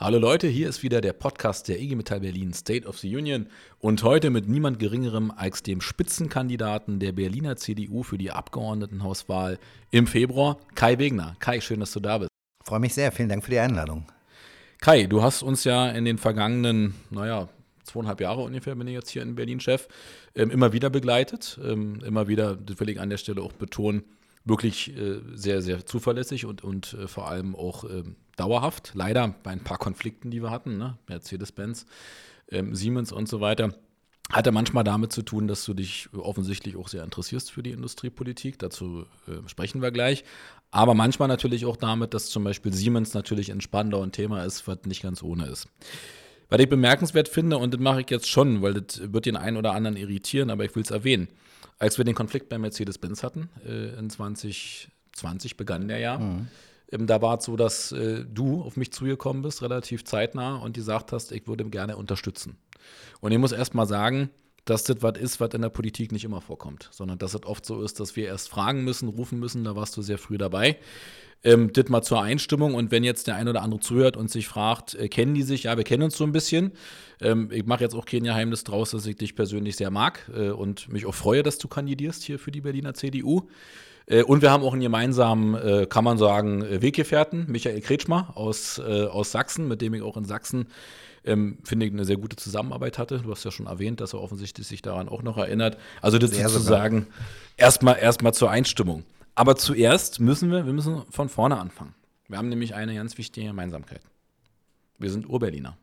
Hallo 0.00 0.20
Leute, 0.20 0.46
hier 0.46 0.68
ist 0.68 0.84
wieder 0.84 1.00
der 1.00 1.12
Podcast 1.12 1.66
der 1.66 1.80
IG 1.80 1.96
Metall 1.96 2.20
Berlin 2.20 2.52
State 2.52 2.86
of 2.86 2.98
the 2.98 3.16
Union 3.16 3.48
und 3.80 4.04
heute 4.04 4.30
mit 4.30 4.48
niemand 4.48 4.78
Geringerem 4.78 5.32
als 5.36 5.64
dem 5.64 5.80
Spitzenkandidaten 5.80 7.00
der 7.00 7.10
Berliner 7.10 7.56
CDU 7.56 8.04
für 8.04 8.16
die 8.16 8.30
Abgeordnetenhauswahl 8.30 9.58
im 9.90 10.06
Februar, 10.06 10.60
Kai 10.76 11.00
Wegner. 11.00 11.34
Kai, 11.40 11.60
schön, 11.60 11.80
dass 11.80 11.90
du 11.90 11.98
da 11.98 12.18
bist. 12.18 12.30
Freue 12.64 12.78
mich 12.78 12.94
sehr, 12.94 13.10
vielen 13.10 13.28
Dank 13.28 13.44
für 13.44 13.50
die 13.50 13.58
Einladung. 13.58 14.06
Kai, 14.80 15.06
du 15.06 15.20
hast 15.20 15.42
uns 15.42 15.64
ja 15.64 15.90
in 15.90 16.04
den 16.04 16.18
vergangenen, 16.18 16.94
naja, 17.10 17.48
zweieinhalb 17.82 18.20
Jahre 18.20 18.42
ungefähr 18.42 18.76
bin 18.76 18.86
ich 18.86 18.94
jetzt 18.94 19.10
hier 19.10 19.22
in 19.22 19.34
Berlin 19.34 19.58
Chef, 19.58 19.88
ähm, 20.36 20.52
immer 20.52 20.72
wieder 20.72 20.90
begleitet. 20.90 21.58
Ähm, 21.64 22.02
immer 22.06 22.28
wieder, 22.28 22.54
das 22.54 22.78
will 22.78 22.88
ich 22.88 23.00
an 23.00 23.10
der 23.10 23.16
Stelle 23.16 23.42
auch 23.42 23.52
betonen, 23.52 24.04
wirklich 24.48 24.96
äh, 24.96 25.20
sehr, 25.34 25.62
sehr 25.62 25.86
zuverlässig 25.86 26.46
und, 26.46 26.64
und 26.64 26.94
äh, 26.94 27.06
vor 27.06 27.28
allem 27.28 27.54
auch 27.54 27.84
ähm, 27.84 28.16
dauerhaft. 28.36 28.92
Leider 28.94 29.34
bei 29.42 29.50
ein 29.50 29.64
paar 29.64 29.78
Konflikten, 29.78 30.30
die 30.30 30.42
wir 30.42 30.50
hatten, 30.50 30.78
ne? 30.78 30.98
Mercedes-Benz, 31.08 31.86
ähm, 32.50 32.74
Siemens 32.74 33.12
und 33.12 33.28
so 33.28 33.40
weiter. 33.40 33.74
Hatte 34.30 34.52
manchmal 34.52 34.84
damit 34.84 35.10
zu 35.12 35.22
tun, 35.22 35.48
dass 35.48 35.64
du 35.64 35.72
dich 35.72 36.10
offensichtlich 36.12 36.76
auch 36.76 36.88
sehr 36.88 37.02
interessierst 37.02 37.50
für 37.50 37.62
die 37.62 37.70
Industriepolitik. 37.70 38.58
Dazu 38.58 39.06
äh, 39.26 39.48
sprechen 39.48 39.80
wir 39.80 39.90
gleich. 39.90 40.24
Aber 40.70 40.94
manchmal 40.94 41.28
natürlich 41.28 41.64
auch 41.64 41.76
damit, 41.76 42.12
dass 42.12 42.26
zum 42.26 42.44
Beispiel 42.44 42.72
Siemens 42.74 43.14
natürlich 43.14 43.48
in 43.48 43.62
Spandau 43.62 44.02
ein 44.02 44.12
Thema 44.12 44.44
ist, 44.44 44.68
was 44.68 44.78
nicht 44.84 45.02
ganz 45.02 45.22
ohne 45.22 45.46
ist. 45.46 45.66
Was 46.50 46.60
ich 46.60 46.68
bemerkenswert 46.68 47.28
finde, 47.28 47.58
und 47.58 47.74
das 47.74 47.80
mache 47.80 48.02
ich 48.02 48.10
jetzt 48.10 48.28
schon, 48.28 48.62
weil 48.62 48.74
das 48.74 49.12
wird 49.12 49.26
den 49.26 49.36
einen 49.36 49.56
oder 49.56 49.72
anderen 49.72 49.96
irritieren, 49.96 50.50
aber 50.50 50.64
ich 50.64 50.74
will 50.74 50.82
es 50.82 50.90
erwähnen. 50.90 51.28
Als 51.78 51.98
wir 51.98 52.04
den 52.04 52.14
Konflikt 52.14 52.48
bei 52.48 52.58
Mercedes-Benz 52.58 53.22
hatten, 53.22 53.50
äh, 53.66 53.98
in 53.98 54.10
2020 54.10 55.56
begann 55.56 55.88
der 55.88 55.98
ja, 55.98 56.18
mhm. 56.18 56.48
ähm, 56.90 57.06
da 57.06 57.22
war 57.22 57.38
es 57.38 57.44
so, 57.44 57.56
dass 57.56 57.92
äh, 57.92 58.24
du 58.24 58.62
auf 58.62 58.76
mich 58.76 58.92
zugekommen 58.92 59.42
bist, 59.42 59.62
relativ 59.62 60.04
zeitnah, 60.04 60.56
und 60.56 60.74
gesagt 60.74 61.12
hast, 61.12 61.32
ich 61.32 61.46
würde 61.46 61.64
gerne 61.66 61.96
unterstützen. 61.96 62.56
Und 63.20 63.32
ich 63.32 63.38
muss 63.38 63.52
erst 63.52 63.74
mal 63.74 63.86
sagen, 63.86 64.30
dass 64.64 64.84
das 64.84 65.02
was 65.02 65.18
ist, 65.18 65.40
was 65.40 65.54
in 65.54 65.62
der 65.62 65.70
Politik 65.70 66.12
nicht 66.12 66.24
immer 66.24 66.40
vorkommt, 66.40 66.88
sondern 66.92 67.18
dass 67.18 67.34
es 67.34 67.44
oft 67.44 67.64
so 67.64 67.82
ist, 67.82 68.00
dass 68.00 68.16
wir 68.16 68.26
erst 68.26 68.50
fragen 68.50 68.84
müssen, 68.84 69.08
rufen 69.08 69.38
müssen, 69.38 69.64
da 69.64 69.76
warst 69.76 69.96
du 69.96 70.02
sehr 70.02 70.18
früh 70.18 70.36
dabei. 70.36 70.76
Ähm, 71.44 71.72
das 71.72 71.88
mal 71.88 72.02
zur 72.02 72.20
Einstimmung 72.20 72.74
und 72.74 72.90
wenn 72.90 73.04
jetzt 73.04 73.26
der 73.26 73.36
ein 73.36 73.48
oder 73.48 73.62
andere 73.62 73.80
zuhört 73.80 74.16
und 74.16 74.30
sich 74.30 74.48
fragt, 74.48 74.94
äh, 74.94 75.08
kennen 75.08 75.34
die 75.34 75.42
sich? 75.42 75.64
Ja, 75.64 75.76
wir 75.76 75.84
kennen 75.84 76.02
uns 76.02 76.16
so 76.16 76.24
ein 76.24 76.32
bisschen. 76.32 76.72
Ähm, 77.20 77.50
ich 77.52 77.64
mache 77.64 77.84
jetzt 77.84 77.94
auch 77.94 78.06
kein 78.06 78.24
Geheimnis 78.24 78.64
draus, 78.64 78.90
dass 78.90 79.06
ich 79.06 79.16
dich 79.16 79.36
persönlich 79.36 79.76
sehr 79.76 79.90
mag 79.90 80.28
äh, 80.34 80.50
und 80.50 80.92
mich 80.92 81.06
auch 81.06 81.14
freue, 81.14 81.42
dass 81.42 81.58
du 81.58 81.68
kandidierst 81.68 82.24
hier 82.24 82.38
für 82.38 82.50
die 82.50 82.60
Berliner 82.60 82.94
CDU. 82.94 83.48
Äh, 84.06 84.22
und 84.24 84.42
wir 84.42 84.50
haben 84.50 84.64
auch 84.64 84.72
einen 84.72 84.82
gemeinsamen, 84.82 85.54
äh, 85.54 85.86
kann 85.88 86.04
man 86.04 86.18
sagen, 86.18 86.64
Weggefährten, 86.68 87.46
Michael 87.48 87.80
Kretschmer 87.82 88.32
aus, 88.34 88.78
äh, 88.78 89.04
aus 89.04 89.30
Sachsen, 89.30 89.68
mit 89.68 89.80
dem 89.80 89.94
ich 89.94 90.02
auch 90.02 90.16
in 90.16 90.24
Sachsen 90.24 90.66
ähm, 91.24 91.58
finde 91.64 91.86
ich, 91.86 91.92
eine 91.92 92.04
sehr 92.04 92.16
gute 92.16 92.36
Zusammenarbeit 92.36 92.98
hatte. 92.98 93.18
Du 93.18 93.30
hast 93.30 93.44
ja 93.44 93.50
schon 93.50 93.66
erwähnt, 93.66 94.00
dass 94.00 94.14
er 94.14 94.20
offensichtlich 94.20 94.66
sich 94.66 94.82
daran 94.82 95.08
auch 95.08 95.22
noch 95.22 95.36
erinnert. 95.36 95.76
Also 96.00 96.18
das 96.18 96.30
sehr 96.30 96.48
sozusagen 96.48 97.06
erstmal 97.56 97.98
erstmal 97.98 98.34
zur 98.34 98.50
Einstimmung. 98.50 99.04
Aber 99.38 99.54
zuerst 99.54 100.18
müssen 100.18 100.50
wir, 100.50 100.66
wir 100.66 100.72
müssen 100.72 101.04
von 101.10 101.28
vorne 101.28 101.60
anfangen. 101.60 101.94
Wir 102.26 102.38
haben 102.38 102.48
nämlich 102.48 102.74
eine 102.74 102.96
ganz 102.96 103.18
wichtige 103.18 103.46
Gemeinsamkeit. 103.46 104.00
Wir 104.98 105.12
sind 105.12 105.28
Urberliner. 105.28 105.78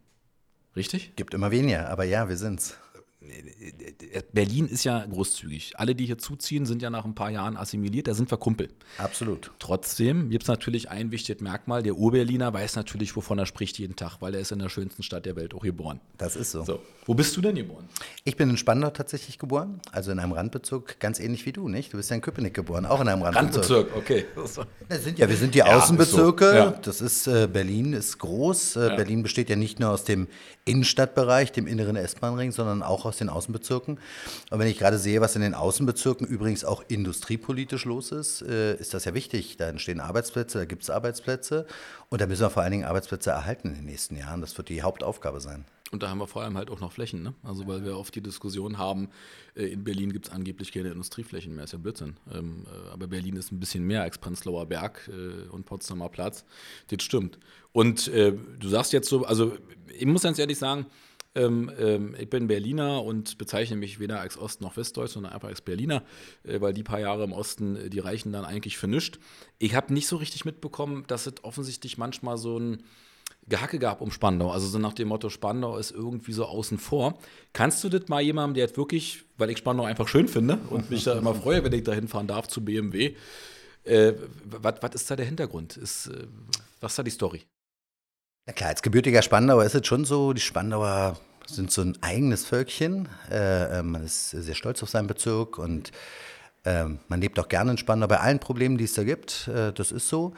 Richtig? 0.76 1.16
Gibt 1.16 1.34
immer 1.34 1.52
weniger, 1.52 1.90
aber 1.90 2.04
ja, 2.04 2.28
wir 2.28 2.36
sind's. 2.36 2.78
Berlin 4.34 4.68
ist 4.68 4.84
ja 4.84 5.06
großzügig. 5.06 5.74
Alle, 5.78 5.96
die 5.96 6.06
hier 6.06 6.18
zuziehen, 6.18 6.66
sind 6.66 6.82
ja 6.82 6.90
nach 6.90 7.06
ein 7.06 7.16
paar 7.16 7.30
Jahren 7.30 7.58
assimiliert, 7.58 8.08
da 8.08 8.14
sind 8.14 8.32
wir 8.32 8.38
Kumpel. 8.38 8.70
Absolut. 8.98 9.52
Trotzdem 9.60 10.30
gibt 10.30 10.44
es 10.44 10.48
natürlich 10.48 10.90
ein 10.90 11.12
wichtiges 11.12 11.42
Merkmal. 11.42 11.84
Der 11.84 11.96
Urberliner 11.96 12.54
weiß 12.54 12.76
natürlich, 12.76 13.16
wovon 13.16 13.40
er 13.40 13.46
spricht 13.46 13.80
jeden 13.80 13.96
Tag, 13.96 14.18
weil 14.20 14.36
er 14.36 14.42
ist 14.42 14.52
in 14.52 14.60
der 14.60 14.70
schönsten 14.70 15.04
Stadt 15.04 15.26
der 15.26 15.36
Welt 15.36 15.54
auch 15.54 15.64
geboren. 15.64 16.00
Das 16.18 16.36
ist 16.36 16.52
so. 16.52 16.64
so. 16.64 16.80
Wo 17.06 17.14
bist 17.14 17.38
du 17.38 17.42
denn 17.42 17.56
geboren? 17.56 17.88
Ich 18.24 18.36
bin 18.36 18.50
in 18.50 18.58
Spandau 18.58 18.90
tatsächlich 18.90 19.38
geboren, 19.38 19.80
also 19.92 20.12
in 20.12 20.20
einem 20.20 20.32
Randbezirk, 20.32 21.00
ganz 21.00 21.20
ähnlich 21.20 21.46
wie 21.46 21.52
du, 21.52 21.70
nicht? 21.70 21.94
Du 21.94 21.98
bist 21.98 22.10
ja 22.10 22.16
in 22.16 22.22
Köpenick 22.22 22.54
geboren, 22.54 22.86
auch 22.86 23.02
in 23.02 23.08
einem 23.08 23.22
Randbezirk. 23.22 23.94
Randbezirk, 23.94 23.96
okay. 23.96 24.26
Das 24.90 25.04
sind 25.04 25.20
ja, 25.20 25.30
wir 25.30 25.36
sind 25.36 25.54
die 25.54 25.60
ja, 25.60 25.78
Außenbezirke. 25.78 26.46
Ist 26.46 26.52
so. 26.52 26.58
ja. 26.58 26.72
Das 26.72 27.02
ist, 27.02 27.28
äh, 27.28 27.48
Berlin 27.52 27.94
ist 27.94 28.18
groß. 28.18 28.76
Äh, 28.76 28.90
ja. 28.90 28.96
Berlin 28.96 29.24
besteht 29.24 29.50
ja 29.50 29.56
nicht 29.56 29.80
nur 29.80 29.90
aus 29.90 30.04
dem 30.04 30.28
Innenstadtbereich, 30.66 31.52
dem 31.52 31.68
inneren 31.68 31.96
S-Bahn-Ring, 31.96 32.52
sondern 32.52 32.82
auch 32.82 33.06
aus 33.06 33.15
den 33.18 33.30
Außenbezirken. 33.30 34.00
Und 34.50 34.60
wenn 34.60 34.68
ich 34.68 34.78
gerade 34.78 34.98
sehe, 34.98 35.22
was 35.22 35.36
in 35.36 35.42
den 35.42 35.54
Außenbezirken 35.54 36.28
übrigens 36.28 36.66
auch 36.66 36.84
industriepolitisch 36.88 37.86
los 37.86 38.12
ist, 38.12 38.42
äh, 38.42 38.76
ist 38.76 38.94
das 38.94 39.06
ja 39.06 39.14
wichtig. 39.14 39.58
Da 39.58 39.68
entstehen 39.70 40.00
Arbeitsplätze, 40.00 40.60
da 40.60 40.66
gibt 40.66 40.84
es 40.84 40.90
Arbeitsplätze. 40.90 41.66
Und 42.10 42.22
da 42.22 42.28
müssen 42.28 42.42
wir 42.42 42.50
vor 42.50 42.64
allen 42.64 42.72
Dingen 42.72 42.86
Arbeitsplätze 42.86 43.32
erhalten 43.32 43.70
in 43.70 43.76
den 43.76 43.86
nächsten 43.86 44.16
Jahren. 44.16 44.42
Das 44.42 44.58
wird 44.58 44.70
die 44.70 44.82
Hauptaufgabe 44.82 45.40
sein. 45.40 45.66
Und 45.92 46.02
da 46.02 46.10
haben 46.10 46.18
wir 46.18 46.28
vor 46.28 46.42
allem 46.42 46.58
halt 46.58 46.72
auch 46.72 46.80
noch 46.80 46.92
Flächen, 46.92 47.22
ne? 47.22 47.36
Also 47.44 47.68
weil 47.68 47.86
wir 47.86 47.98
oft 47.98 48.14
die 48.16 48.22
Diskussion 48.22 48.78
haben, 48.78 49.10
äh, 49.56 49.66
in 49.66 49.84
Berlin 49.84 50.12
gibt 50.12 50.28
es 50.28 50.34
angeblich 50.34 50.72
keine 50.72 50.90
Industrieflächen 50.90 51.56
mehr, 51.56 51.66
ist 51.66 51.74
ja 51.74 51.78
Blödsinn. 51.78 52.18
Ähm, 52.34 52.66
äh, 52.66 52.90
aber 52.90 53.08
Berlin 53.08 53.36
ist 53.36 53.52
ein 53.52 53.60
bisschen 53.60 53.84
mehr 53.84 54.02
als 54.02 54.18
Prenzlauer 54.18 54.66
Berg 54.66 55.10
und 55.52 55.66
Potsdamer 55.66 56.10
Platz. 56.10 56.44
Das 56.88 57.04
stimmt. 57.04 57.40
Und 57.72 58.08
du 58.08 58.68
sagst 58.68 58.94
jetzt 58.94 59.10
so, 59.10 59.26
also 59.26 59.58
ich 59.98 60.06
muss 60.06 60.24
ganz 60.24 60.40
ehrlich 60.40 60.58
sagen, 60.58 60.86
ähm, 61.36 61.72
ähm, 61.78 62.16
ich 62.18 62.30
bin 62.30 62.48
Berliner 62.48 63.04
und 63.04 63.38
bezeichne 63.38 63.76
mich 63.76 64.00
weder 64.00 64.20
als 64.20 64.38
Ost- 64.38 64.62
noch 64.62 64.78
Westdeutsch, 64.78 65.12
sondern 65.12 65.34
einfach 65.34 65.50
als 65.50 65.62
Berliner, 65.62 66.04
äh, 66.44 66.62
weil 66.62 66.74
die 66.74 66.84
paar 66.84 67.00
Jahre 67.00 67.24
im 67.24 67.34
Osten, 67.34 67.76
äh, 67.76 67.90
die 67.90 68.00
reichen 68.00 68.32
dann 68.32 68.46
eigentlich 68.46 68.78
für 68.78 68.88
nichts. 68.88 69.20
Ich 69.60 69.76
habe 69.76 69.94
nicht 69.94 70.08
so 70.08 70.16
richtig 70.16 70.46
mitbekommen, 70.46 71.04
dass 71.08 71.28
es 71.28 71.44
offensichtlich 71.44 71.98
manchmal 71.98 72.38
so 72.38 72.58
ein 72.58 72.84
Gehacke 73.48 73.78
gab 73.78 74.02
um 74.02 74.12
Spandau. 74.12 74.52
Also 74.52 74.68
so 74.68 74.80
nach 74.80 74.94
dem 74.94 75.10
Motto, 75.10 75.30
Spandau 75.30 75.78
ist 75.78 75.92
irgendwie 75.92 76.34
so 76.34 76.46
außen 76.46 76.80
vor. 76.80 77.20
Kannst 77.54 77.84
du 77.84 77.90
das 77.90 78.08
mal 78.08 78.22
jemandem, 78.22 78.56
der 78.56 78.76
wirklich, 78.76 79.24
weil 79.38 79.50
ich 79.52 79.58
Spandau 79.60 79.84
einfach 79.84 80.08
schön 80.08 80.28
finde 80.28 80.60
und 80.70 80.90
mich 80.90 81.04
da 81.04 81.18
immer 81.18 81.36
freue, 81.36 81.64
wenn 81.64 81.74
ich 81.74 81.84
da 81.84 81.94
hinfahren 81.94 82.28
darf 82.28 82.48
zu 82.48 82.66
BMW, 82.66 83.16
äh, 83.84 84.14
was 84.46 84.96
ist 84.96 85.12
da 85.12 85.16
der 85.16 85.26
Hintergrund? 85.28 85.78
Ist, 85.78 86.08
äh, 86.08 86.26
was 86.80 86.94
ist 86.94 87.00
da 87.00 87.04
die 87.04 87.12
Story? 87.12 87.44
Na 88.48 88.54
klar, 88.54 88.70
als 88.70 88.84
gebürtiger 88.84 89.24
Spandauer 89.24 89.64
ist 89.64 89.74
es 89.74 89.88
schon 89.88 90.06
so, 90.06 90.32
die 90.32 90.42
Spandauer 90.42 91.18
sind 91.48 91.72
so 91.72 91.82
ein 91.82 91.98
eigenes 92.02 92.46
Völkchen. 92.46 93.10
Äh, 93.32 93.80
äh 93.80 93.84
man 93.84 94.04
ist 94.04 94.32
sehr 94.32 94.54
stolz 94.54 94.84
auf 94.84 94.90
seinen 94.90 95.08
Bezirk 95.08 95.58
und 95.58 95.92
äh, 96.64 96.86
man 97.08 97.22
lebt 97.22 97.40
auch 97.40 97.48
gerne 97.48 97.72
in 97.72 97.78
Spandau 97.80 98.08
bei 98.08 98.20
allen 98.20 98.40
Problemen, 98.40 98.78
die 98.78 98.84
es 98.84 98.94
da 98.94 99.04
gibt. 99.04 99.48
Äh, 99.48 99.74
das 99.74 99.92
ist 99.92 100.10
so. 100.10 100.34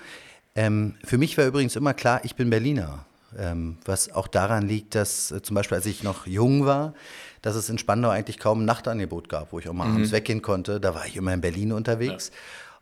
Ähm, 0.55 0.95
für 1.03 1.17
mich 1.17 1.37
war 1.37 1.45
übrigens 1.45 1.75
immer 1.75 1.93
klar, 1.93 2.21
ich 2.23 2.35
bin 2.35 2.49
Berliner. 2.49 3.05
Ähm, 3.37 3.77
was 3.83 4.09
auch 4.13 4.27
daran 4.27 4.69
liegt, 4.69 4.95
dass 4.95 5.31
äh, 5.31 5.41
zum 5.41 5.55
Beispiel, 5.55 5.75
als 5.75 5.85
ich 5.85 6.01
noch 6.01 6.25
jung 6.25 6.65
war, 6.65 6.93
dass 7.41 7.57
es 7.57 7.69
in 7.69 7.77
Spandau 7.77 8.09
eigentlich 8.09 8.39
kaum 8.39 8.61
ein 8.61 8.65
Nachtangebot 8.65 9.27
gab, 9.27 9.51
wo 9.51 9.59
ich 9.59 9.67
auch 9.67 9.73
mal 9.73 9.85
mhm. 9.85 9.95
abends 9.95 10.11
weggehen 10.13 10.41
konnte. 10.41 10.79
Da 10.79 10.95
war 10.95 11.05
ich 11.05 11.17
immer 11.17 11.33
in 11.33 11.41
Berlin 11.41 11.73
unterwegs. 11.73 12.29
Ja. 12.29 12.35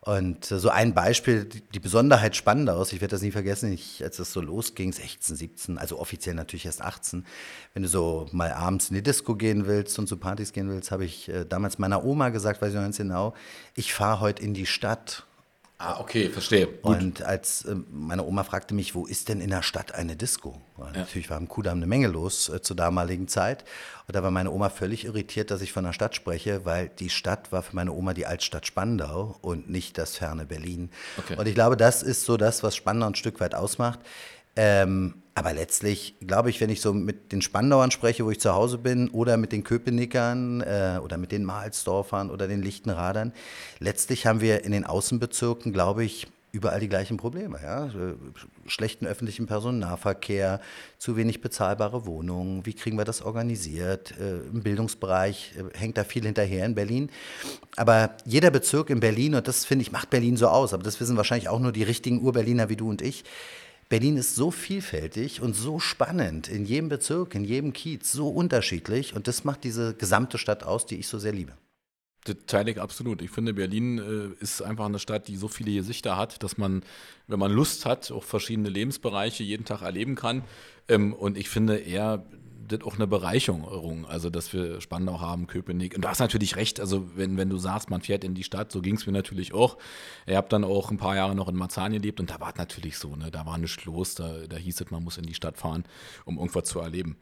Und 0.05 0.51
äh, 0.51 0.59
so 0.59 0.69
ein 0.69 0.93
Beispiel, 0.93 1.45
die 1.45 1.79
Besonderheit 1.79 2.35
Spandaus, 2.35 2.93
ich 2.93 3.01
werde 3.01 3.13
das 3.13 3.23
nie 3.23 3.31
vergessen, 3.31 3.73
ich, 3.73 4.03
als 4.03 4.17
das 4.17 4.31
so 4.31 4.39
losging, 4.39 4.93
16, 4.93 5.35
17, 5.35 5.77
also 5.79 5.99
offiziell 5.99 6.35
natürlich 6.35 6.67
erst 6.67 6.83
18, 6.83 7.25
wenn 7.73 7.81
du 7.81 7.89
so 7.89 8.27
mal 8.31 8.53
abends 8.53 8.91
in 8.91 8.95
die 8.95 9.01
Disco 9.01 9.35
gehen 9.35 9.65
willst 9.65 9.97
und 9.97 10.05
zu 10.05 10.17
Partys 10.17 10.53
gehen 10.53 10.69
willst, 10.69 10.91
habe 10.91 11.05
ich 11.05 11.27
äh, 11.29 11.43
damals 11.43 11.79
meiner 11.79 12.05
Oma 12.05 12.29
gesagt, 12.29 12.61
weiß 12.61 12.69
ich 12.69 12.75
noch 12.75 12.83
ganz 12.83 12.97
genau, 12.97 13.33
ich 13.73 13.95
fahre 13.95 14.19
heute 14.19 14.43
in 14.43 14.53
die 14.53 14.67
Stadt 14.67 15.24
Ah, 15.77 15.99
okay, 15.99 16.29
verstehe. 16.29 16.67
Gut. 16.67 16.97
Und 16.97 17.21
als 17.21 17.65
äh, 17.65 17.75
meine 17.91 18.23
Oma 18.23 18.45
fragte 18.45 18.73
mich, 18.73 18.95
wo 18.95 19.05
ist 19.05 19.27
denn 19.27 19.41
in 19.41 19.49
der 19.49 19.61
Stadt 19.61 19.93
eine 19.93 20.15
Disco? 20.15 20.61
Ja. 20.77 20.91
Natürlich 20.91 21.29
war 21.29 21.37
im 21.37 21.49
Kudamm 21.49 21.77
eine 21.77 21.87
Menge 21.87 22.07
los 22.07 22.47
äh, 22.47 22.61
zur 22.61 22.77
damaligen 22.77 23.27
Zeit. 23.27 23.65
Und 24.07 24.15
da 24.15 24.23
war 24.23 24.31
meine 24.31 24.51
Oma 24.51 24.69
völlig 24.69 25.03
irritiert, 25.03 25.51
dass 25.51 25.61
ich 25.61 25.73
von 25.73 25.83
der 25.83 25.91
Stadt 25.91 26.15
spreche, 26.15 26.63
weil 26.63 26.87
die 26.87 27.09
Stadt 27.09 27.51
war 27.51 27.61
für 27.61 27.75
meine 27.75 27.91
Oma 27.91 28.13
die 28.13 28.25
Altstadt 28.25 28.65
Spandau 28.65 29.37
und 29.41 29.69
nicht 29.69 29.97
das 29.97 30.15
ferne 30.15 30.45
Berlin. 30.45 30.91
Okay. 31.17 31.35
Und 31.37 31.45
ich 31.45 31.55
glaube, 31.55 31.75
das 31.75 32.03
ist 32.03 32.23
so 32.23 32.37
das, 32.37 32.63
was 32.63 32.75
Spandau 32.77 33.07
ein 33.07 33.15
Stück 33.15 33.41
weit 33.41 33.53
ausmacht. 33.53 33.99
Ähm, 34.55 35.15
aber 35.33 35.53
letztlich 35.53 36.15
glaube 36.25 36.49
ich, 36.49 36.61
wenn 36.61 36.69
ich 36.69 36.79
so 36.79 36.93
mit 36.93 37.33
den 37.33 37.41
Spandauern 37.41 37.91
spreche, 37.91 38.23
wo 38.23 38.31
ich 38.31 38.39
zu 38.39 38.53
Hause 38.53 38.77
bin, 38.77 39.09
oder 39.09 39.35
mit 39.35 39.51
den 39.51 39.63
Köpenickern 39.63 40.61
äh, 40.61 40.99
oder 41.03 41.17
mit 41.17 41.33
den 41.33 41.43
Mahlsdorfern 41.43 42.29
oder 42.31 42.47
den 42.47 42.61
Lichtenradern, 42.61 43.33
letztlich 43.79 44.25
haben 44.25 44.39
wir 44.39 44.63
in 44.63 44.71
den 44.71 44.85
Außenbezirken, 44.85 45.73
glaube 45.73 46.05
ich, 46.05 46.27
überall 46.55 46.79
die 46.79 46.87
gleichen 46.87 47.17
Probleme. 47.17 47.59
Ja? 47.61 47.89
Schlechten 48.65 49.05
öffentlichen 49.05 49.45
Personennahverkehr, 49.45 50.61
zu 50.97 51.17
wenig 51.17 51.41
bezahlbare 51.41 52.05
Wohnungen, 52.05 52.65
wie 52.65 52.73
kriegen 52.73 52.97
wir 52.97 53.03
das 53.03 53.21
organisiert? 53.21 54.13
Äh, 54.17 54.37
Im 54.37 54.63
Bildungsbereich 54.63 55.53
äh, 55.57 55.77
hängt 55.77 55.97
da 55.97 56.05
viel 56.05 56.23
hinterher 56.23 56.65
in 56.65 56.75
Berlin. 56.75 57.09
Aber 57.75 58.15
jeder 58.23 58.51
Bezirk 58.51 58.89
in 58.89 59.01
Berlin, 59.01 59.35
und 59.35 59.47
das 59.49 59.65
finde 59.65 59.83
ich, 59.83 59.91
macht 59.91 60.09
Berlin 60.09 60.37
so 60.37 60.47
aus, 60.47 60.73
aber 60.73 60.83
das 60.83 60.99
wissen 61.01 61.17
wahrscheinlich 61.17 61.49
auch 61.49 61.59
nur 61.59 61.73
die 61.73 61.83
richtigen 61.83 62.21
Urberliner 62.21 62.69
wie 62.69 62.77
du 62.77 62.89
und 62.89 63.01
ich, 63.01 63.25
Berlin 63.87 64.17
ist 64.17 64.35
so 64.35 64.49
vielfältig 64.49 65.41
und 65.41 65.53
so 65.53 65.79
spannend, 65.79 66.47
in 66.47 66.65
jedem 66.65 66.89
Bezirk, 66.89 67.35
in 67.35 67.43
jedem 67.43 67.71
Kiez, 67.71 68.11
so 68.11 68.29
unterschiedlich 68.29 69.15
und 69.15 69.27
das 69.27 69.43
macht 69.43 69.63
diese 69.63 69.93
gesamte 69.93 70.37
Stadt 70.37 70.63
aus, 70.63 70.85
die 70.85 70.95
ich 70.95 71.07
so 71.07 71.19
sehr 71.19 71.33
liebe. 71.33 71.53
Das 72.23 72.37
teile 72.47 72.71
ich 72.71 72.81
absolut. 72.81 73.21
Ich 73.21 73.29
finde, 73.29 73.53
Berlin 73.53 73.99
äh, 73.99 74.43
ist 74.43 74.63
einfach 74.63 74.85
eine 74.85 74.97
Stadt, 74.97 75.27
die 75.27 75.37
so 75.37 75.47
viele 75.47 75.71
Gesichter 75.73 76.17
hat, 76.17 76.41
dass 76.41 76.57
man, 76.57 76.81
wenn 77.27 77.37
man 77.37 77.51
Lust 77.51 77.85
hat, 77.85 78.11
auch 78.11 78.23
verschiedene 78.23 78.69
Lebensbereiche 78.69 79.43
jeden 79.43 79.63
Tag 79.63 79.83
erleben 79.83 80.15
kann. 80.15 80.43
Ähm, 80.87 81.13
und 81.13 81.37
ich 81.37 81.49
finde 81.49 81.77
eher, 81.77 82.25
das 82.67 82.81
auch 82.81 82.95
eine 82.95 83.07
Bereicherung, 83.07 84.05
also 84.05 84.29
dass 84.29 84.51
wir 84.53 84.81
Spandau 84.81 85.19
haben, 85.19 85.47
Köpenick. 85.47 85.95
Und 85.95 86.03
du 86.03 86.07
hast 86.07 86.19
natürlich 86.19 86.55
recht, 86.55 86.79
also 86.79 87.07
wenn, 87.15 87.37
wenn 87.37 87.49
du 87.49 87.57
sagst, 87.57 87.89
man 87.89 88.01
fährt 88.01 88.23
in 88.23 88.33
die 88.33 88.43
Stadt, 88.43 88.71
so 88.71 88.81
ging 88.81 88.95
es 88.95 89.05
mir 89.05 89.13
natürlich 89.13 89.53
auch. 89.53 89.77
Ich 90.25 90.35
habe 90.35 90.47
dann 90.49 90.63
auch 90.63 90.91
ein 90.91 90.97
paar 90.97 91.15
Jahre 91.15 91.35
noch 91.35 91.47
in 91.47 91.55
Marzahn 91.55 91.93
gelebt 91.93 92.19
und 92.19 92.29
da 92.29 92.39
war 92.39 92.49
es 92.49 92.55
natürlich 92.57 92.97
so, 92.97 93.15
ne? 93.15 93.31
da 93.31 93.45
war 93.45 93.57
nichts 93.57 93.85
los, 93.85 94.15
da, 94.15 94.31
da 94.47 94.57
hieß 94.57 94.81
es, 94.81 94.91
man 94.91 95.03
muss 95.03 95.17
in 95.17 95.25
die 95.25 95.33
Stadt 95.33 95.57
fahren, 95.57 95.85
um 96.25 96.37
irgendwas 96.37 96.65
zu 96.65 96.79
erleben. 96.79 97.17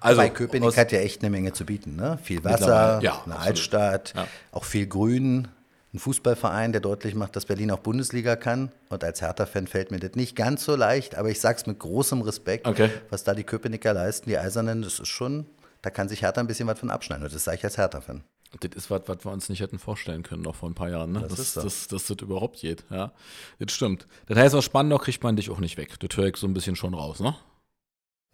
Also, 0.00 0.20
Bei 0.20 0.28
Köpenick 0.28 0.76
hat 0.76 0.92
ja 0.92 1.00
echt 1.00 1.22
eine 1.22 1.30
Menge 1.30 1.52
zu 1.52 1.64
bieten. 1.64 1.96
Ne? 1.96 2.18
Viel 2.22 2.44
Wasser, 2.44 3.00
ja, 3.02 3.12
eine 3.12 3.34
absolut. 3.34 3.38
Altstadt, 3.38 4.12
ja. 4.14 4.28
auch 4.52 4.64
viel 4.64 4.86
Grün, 4.86 5.48
ein 5.96 5.98
Fußballverein, 5.98 6.72
der 6.72 6.80
deutlich 6.80 7.14
macht, 7.14 7.36
dass 7.36 7.46
Berlin 7.46 7.70
auch 7.70 7.80
Bundesliga 7.80 8.36
kann. 8.36 8.70
Und 8.88 9.02
als 9.02 9.20
Hertha-Fan 9.20 9.66
fällt 9.66 9.90
mir 9.90 9.98
das 9.98 10.12
nicht 10.14 10.36
ganz 10.36 10.64
so 10.64 10.76
leicht, 10.76 11.16
aber 11.16 11.30
ich 11.30 11.40
sage 11.40 11.58
es 11.58 11.66
mit 11.66 11.78
großem 11.78 12.20
Respekt, 12.20 12.66
okay. 12.66 12.90
was 13.10 13.24
da 13.24 13.34
die 13.34 13.44
Köpenicker 13.44 13.92
leisten, 13.92 14.28
die 14.28 14.38
Eisernen, 14.38 14.82
das 14.82 15.00
ist 15.00 15.08
schon, 15.08 15.46
da 15.82 15.90
kann 15.90 16.08
sich 16.08 16.22
Hertha 16.22 16.40
ein 16.40 16.46
bisschen 16.46 16.68
was 16.68 16.78
von 16.78 16.90
abschneiden. 16.90 17.24
Und 17.24 17.34
das 17.34 17.44
sage 17.44 17.56
ich 17.56 17.64
als 17.64 17.78
Hertha-Fan. 17.78 18.22
Das 18.60 18.70
ist 18.76 18.90
was, 18.90 19.02
was 19.06 19.24
wir 19.24 19.32
uns 19.32 19.48
nicht 19.48 19.60
hätten 19.60 19.78
vorstellen 19.78 20.22
können, 20.22 20.42
noch 20.42 20.54
vor 20.54 20.70
ein 20.70 20.74
paar 20.74 20.88
Jahren, 20.88 21.12
ne? 21.12 21.20
das 21.20 21.36
dass, 21.36 21.54
so. 21.54 21.62
dass, 21.62 21.88
dass 21.88 22.06
das 22.06 22.16
überhaupt 22.22 22.60
geht. 22.60 22.84
Ja, 22.90 23.12
das 23.58 23.72
stimmt. 23.72 24.06
Das 24.26 24.38
heißt, 24.38 24.54
aus 24.54 24.64
Spandau 24.64 24.98
kriegt 24.98 25.22
man 25.22 25.36
dich 25.36 25.50
auch 25.50 25.58
nicht 25.58 25.76
weg. 25.76 25.98
Das 25.98 26.16
höre 26.16 26.26
ich 26.26 26.36
so 26.36 26.46
ein 26.46 26.54
bisschen 26.54 26.76
schon 26.76 26.94
raus, 26.94 27.20
ne? 27.20 27.34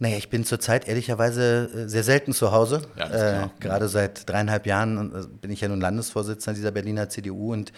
Naja, 0.03 0.17
ich 0.17 0.31
bin 0.31 0.45
zurzeit 0.45 0.89
ehrlicherweise 0.89 1.71
äh, 1.73 1.89
sehr 1.89 2.03
selten 2.03 2.33
zu 2.33 2.51
Hause. 2.51 2.83
Ja, 2.99 3.45
äh, 3.45 3.49
gerade 3.61 3.87
seit 3.87 4.29
dreieinhalb 4.29 4.67
Jahren 4.67 5.15
äh, 5.15 5.27
bin 5.41 5.53
ich 5.53 5.61
ja 5.61 5.69
nun 5.69 5.81
Landesvorsitzender 5.81 6.57
dieser 6.57 6.73
Berliner 6.73 7.09
CDU 7.09 7.53
und 7.53 7.73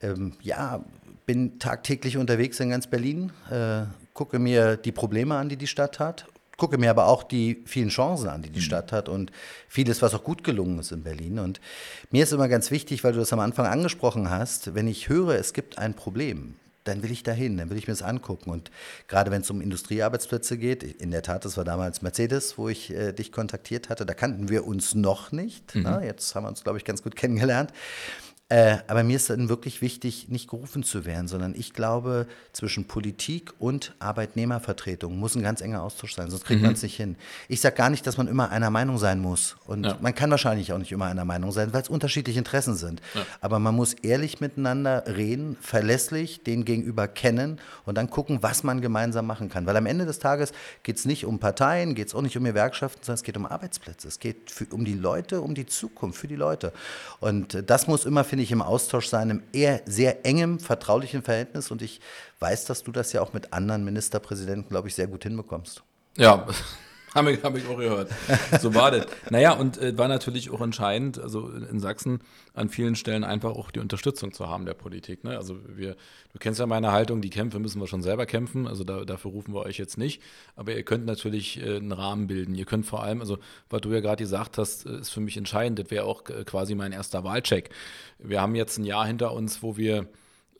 ähm, 0.00 0.32
ja, 0.42 0.84
bin 1.26 1.60
tagtäglich 1.60 2.16
unterwegs 2.16 2.58
in 2.58 2.70
ganz 2.70 2.88
Berlin, 2.88 3.30
äh, 3.52 3.82
gucke 4.14 4.40
mir 4.40 4.76
die 4.76 4.90
Probleme 4.90 5.36
an, 5.36 5.48
die 5.48 5.56
die 5.56 5.68
Stadt 5.68 6.00
hat, 6.00 6.26
gucke 6.56 6.76
mir 6.76 6.90
aber 6.90 7.06
auch 7.06 7.22
die 7.22 7.62
vielen 7.66 7.90
Chancen 7.90 8.30
an, 8.30 8.42
die 8.42 8.50
die 8.50 8.58
mhm. 8.58 8.64
Stadt 8.64 8.90
hat 8.90 9.08
und 9.08 9.30
vieles, 9.68 10.02
was 10.02 10.12
auch 10.12 10.24
gut 10.24 10.42
gelungen 10.42 10.80
ist 10.80 10.90
in 10.90 11.04
Berlin. 11.04 11.38
Und 11.38 11.60
mir 12.10 12.24
ist 12.24 12.32
immer 12.32 12.48
ganz 12.48 12.72
wichtig, 12.72 13.04
weil 13.04 13.12
du 13.12 13.20
das 13.20 13.32
am 13.32 13.38
Anfang 13.38 13.66
angesprochen 13.66 14.28
hast, 14.28 14.74
wenn 14.74 14.88
ich 14.88 15.08
höre, 15.08 15.36
es 15.36 15.52
gibt 15.52 15.78
ein 15.78 15.94
Problem, 15.94 16.56
dann 16.84 17.02
will 17.02 17.10
ich 17.10 17.22
dahin, 17.22 17.56
dann 17.56 17.70
will 17.70 17.76
ich 17.76 17.86
mir 17.86 17.92
das 17.92 18.02
angucken. 18.02 18.50
Und 18.50 18.70
gerade 19.08 19.30
wenn 19.30 19.40
es 19.42 19.50
um 19.50 19.60
Industriearbeitsplätze 19.60 20.58
geht, 20.58 20.82
in 20.82 21.10
der 21.10 21.22
Tat, 21.22 21.44
das 21.44 21.56
war 21.56 21.64
damals 21.64 22.02
Mercedes, 22.02 22.56
wo 22.58 22.68
ich 22.68 22.90
äh, 22.90 23.12
dich 23.12 23.32
kontaktiert 23.32 23.88
hatte, 23.88 24.06
da 24.06 24.14
kannten 24.14 24.48
wir 24.48 24.66
uns 24.66 24.94
noch 24.94 25.32
nicht. 25.32 25.74
Mhm. 25.74 25.82
Na, 25.82 26.04
jetzt 26.04 26.34
haben 26.34 26.44
wir 26.44 26.48
uns, 26.48 26.62
glaube 26.62 26.78
ich, 26.78 26.84
ganz 26.84 27.02
gut 27.02 27.16
kennengelernt. 27.16 27.72
Äh, 28.50 28.76
aber 28.88 29.04
mir 29.04 29.16
ist 29.16 29.30
dann 29.30 29.48
wirklich 29.48 29.80
wichtig, 29.80 30.28
nicht 30.28 30.50
gerufen 30.50 30.82
zu 30.82 31.06
werden, 31.06 31.28
sondern 31.28 31.54
ich 31.56 31.72
glaube, 31.72 32.26
zwischen 32.52 32.86
Politik 32.86 33.54
und 33.58 33.94
Arbeitnehmervertretung 34.00 35.18
muss 35.18 35.34
ein 35.34 35.42
ganz 35.42 35.62
enger 35.62 35.82
Austausch 35.82 36.14
sein, 36.14 36.28
sonst 36.30 36.44
kriegt 36.44 36.60
mhm. 36.60 36.66
man 36.66 36.74
es 36.74 36.82
nicht 36.82 36.94
hin. 36.94 37.16
Ich 37.48 37.62
sage 37.62 37.74
gar 37.74 37.88
nicht, 37.88 38.06
dass 38.06 38.18
man 38.18 38.28
immer 38.28 38.50
einer 38.50 38.68
Meinung 38.68 38.98
sein 38.98 39.18
muss. 39.18 39.56
Und 39.66 39.84
ja. 39.84 39.96
man 40.00 40.14
kann 40.14 40.30
wahrscheinlich 40.30 40.74
auch 40.74 40.78
nicht 40.78 40.92
immer 40.92 41.06
einer 41.06 41.24
Meinung 41.24 41.52
sein, 41.52 41.72
weil 41.72 41.80
es 41.80 41.88
unterschiedliche 41.88 42.38
Interessen 42.38 42.76
sind. 42.76 43.00
Ja. 43.14 43.22
Aber 43.40 43.58
man 43.58 43.74
muss 43.74 43.94
ehrlich 43.94 44.42
miteinander 44.42 45.04
reden, 45.06 45.56
verlässlich 45.62 46.42
den 46.42 46.66
Gegenüber 46.66 47.08
kennen 47.08 47.58
und 47.86 47.96
dann 47.96 48.10
gucken, 48.10 48.42
was 48.42 48.62
man 48.62 48.82
gemeinsam 48.82 49.26
machen 49.26 49.48
kann. 49.48 49.64
Weil 49.64 49.78
am 49.78 49.86
Ende 49.86 50.04
des 50.04 50.18
Tages 50.18 50.52
geht 50.82 50.96
es 50.96 51.06
nicht 51.06 51.24
um 51.24 51.38
Parteien, 51.38 51.94
geht 51.94 52.08
es 52.08 52.14
auch 52.14 52.22
nicht 52.22 52.36
um 52.36 52.44
Gewerkschaften, 52.44 53.02
sondern 53.02 53.16
es 53.16 53.22
geht 53.22 53.38
um 53.38 53.46
Arbeitsplätze. 53.46 54.06
Es 54.06 54.20
geht 54.20 54.50
für, 54.50 54.66
um 54.66 54.84
die 54.84 54.94
Leute, 54.94 55.40
um 55.40 55.54
die 55.54 55.64
Zukunft, 55.64 56.20
für 56.20 56.28
die 56.28 56.36
Leute. 56.36 56.72
Und 57.20 57.64
das 57.68 57.86
muss 57.86 58.04
immer, 58.04 58.22
finde 58.22 58.43
ich, 58.43 58.43
im 58.50 58.62
Austausch 58.62 59.08
sein, 59.08 59.30
im 59.30 59.42
eher 59.52 59.82
sehr 59.86 60.24
engem, 60.26 60.58
vertraulichen 60.58 61.22
Verhältnis. 61.22 61.70
Und 61.70 61.82
ich 61.82 62.00
weiß, 62.40 62.64
dass 62.66 62.82
du 62.82 62.92
das 62.92 63.12
ja 63.12 63.22
auch 63.22 63.32
mit 63.32 63.52
anderen 63.52 63.84
Ministerpräsidenten, 63.84 64.68
glaube 64.68 64.88
ich, 64.88 64.94
sehr 64.94 65.06
gut 65.06 65.22
hinbekommst. 65.22 65.82
Ja, 66.16 66.46
habe 67.14 67.32
ich, 67.32 67.42
hab 67.42 67.56
ich 67.56 67.66
auch 67.66 67.78
gehört. 67.78 68.10
So 68.60 68.74
war 68.74 68.90
das. 68.90 69.06
Naja, 69.30 69.52
und 69.52 69.78
äh, 69.78 69.96
war 69.96 70.08
natürlich 70.08 70.50
auch 70.50 70.60
entscheidend, 70.60 71.18
also 71.18 71.48
in 71.48 71.80
Sachsen 71.80 72.20
an 72.54 72.68
vielen 72.68 72.96
Stellen 72.96 73.24
einfach 73.24 73.50
auch 73.50 73.70
die 73.70 73.80
Unterstützung 73.80 74.32
zu 74.32 74.48
haben 74.48 74.66
der 74.66 74.74
Politik. 74.74 75.24
Ne? 75.24 75.36
Also 75.36 75.58
wir, 75.68 75.96
du 76.32 76.38
kennst 76.38 76.60
ja 76.60 76.66
meine 76.66 76.92
Haltung, 76.92 77.20
die 77.20 77.30
Kämpfe 77.30 77.58
müssen 77.58 77.80
wir 77.80 77.86
schon 77.86 78.02
selber 78.02 78.26
kämpfen, 78.26 78.66
also 78.66 78.84
da, 78.84 79.04
dafür 79.04 79.30
rufen 79.30 79.54
wir 79.54 79.62
euch 79.62 79.78
jetzt 79.78 79.98
nicht. 79.98 80.22
Aber 80.56 80.74
ihr 80.74 80.82
könnt 80.82 81.06
natürlich 81.06 81.60
äh, 81.60 81.76
einen 81.76 81.92
Rahmen 81.92 82.26
bilden. 82.26 82.54
Ihr 82.54 82.66
könnt 82.66 82.86
vor 82.86 83.02
allem, 83.02 83.20
also 83.20 83.38
was 83.70 83.80
du 83.80 83.92
ja 83.92 84.00
gerade 84.00 84.22
gesagt 84.22 84.58
hast, 84.58 84.86
äh, 84.86 84.98
ist 84.98 85.10
für 85.10 85.20
mich 85.20 85.36
entscheidend. 85.36 85.78
Das 85.78 85.90
wäre 85.90 86.04
auch 86.04 86.28
äh, 86.28 86.44
quasi 86.44 86.74
mein 86.74 86.92
erster 86.92 87.24
Wahlcheck. 87.24 87.70
Wir 88.18 88.40
haben 88.40 88.54
jetzt 88.54 88.78
ein 88.78 88.84
Jahr 88.84 89.06
hinter 89.06 89.32
uns, 89.32 89.62
wo 89.62 89.76
wir 89.76 90.08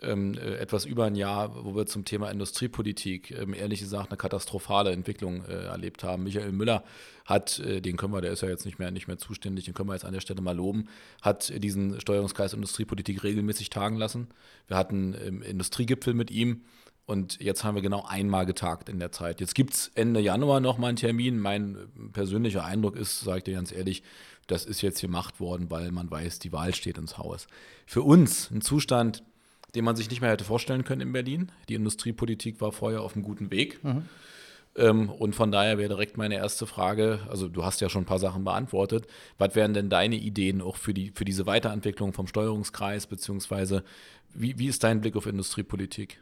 ähm, 0.07 0.35
äh, 0.35 0.57
etwas 0.57 0.85
über 0.85 1.05
ein 1.05 1.15
Jahr, 1.15 1.65
wo 1.65 1.75
wir 1.75 1.87
zum 1.87 2.05
Thema 2.05 2.31
Industriepolitik 2.31 3.31
ähm, 3.31 3.55
ehrlich 3.55 3.81
gesagt 3.81 4.11
eine 4.11 4.17
katastrophale 4.17 4.93
Entwicklung 4.93 5.45
äh, 5.45 5.65
erlebt 5.65 6.05
haben. 6.05 6.25
Michael 6.25 6.53
Müller 6.53 6.85
hat, 7.25 7.59
äh, 7.59 7.81
den 7.81 7.97
können 7.97 8.13
wir, 8.13 8.21
der 8.21 8.33
ist 8.33 8.43
ja 8.43 8.49
jetzt 8.49 8.67
nicht 8.67 8.79
mehr, 8.79 8.91
nicht 8.91 9.09
mehr 9.09 9.19
zuständig, 9.19 9.65
den 9.65 9.75
können 9.75 9.89
wir 9.89 9.95
jetzt 9.95 10.05
an 10.05 10.13
der 10.13 10.21
Stelle 10.21 10.43
mal 10.43 10.57
loben, 10.57 10.89
hat 11.23 11.53
diesen 11.63 12.01
Steuerungskreis 12.01 12.53
Industriepolitik 12.53 13.23
regelmäßig 13.23 13.71
tagen 13.71 13.97
lassen. 13.97 14.29
Wir 14.69 14.77
hatten 14.77 15.15
ähm, 15.25 15.43
Industriegipfel 15.43 16.15
mit 16.15 16.31
ihm. 16.31 16.63
Und 17.07 17.39
jetzt 17.39 17.65
haben 17.65 17.75
wir 17.75 17.83
genau 17.83 18.05
einmal 18.09 18.47
getagt 18.47 18.89
in 18.89 18.99
der 18.99 19.13
Zeit. 19.13 19.41
Jetzt 19.41 19.55
gibt 19.55 19.75
es 19.75 19.91
Ende 19.95 20.21
Januar 20.21 20.61
nochmal 20.61 20.89
einen 20.89 20.97
Termin. 20.97 21.39
Mein 21.39 21.77
persönlicher 22.15 22.65
Eindruck 22.65 22.97
ist, 22.97 23.21
sage 23.21 23.39
ich 23.39 23.45
dir 23.45 23.55
ganz 23.57 23.73
ehrlich, 23.73 24.03
das 24.47 24.65
ist 24.65 24.83
jetzt 24.83 25.01
gemacht 25.01 25.41
worden, 25.41 25.71
weil 25.71 25.91
man 25.93 26.11
weiß, 26.11 26.39
die 26.39 26.53
Wahl 26.53 26.75
steht 26.75 26.99
ins 26.99 27.19
Haus. 27.19 27.47
Für 27.87 28.03
uns 28.03 28.51
ein 28.51 28.61
Zustand, 28.61 29.23
den 29.75 29.85
man 29.85 29.97
sich 29.97 30.11
nicht 30.11 30.21
mehr 30.21 30.31
hätte 30.31 30.45
vorstellen 30.45 30.85
können 30.85 31.01
in 31.01 31.13
Berlin. 31.13 31.51
Die 31.69 31.75
Industriepolitik 31.75 32.61
war 32.61 32.73
vorher 32.73 33.03
auf 33.03 33.15
einem 33.15 33.25
guten 33.25 33.51
Weg. 33.51 33.83
Mhm. 33.83 34.09
Ähm, 34.77 35.09
und 35.11 35.35
von 35.35 35.53
daher 35.53 35.79
wäre 35.79 35.89
direkt 35.89 36.17
meine 36.17 36.37
erste 36.37 36.67
Frage, 36.67 37.21
also 37.29 37.49
du 37.49 37.65
hast 37.65 37.81
ja 37.81 37.89
schon 37.89 38.03
ein 38.03 38.07
paar 38.07 38.19
Sachen 38.19 38.45
beantwortet, 38.45 39.07
was 39.39 39.55
wären 39.55 39.75
denn 39.75 39.89
deine 39.89 40.17
Ideen 40.17 40.61
auch 40.61 40.77
für, 40.77 40.95
die, 40.95 41.13
für 41.15 41.25
diese 41.25 41.47
Weiterentwicklung 41.47 42.13
vom 42.13 42.27
Steuerungskreis, 42.27 43.07
beziehungsweise 43.07 43.85
wie, 44.35 44.59
wie 44.59 44.67
ist 44.67 44.83
dein 44.83 45.01
Blick 45.01 45.15
auf 45.15 45.27
Industriepolitik? 45.27 46.21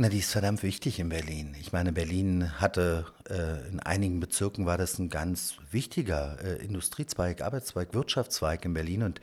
Na, 0.00 0.08
die 0.08 0.20
ist 0.20 0.32
verdammt 0.32 0.62
wichtig 0.62 0.98
in 0.98 1.10
Berlin. 1.10 1.54
Ich 1.60 1.74
meine, 1.74 1.92
Berlin 1.92 2.58
hatte 2.58 3.04
äh, 3.28 3.68
in 3.68 3.80
einigen 3.80 4.18
Bezirken 4.18 4.64
war 4.64 4.78
das 4.78 4.98
ein 4.98 5.10
ganz 5.10 5.56
wichtiger 5.72 6.38
äh, 6.42 6.64
Industriezweig, 6.64 7.42
Arbeitszweig, 7.42 7.92
Wirtschaftszweig 7.92 8.64
in 8.64 8.72
Berlin. 8.72 9.02
Und 9.02 9.20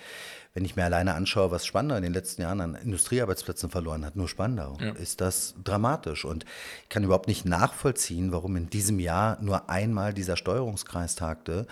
wenn 0.54 0.66
ich 0.66 0.76
mir 0.76 0.86
alleine 0.86 1.16
anschaue, 1.16 1.50
was 1.50 1.66
Spandau 1.66 1.96
in 1.96 2.04
den 2.04 2.14
letzten 2.14 2.44
Jahren 2.44 2.62
an 2.62 2.76
Industriearbeitsplätzen 2.76 3.72
verloren 3.72 4.06
hat, 4.06 4.16
nur 4.16 4.30
Spandau, 4.30 4.78
ja. 4.80 4.92
ist 4.92 5.20
das 5.20 5.56
dramatisch. 5.64 6.26
Und 6.26 6.46
ich 6.84 6.90
kann 6.90 7.04
überhaupt 7.04 7.28
nicht 7.28 7.44
nachvollziehen, 7.44 8.32
warum 8.32 8.56
in 8.56 8.70
diesem 8.70 9.00
Jahr 9.00 9.42
nur 9.42 9.72
einmal 9.72 10.14
dieser 10.14 10.38
Steuerungskreis 10.38 11.16
tagte. 11.16 11.66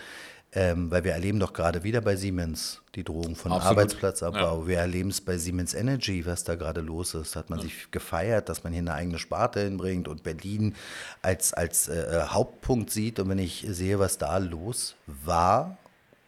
Ähm, 0.58 0.90
weil 0.90 1.04
wir 1.04 1.12
erleben 1.12 1.40
doch 1.40 1.52
gerade 1.52 1.84
wieder 1.84 2.00
bei 2.00 2.16
Siemens 2.16 2.82
die 2.96 3.04
Drohung 3.04 3.36
von 3.36 3.52
Absolut. 3.52 3.78
Arbeitsplatzabbau. 3.78 4.62
Ja. 4.62 4.68
Wir 4.68 4.78
erleben 4.78 5.10
es 5.10 5.20
bei 5.20 5.38
Siemens 5.38 5.74
Energy, 5.74 6.26
was 6.26 6.46
da 6.46 6.56
gerade 6.56 6.80
los 6.80 7.14
ist. 7.14 7.36
Da 7.36 7.42
hat 7.42 7.50
man 7.50 7.60
ja. 7.60 7.66
sich 7.66 7.92
gefeiert, 7.92 8.48
dass 8.48 8.64
man 8.64 8.72
hier 8.72 8.82
eine 8.82 8.94
eigene 8.94 9.20
Sparte 9.20 9.60
hinbringt 9.60 10.08
und 10.08 10.24
Berlin 10.24 10.74
als, 11.22 11.54
als 11.54 11.90
äh, 11.90 12.24
Hauptpunkt 12.28 12.90
sieht. 12.90 13.20
Und 13.20 13.28
wenn 13.28 13.40
ich 13.40 13.66
sehe, 13.68 14.00
was 14.00 14.18
da 14.18 14.38
los 14.38 14.96
war, 15.08 15.78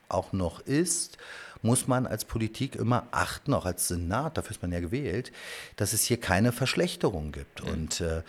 auch 0.09 0.33
noch 0.33 0.59
ist, 0.59 1.17
muss 1.61 1.87
man 1.87 2.05
als 2.05 2.25
Politik 2.25 2.75
immer 2.75 3.07
achten, 3.11 3.53
auch 3.53 3.65
als 3.65 3.87
Senat, 3.87 4.37
dafür 4.37 4.51
ist 4.51 4.61
man 4.61 4.71
ja 4.71 4.79
gewählt, 4.79 5.31
dass 5.75 5.93
es 5.93 6.03
hier 6.03 6.19
keine 6.19 6.51
Verschlechterung 6.51 7.31
gibt. 7.31 7.63
Mhm. 7.63 7.69
Und 7.69 8.01
äh, 8.01 8.23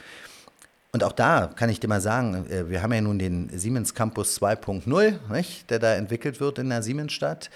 und 0.92 1.04
auch 1.04 1.12
da 1.12 1.50
kann 1.54 1.68
ich 1.68 1.80
dir 1.80 1.88
mal 1.88 2.00
sagen, 2.00 2.46
äh, 2.50 2.68
wir 2.70 2.82
haben 2.82 2.92
ja 2.92 3.00
nun 3.00 3.18
den 3.18 3.50
Siemens 3.58 3.94
Campus 3.94 4.40
2.0, 4.40 5.66
der 5.68 5.78
da 5.78 5.94
entwickelt 5.94 6.40
wird 6.40 6.58
in 6.58 6.70
der 6.70 6.82
Siemensstadt. 6.82 7.50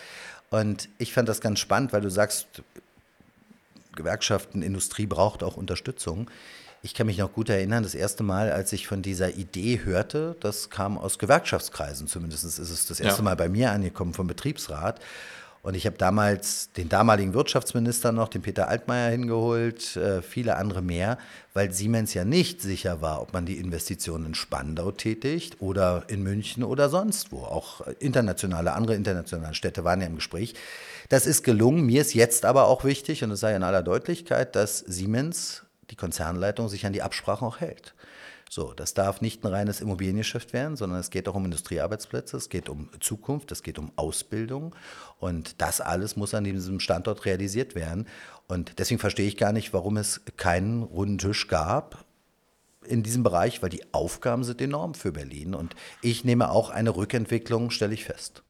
Und 0.51 0.89
ich 0.99 1.15
fand 1.15 1.29
das 1.29 1.41
ganz 1.41 1.59
spannend, 1.61 1.93
weil 1.93 2.03
du 2.03 2.11
sagst, 2.11 2.47
Gewerkschaften, 3.97 4.62
Industrie 4.62 5.07
braucht 5.07 5.43
auch 5.43 5.57
Unterstützung. 5.57 6.31
Ich 6.83 6.95
kann 6.95 7.07
mich 7.07 7.19
noch 7.19 7.33
gut 7.33 7.49
erinnern, 7.49 7.85
das 7.85 7.95
erste 7.95 8.23
Mal, 8.23 8.51
als 8.51 8.73
ich 8.73 8.87
von 8.87 9.03
dieser 9.03 9.35
Idee 9.35 9.81
hörte, 9.85 10.37
das 10.41 10.69
kam 10.69 10.99
aus 10.99 11.19
Gewerkschaftskreisen, 11.19 12.09
zumindest 12.09 12.45
ist 12.45 12.59
es 12.59 12.87
das 12.87 12.99
erste 12.99 13.21
ja. 13.21 13.25
Mal 13.25 13.37
bei 13.37 13.49
mir 13.49 13.71
angekommen 13.71 14.15
vom 14.15 14.27
Betriebsrat. 14.27 15.01
Und 15.62 15.75
ich 15.76 15.87
habe 15.87 15.97
damals 15.97 16.73
den 16.73 16.88
damaligen 16.88 17.35
Wirtschaftsminister 17.35 18.11
noch, 18.11 18.28
den 18.28 18.42
Peter 18.42 18.66
Altmaier, 18.66 19.11
hingeholt, 19.11 19.97
äh, 19.97 20.21
viele 20.21 20.57
andere 20.57 20.83
mehr, 20.83 21.19
weil 21.54 21.73
Siemens 21.73 22.14
ja 22.14 22.25
nicht 22.25 22.61
sicher 22.61 23.00
war, 23.00 23.23
ob 23.23 23.33
man 23.33 23.47
die 23.47 23.59
Investitionen 23.59 24.26
in 24.26 24.35
Spandau 24.35 24.90
tätigt 24.90 25.61
oder 25.61 26.02
in 26.09 26.25
München 26.25 26.64
oder 26.64 26.88
sonst 26.88 27.31
wo. 27.31 27.45
Auch 27.45 27.81
internationale, 28.00 28.73
andere 28.73 28.97
internationale 28.97 29.54
Städte 29.54 29.85
waren 29.85 30.00
ja 30.00 30.09
im 30.09 30.16
Gespräch. 30.16 30.54
Das 31.09 31.26
ist 31.26 31.45
gelungen. 31.45 31.87
Mir 31.87 32.00
ist 32.00 32.14
jetzt 32.14 32.45
aber 32.45 32.66
auch 32.66 32.83
wichtig, 32.83 33.23
und 33.23 33.31
das 33.31 33.38
sei 33.38 33.54
in 33.54 33.62
aller 33.62 33.85
Deutlichkeit, 33.85 34.57
dass 34.57 34.78
Siemens, 34.78 35.62
die 35.90 35.97
Konzernleitung, 35.97 36.69
sich 36.69 36.87
an 36.87 36.92
die 36.92 37.02
Absprachen 37.02 37.47
auch 37.47 37.61
hält. 37.61 37.95
So, 38.54 38.75
das 38.75 38.92
darf 38.92 39.23
nicht 39.23 39.42
ein 39.42 39.50
reines 39.50 39.80
Immobiliengeschäft 39.80 40.52
werden, 40.52 40.76
sondern 40.76 41.00
es 41.00 41.09
geht 41.09 41.26
auch 41.26 41.35
um 41.35 41.47
Industriearbeitsplätze, 41.47 42.37
es 42.37 42.50
geht 42.50 42.68
um 42.68 42.90
Zukunft, 43.00 43.50
es 43.50 43.62
geht 43.62 43.78
um 43.78 43.92
Ausbildung 43.97 44.76
und 45.18 45.62
das 45.62 45.80
alles 45.80 46.16
muss 46.16 46.35
an 46.35 46.44
diesem 46.44 46.78
Standort 46.78 47.25
realisiert 47.25 47.75
werden. 47.75 48.06
Und 48.49 48.78
deswegen 48.78 48.99
verstehe 48.99 49.26
ich 49.26 49.38
gar 49.38 49.52
nicht, 49.52 49.73
warum 49.73 49.97
es 49.97 50.21
keinen 50.37 50.82
runden 50.82 51.16
Tisch 51.16 51.49
gab 51.49 52.04
in 52.85 53.02
diesem 53.02 53.23
Bereich, 53.23 53.62
weil 53.62 53.71
die 53.71 53.94
Aufgaben 53.94 54.44
sind 54.44 54.61
enorm 54.61 54.92
für 54.92 55.12
Berlin 55.12 55.54
und 55.54 55.75
ich 56.02 56.23
nehme 56.26 56.50
auch 56.50 56.68
eine 56.68 56.94
Rückentwicklung, 56.94 57.71
stelle 57.71 57.94
ich 57.94 58.04
fest. 58.04 58.42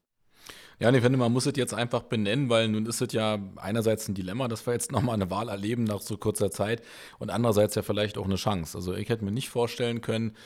Ja, 0.79 0.91
ich 0.91 1.03
finde, 1.03 1.19
man 1.19 1.33
muss 1.33 1.47
es 1.47 1.55
jetzt 1.57 1.75
einfach 1.75 2.03
benennen, 2.03 2.49
weil 2.49 2.69
nun 2.69 2.87
ist 2.87 3.01
es 3.01 3.13
ja 3.13 3.39
einerseits 3.57 4.09
ein 4.09 4.15
Dilemma, 4.15 4.49
dass 4.49 4.67
wir 4.67 4.73
jetzt 4.73 4.93
nochmal 4.93 5.15
eine 5.15 5.31
Wahl 5.31 5.49
erleben 5.49 5.85
nach 5.85 6.01
so 6.01 6.17
kurzer 6.17 6.51
Zeit 6.51 6.83
und 7.19 7.31
andererseits 7.31 7.75
ja 7.75 7.83
vielleicht 7.83 8.19
auch 8.19 8.25
eine 8.25 8.37
Chance. 8.37 8.77
Also 8.77 8.95
ich 8.95 9.09
hätte 9.09 9.25
mir 9.25 9.33
nicht 9.33 9.49
vorstellen 9.49 10.01
können, 10.01 10.37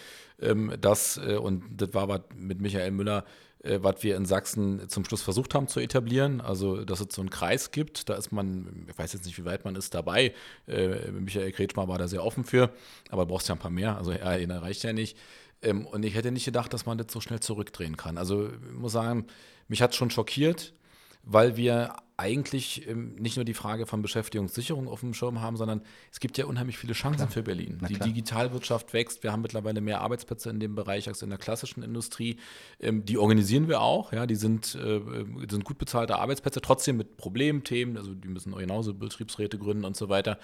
ähm, 0.40 0.73
dass, 0.80 1.16
äh, 1.18 1.37
und 1.37 1.64
das 1.76 1.95
war 1.95 2.09
was 2.09 2.21
mit 2.37 2.61
Michael 2.61 2.90
Müller, 2.90 3.25
äh, 3.62 3.78
was 3.83 4.02
wir 4.02 4.16
in 4.16 4.26
Sachsen 4.26 4.88
zum 4.88 5.04
Schluss 5.04 5.23
versucht 5.23 5.54
haben 5.54 5.68
zu 5.68 5.80
etablieren. 5.80 6.40
Also, 6.40 6.85
dass 6.85 7.00
es 7.00 7.14
so 7.14 7.23
einen 7.23 7.30
Kreis 7.30 7.71
gibt, 7.71 8.09
da 8.09 8.14
ist 8.14 8.33
man, 8.33 8.87
ich 8.88 8.99
weiß 8.99 9.12
jetzt 9.14 9.26
nicht, 9.26 9.38
wie 9.38 9.45
weit 9.45 9.64
man 9.64 9.75
ist 9.76 9.95
dabei. 9.95 10.35
Äh, 10.66 11.11
Michael 11.11 11.52
Kretschmer 11.52 11.88
war 11.88 11.99
da 11.99 12.09
sehr 12.09 12.25
offen 12.25 12.45
für, 12.45 12.71
aber 13.11 13.25
du 13.25 13.30
brauchst 13.30 13.49
ja 13.49 13.54
ein 13.54 13.59
paar 13.59 13.71
mehr, 13.71 13.97
also 13.97 14.11
er 14.11 14.62
reicht 14.62 14.83
ja 14.83 14.92
nicht. 14.92 15.16
Ähm, 15.62 15.86
und 15.86 16.04
ich 16.04 16.14
hätte 16.14 16.32
nicht 16.32 16.44
gedacht, 16.44 16.72
dass 16.72 16.86
man 16.86 16.98
das 16.98 17.08
so 17.10 17.20
schnell 17.20 17.40
zurückdrehen 17.40 17.96
kann. 17.96 18.18
Also 18.18 18.48
ich 18.48 18.72
muss 18.72 18.92
sagen, 18.92 19.26
mich 19.68 19.82
hat 19.82 19.90
es 19.90 19.96
schon 19.96 20.10
schockiert, 20.10 20.75
weil 21.22 21.56
wir 21.56 21.94
eigentlich 22.18 22.88
ähm, 22.88 23.14
nicht 23.16 23.37
nur 23.37 23.44
die 23.44 23.52
Frage 23.52 23.85
von 23.85 24.00
Beschäftigungssicherung 24.00 24.88
auf 24.88 25.00
dem 25.00 25.12
Schirm 25.12 25.42
haben, 25.42 25.56
sondern 25.56 25.82
es 26.11 26.18
gibt 26.18 26.38
ja 26.38 26.46
unheimlich 26.46 26.78
viele 26.78 26.94
Chancen 26.94 27.18
klar. 27.18 27.30
für 27.30 27.42
Berlin. 27.42 27.78
Die 27.88 27.99
Digitalwirtschaft 27.99 28.94
wächst, 28.94 29.23
wir 29.23 29.32
haben 29.32 29.42
mittlerweile 29.42 29.82
mehr 29.82 30.00
Arbeitsplätze 30.00 30.49
in 30.49 30.58
dem 30.58 30.75
Bereich 30.75 31.08
als 31.08 31.20
in 31.20 31.28
der 31.28 31.38
klassischen 31.38 31.82
Industrie. 31.82 32.38
Ähm, 32.80 33.04
die 33.04 33.18
organisieren 33.18 33.68
wir 33.68 33.82
auch, 33.82 34.12
ja, 34.12 34.26
die 34.26 34.35
sind, 34.35 34.75
äh, 34.76 35.00
sind 35.49 35.64
gut 35.64 35.76
bezahlte 35.76 36.16
Arbeitsplätze, 36.16 36.62
trotzdem 36.62 36.96
mit 36.96 37.18
Problemthemen, 37.18 37.99
also 37.99 38.14
die 38.14 38.28
müssen 38.28 38.54
genauso 38.54 38.94
Betriebsräte 38.94 39.58
gründen 39.58 39.85
und 39.85 39.96
so 39.96 40.08
weiter. 40.08 40.38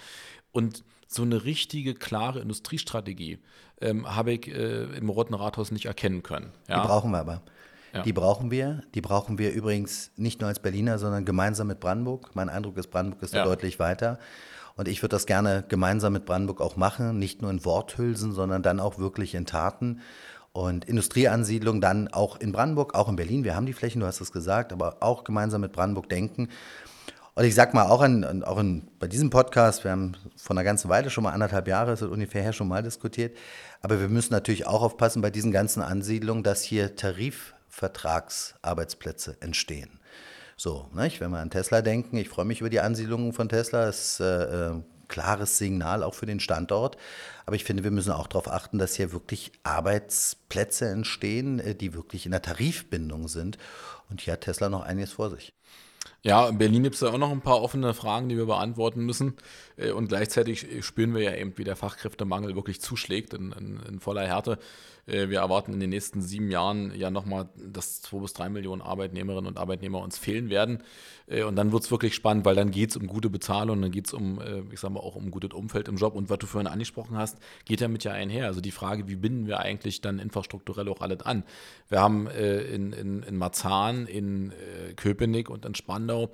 Und 0.51 0.83
so 1.07 1.23
eine 1.23 1.43
richtige, 1.43 1.95
klare 1.95 2.39
Industriestrategie 2.39 3.39
ähm, 3.81 4.15
habe 4.15 4.33
ich 4.33 4.47
äh, 4.47 4.83
im 4.95 5.09
Roten 5.09 5.33
Rathaus 5.33 5.71
nicht 5.71 5.85
erkennen 5.85 6.21
können. 6.23 6.51
Ja? 6.67 6.81
Die 6.81 6.87
brauchen 6.87 7.11
wir 7.11 7.19
aber. 7.19 7.41
Ja. 7.93 8.01
Die 8.01 8.13
brauchen 8.13 8.49
wir. 8.49 8.81
Die 8.95 9.01
brauchen 9.01 9.37
wir 9.37 9.51
übrigens 9.51 10.11
nicht 10.15 10.41
nur 10.41 10.47
als 10.47 10.59
Berliner, 10.59 10.97
sondern 10.97 11.25
gemeinsam 11.25 11.67
mit 11.67 11.79
Brandenburg. 11.79 12.31
Mein 12.33 12.49
Eindruck 12.49 12.77
ist, 12.77 12.87
Brandenburg 12.87 13.21
ist 13.21 13.33
ja. 13.33 13.43
da 13.43 13.49
deutlich 13.49 13.79
weiter. 13.79 14.17
Und 14.75 14.87
ich 14.87 15.03
würde 15.03 15.15
das 15.15 15.27
gerne 15.27 15.63
gemeinsam 15.67 16.13
mit 16.13 16.25
Brandenburg 16.25 16.59
auch 16.59 16.75
machen, 16.75 17.19
nicht 17.19 17.43
nur 17.43 17.51
in 17.51 17.63
Worthülsen, 17.63 18.31
sondern 18.31 18.63
dann 18.63 18.79
auch 18.79 18.97
wirklich 18.97 19.35
in 19.35 19.45
Taten. 19.45 20.01
Und 20.51 20.85
Industrieansiedlung 20.85 21.81
dann 21.81 22.07
auch 22.07 22.39
in 22.39 22.51
Brandenburg, 22.51 22.95
auch 22.95 23.09
in 23.09 23.15
Berlin. 23.15 23.43
Wir 23.43 23.55
haben 23.55 23.65
die 23.65 23.73
Flächen, 23.73 23.99
du 23.99 24.07
hast 24.07 24.21
es 24.21 24.31
gesagt, 24.31 24.73
aber 24.73 24.97
auch 25.01 25.23
gemeinsam 25.23 25.61
mit 25.61 25.71
Brandenburg 25.71 26.09
denken. 26.09 26.49
Und 27.35 27.45
ich 27.45 27.55
sag 27.55 27.73
mal, 27.73 27.85
auch, 27.85 28.03
in, 28.03 28.43
auch 28.43 28.59
in, 28.59 28.87
bei 28.99 29.07
diesem 29.07 29.31
Podcast, 29.31 29.83
wir 29.83 29.91
haben 29.91 30.13
vor 30.35 30.55
einer 30.55 30.63
ganzen 30.63 30.89
Weile 30.89 31.09
schon 31.09 31.23
mal 31.23 31.31
anderthalb 31.31 31.67
Jahre, 31.67 31.93
ist 31.93 32.01
das 32.01 32.09
ungefähr 32.09 32.43
her 32.43 32.53
schon 32.53 32.67
mal 32.67 32.83
diskutiert. 32.83 33.35
Aber 33.81 33.99
wir 33.99 34.09
müssen 34.09 34.33
natürlich 34.33 34.67
auch 34.67 34.83
aufpassen 34.83 35.23
bei 35.23 35.31
diesen 35.31 35.51
ganzen 35.51 35.81
Ansiedlungen, 35.81 36.43
dass 36.43 36.61
hier 36.61 36.95
Tarif 36.95 37.55
Vertragsarbeitsplätze 37.73 39.37
entstehen. 39.39 39.99
So, 40.55 40.89
nicht? 40.93 41.19
wenn 41.19 41.31
wir 41.31 41.39
an 41.39 41.49
Tesla 41.49 41.81
denken, 41.81 42.17
ich 42.17 42.29
freue 42.29 42.45
mich 42.45 42.61
über 42.61 42.69
die 42.69 42.79
Ansiedlung 42.79 43.33
von 43.33 43.49
Tesla, 43.49 43.85
das 43.85 44.11
ist 44.11 44.19
äh, 44.19 44.23
ein 44.23 44.79
äh, 44.79 44.83
klares 45.07 45.57
Signal 45.57 46.03
auch 46.03 46.13
für 46.13 46.27
den 46.27 46.39
Standort. 46.39 46.97
Aber 47.47 47.55
ich 47.55 47.63
finde, 47.63 47.83
wir 47.83 47.89
müssen 47.89 48.11
auch 48.11 48.27
darauf 48.27 48.47
achten, 48.47 48.77
dass 48.77 48.95
hier 48.95 49.11
wirklich 49.11 49.51
Arbeitsplätze 49.63 50.87
entstehen, 50.87 51.59
äh, 51.59 51.73
die 51.73 51.95
wirklich 51.95 52.25
in 52.25 52.31
der 52.31 52.43
Tarifbindung 52.43 53.27
sind. 53.27 53.57
Und 54.09 54.21
hier 54.21 54.33
hat 54.33 54.41
Tesla 54.41 54.69
noch 54.69 54.83
einiges 54.83 55.13
vor 55.13 55.31
sich. 55.31 55.53
Ja, 56.21 56.47
in 56.47 56.57
Berlin 56.57 56.83
gibt 56.83 56.95
es 56.95 57.01
da 57.01 57.09
auch 57.09 57.17
noch 57.17 57.31
ein 57.31 57.41
paar 57.41 57.61
offene 57.61 57.93
Fragen, 57.93 58.29
die 58.29 58.37
wir 58.37 58.45
beantworten 58.45 59.03
müssen. 59.03 59.35
Äh, 59.77 59.91
und 59.91 60.09
gleichzeitig 60.09 60.85
spüren 60.85 61.15
wir 61.15 61.23
ja 61.23 61.35
eben, 61.35 61.57
wie 61.57 61.63
der 61.63 61.75
Fachkräftemangel 61.75 62.55
wirklich 62.55 62.79
zuschlägt 62.81 63.33
in, 63.33 63.51
in, 63.51 63.79
in 63.87 63.99
voller 63.99 64.27
Härte. 64.27 64.59
Äh, 65.05 65.29
wir 65.29 65.39
erwarten 65.39 65.73
in 65.73 65.79
den 65.79 65.89
nächsten 65.89 66.21
sieben 66.21 66.49
Jahren 66.49 66.93
ja 66.95 67.11
nochmal, 67.11 67.49
dass 67.55 68.01
zwei 68.01 68.19
bis 68.19 68.33
drei 68.33 68.49
Millionen 68.49 68.81
Arbeitnehmerinnen 68.81 69.47
und 69.47 69.57
Arbeitnehmer 69.57 70.01
uns 70.01 70.17
fehlen 70.17 70.49
werden. 70.49 70.83
Äh, 71.27 71.43
und 71.43 71.55
dann 71.55 71.71
wird 71.71 71.83
es 71.83 71.91
wirklich 71.91 72.15
spannend, 72.15 72.45
weil 72.45 72.55
dann 72.55 72.71
geht 72.71 72.91
es 72.91 72.97
um 72.97 73.07
gute 73.07 73.29
Bezahlung, 73.29 73.81
dann 73.81 73.91
geht 73.91 74.07
es 74.07 74.13
um, 74.13 74.39
äh, 74.39 74.61
ich 74.71 74.79
sage 74.79 74.93
mal, 74.93 75.01
auch 75.01 75.15
um 75.15 75.31
gutes 75.31 75.51
Umfeld 75.51 75.87
im 75.87 75.97
Job. 75.97 76.15
Und 76.15 76.29
was 76.29 76.39
du 76.39 76.47
vorhin 76.47 76.67
angesprochen 76.67 77.17
hast, 77.17 77.37
geht 77.65 77.81
damit 77.81 78.03
ja 78.03 78.11
einher. 78.11 78.47
Also 78.47 78.61
die 78.61 78.71
Frage, 78.71 79.07
wie 79.07 79.15
binden 79.15 79.47
wir 79.47 79.59
eigentlich 79.59 80.01
dann 80.01 80.19
infrastrukturell 80.19 80.87
auch 80.89 81.01
alles 81.01 81.21
an? 81.21 81.43
Wir 81.89 82.01
haben 82.01 82.27
in, 82.27 82.93
in, 82.93 83.23
in 83.23 83.37
Marzahn, 83.37 84.07
in 84.07 84.51
Köpenick 84.95 85.49
und 85.49 85.65
in 85.65 85.75
Spandau, 85.75 86.31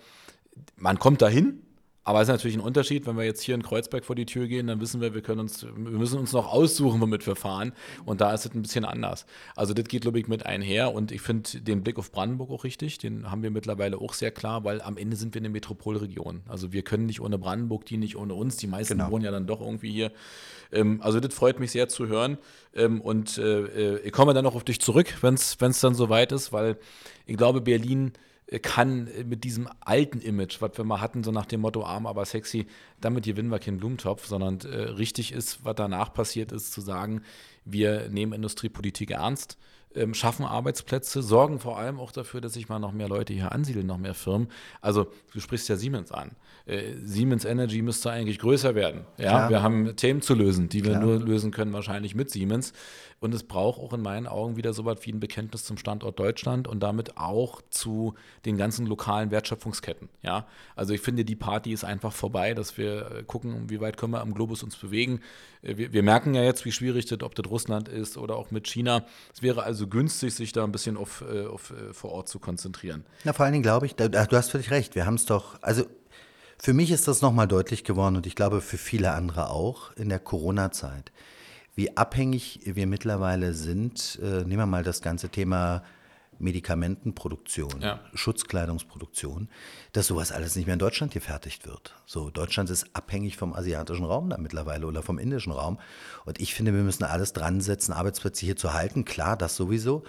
man 0.78 1.00
kommt 1.00 1.22
dahin, 1.22 1.62
aber 2.04 2.22
es 2.22 2.28
ist 2.28 2.34
natürlich 2.34 2.58
ein 2.58 2.64
Unterschied, 2.64 3.06
wenn 3.06 3.18
wir 3.18 3.26
jetzt 3.26 3.42
hier 3.42 3.56
in 3.56 3.62
Kreuzberg 3.62 4.06
vor 4.06 4.16
die 4.16 4.26
Tür 4.26 4.48
gehen, 4.48 4.68
dann 4.68 4.80
wissen 4.80 5.02
wir, 5.02 5.14
wir 5.14 5.22
können 5.22 5.42
uns, 5.42 5.64
wir 5.64 5.72
müssen 5.74 6.18
uns 6.18 6.32
noch 6.32 6.48
aussuchen, 6.52 7.02
womit 7.02 7.28
wir 7.28 7.36
fahren. 7.36 7.74
Und 8.06 8.22
da 8.22 8.34
ist 8.34 8.46
es 8.46 8.56
ein 8.56 8.62
bisschen 8.62 8.86
anders. 8.86 9.26
Also 9.56 9.74
das 9.74 9.86
geht, 9.86 10.02
glaube 10.04 10.20
ich, 10.20 10.28
mit 10.28 10.46
einher. 10.46 10.94
Und 10.94 11.12
ich 11.12 11.22
finde 11.22 11.60
den 11.60 11.84
Blick 11.84 12.00
auf 12.00 12.12
Brandenburg 12.12 12.52
auch 12.52 12.64
richtig. 12.64 12.98
Den 12.98 13.30
haben 13.30 13.44
wir 13.44 13.52
mittlerweile 13.52 13.98
auch 13.98 14.14
sehr 14.14 14.32
klar, 14.32 14.64
weil 14.64 14.82
am 14.82 14.98
Ende 14.98 15.18
sind 15.18 15.36
wir 15.36 15.42
eine 15.42 15.50
Metropolregion. 15.50 16.42
Also 16.48 16.72
wir 16.72 16.84
können 16.84 17.06
nicht 17.06 17.22
ohne 17.22 17.38
Brandenburg, 17.38 17.86
die 17.86 17.98
nicht 17.98 18.16
ohne 18.16 18.34
uns. 18.34 18.56
Die 18.58 18.68
meisten 18.68 18.98
genau. 18.98 19.12
wohnen 19.12 19.26
ja 19.26 19.32
dann 19.32 19.46
doch 19.46 19.62
irgendwie 19.62 19.92
hier. 19.92 20.12
Ähm, 20.72 21.02
also 21.04 21.20
das 21.20 21.34
freut 21.34 21.60
mich 21.60 21.72
sehr 21.72 21.90
zu 21.90 22.08
hören. 22.08 22.38
Ähm, 22.74 23.02
und 23.02 23.38
äh, 23.38 23.96
äh 23.96 24.00
ich 24.00 24.12
komme 24.14 24.34
dann 24.34 24.46
noch 24.46 24.56
auf 24.56 24.64
dich 24.64 24.80
zurück, 24.80 25.18
wenn 25.22 25.34
es 25.34 25.58
dann 25.58 25.94
soweit 25.94 26.32
ist, 26.32 26.54
weil 26.54 26.78
ich 27.26 27.38
glaube, 27.38 27.62
Berlin 27.62 28.14
kann 28.58 29.08
mit 29.26 29.44
diesem 29.44 29.70
alten 29.80 30.20
Image, 30.22 30.60
was 30.62 30.76
wir 30.76 30.84
mal 30.84 31.02
hatten, 31.02 31.24
so 31.24 31.32
nach 31.32 31.46
dem 31.46 31.62
Motto 31.62 31.84
arm, 31.84 32.08
aber 32.08 32.26
sexy, 32.26 32.66
damit 33.00 33.26
gewinnen 33.26 33.52
wir 33.52 33.60
keinen 33.60 33.78
Blumentopf, 33.78 34.26
sondern 34.26 34.60
äh, 34.62 34.76
richtig 34.90 35.32
ist, 35.32 35.64
was 35.64 35.76
danach 35.76 36.14
passiert 36.14 36.52
ist, 36.52 36.74
zu 36.74 36.82
sagen, 36.82 37.22
wir 37.66 38.10
nehmen 38.10 38.34
Industriepolitik 38.34 39.12
ernst, 39.12 39.58
ähm, 39.94 40.16
schaffen 40.16 40.46
Arbeitsplätze, 40.46 41.22
sorgen 41.22 41.60
vor 41.60 41.78
allem 41.78 42.00
auch 42.00 42.12
dafür, 42.12 42.42
dass 42.42 42.54
sich 42.54 42.70
mal 42.70 42.80
noch 42.80 42.92
mehr 42.92 43.08
Leute 43.08 43.34
hier 43.34 43.52
ansiedeln, 43.52 43.86
noch 43.86 43.98
mehr 44.00 44.16
Firmen. 44.16 44.50
Also 44.82 45.12
du 45.34 45.40
sprichst 45.40 45.70
ja 45.70 45.76
Siemens 45.76 46.12
an. 46.12 46.32
Äh, 46.70 46.96
Siemens 47.04 47.46
Energy 47.46 47.82
müsste 47.82 48.12
eigentlich 48.12 48.40
größer 48.40 48.76
werden. 48.76 49.02
Ja, 49.18 49.50
wir 49.50 49.64
haben 49.64 49.96
Themen 49.96 50.22
zu 50.22 50.36
lösen, 50.36 50.70
die 50.70 50.84
wir 50.84 50.92
Klar. 50.92 51.04
nur 51.04 51.20
lösen 51.20 51.52
können 51.52 51.74
wahrscheinlich 51.74 52.14
mit 52.16 52.30
Siemens. 52.30 52.74
Und 53.20 53.34
es 53.34 53.44
braucht 53.44 53.80
auch 53.82 53.92
in 53.94 54.02
meinen 54.02 54.28
Augen 54.28 54.56
wieder 54.56 54.72
so 54.72 54.86
was 54.86 55.06
wie 55.06 55.12
ein 55.12 55.20
Bekenntnis 55.20 55.66
zum 55.66 55.78
Standort 55.78 56.18
Deutschland 56.20 56.68
und 56.68 56.80
damit 56.80 57.18
auch 57.18 57.62
zu 57.70 58.14
den 58.46 58.58
ganzen 58.58 58.86
lokalen 58.86 59.30
Wertschöpfungsketten. 59.30 60.08
Ja, 60.22 60.48
also 60.76 60.94
ich 60.94 61.02
finde, 61.02 61.26
die 61.26 61.36
Party 61.36 61.74
ist 61.74 61.84
einfach 61.84 62.14
vorbei, 62.14 62.54
dass 62.54 62.78
wir 62.78 63.12
äh, 63.12 63.24
gucken, 63.24 63.70
wie 63.70 63.82
weit 63.82 63.98
können 63.98 64.14
wir 64.14 64.22
am 64.22 64.34
Globus 64.34 64.64
uns 64.64 64.78
bewegen. 64.78 65.20
Äh, 65.62 65.76
wir, 65.76 65.92
wir 65.92 66.04
merken 66.04 66.34
ja 66.34 66.44
jetzt, 66.44 66.64
wie 66.64 66.72
schwierig 66.72 67.08
das, 67.08 67.22
ob 67.22 67.36
das 67.36 67.46
Russland 67.50 67.90
ist 67.90 68.18
oder 68.18 68.38
auch 68.38 68.52
mit 68.52 68.68
China. 68.68 69.06
Es 69.34 69.42
wäre 69.42 69.64
also 69.64 69.88
günstig, 69.88 70.34
sich 70.34 70.54
da 70.54 70.64
ein 70.64 70.72
bisschen 70.72 70.96
auf, 70.96 71.24
äh, 71.30 71.46
auf 71.46 71.74
vor 71.92 72.12
Ort 72.12 72.30
zu 72.30 72.40
konzentrieren. 72.40 73.06
Ja, 73.26 73.34
vor 73.34 73.44
allen 73.46 73.54
Dingen 73.54 73.64
glaube 73.64 73.86
ich, 73.86 73.96
du 73.96 74.12
hast 74.16 74.52
völlig 74.52 74.72
recht. 74.72 74.96
Wir 74.96 75.06
haben 75.06 75.16
es 75.16 75.26
doch, 75.26 75.62
also 75.62 75.84
für 76.62 76.74
mich 76.74 76.92
ist 76.92 77.08
das 77.08 77.22
nochmal 77.22 77.48
deutlich 77.48 77.84
geworden 77.84 78.16
und 78.16 78.28
ich 78.28 78.36
glaube 78.36 78.62
für 78.62 78.78
viele 78.78 79.12
andere 79.12 79.50
auch 79.50 79.96
in 79.96 80.10
der 80.10 80.20
Corona-Zeit 80.20 81.12
wie 81.80 81.96
abhängig 81.96 82.60
wir 82.66 82.88
mittlerweile 82.88 83.54
sind. 83.54 84.20
Äh, 84.22 84.44
nehmen 84.44 84.58
wir 84.58 84.66
mal 84.66 84.84
das 84.84 85.02
ganze 85.02 85.30
Thema 85.30 85.82
Medikamentenproduktion, 86.38 87.80
ja. 87.80 88.02
Schutzkleidungsproduktion, 88.14 89.48
dass 89.94 90.08
sowas 90.08 90.34
alles 90.34 90.58
nicht 90.58 90.66
mehr 90.66 90.74
in 90.74 90.80
Deutschland 90.80 91.14
gefertigt 91.14 91.66
wird. 91.66 91.96
So, 92.06 92.30
Deutschland 92.32 92.70
ist 92.70 92.88
abhängig 92.92 93.38
vom 93.38 93.54
asiatischen 93.54 94.04
Raum 94.04 94.30
da 94.30 94.38
mittlerweile 94.38 94.88
oder 94.88 95.04
vom 95.04 95.20
indischen 95.20 95.54
Raum. 95.54 95.80
Und 96.26 96.42
ich 96.42 96.54
finde, 96.54 96.74
wir 96.74 96.82
müssen 96.82 97.06
alles 97.06 97.32
dran 97.32 97.62
setzen, 97.62 97.94
Arbeitsplätze 97.94 98.46
hier 98.46 98.58
zu 98.58 98.74
halten. 98.74 99.06
Klar, 99.06 99.38
das 99.38 99.56
sowieso. 99.56 100.04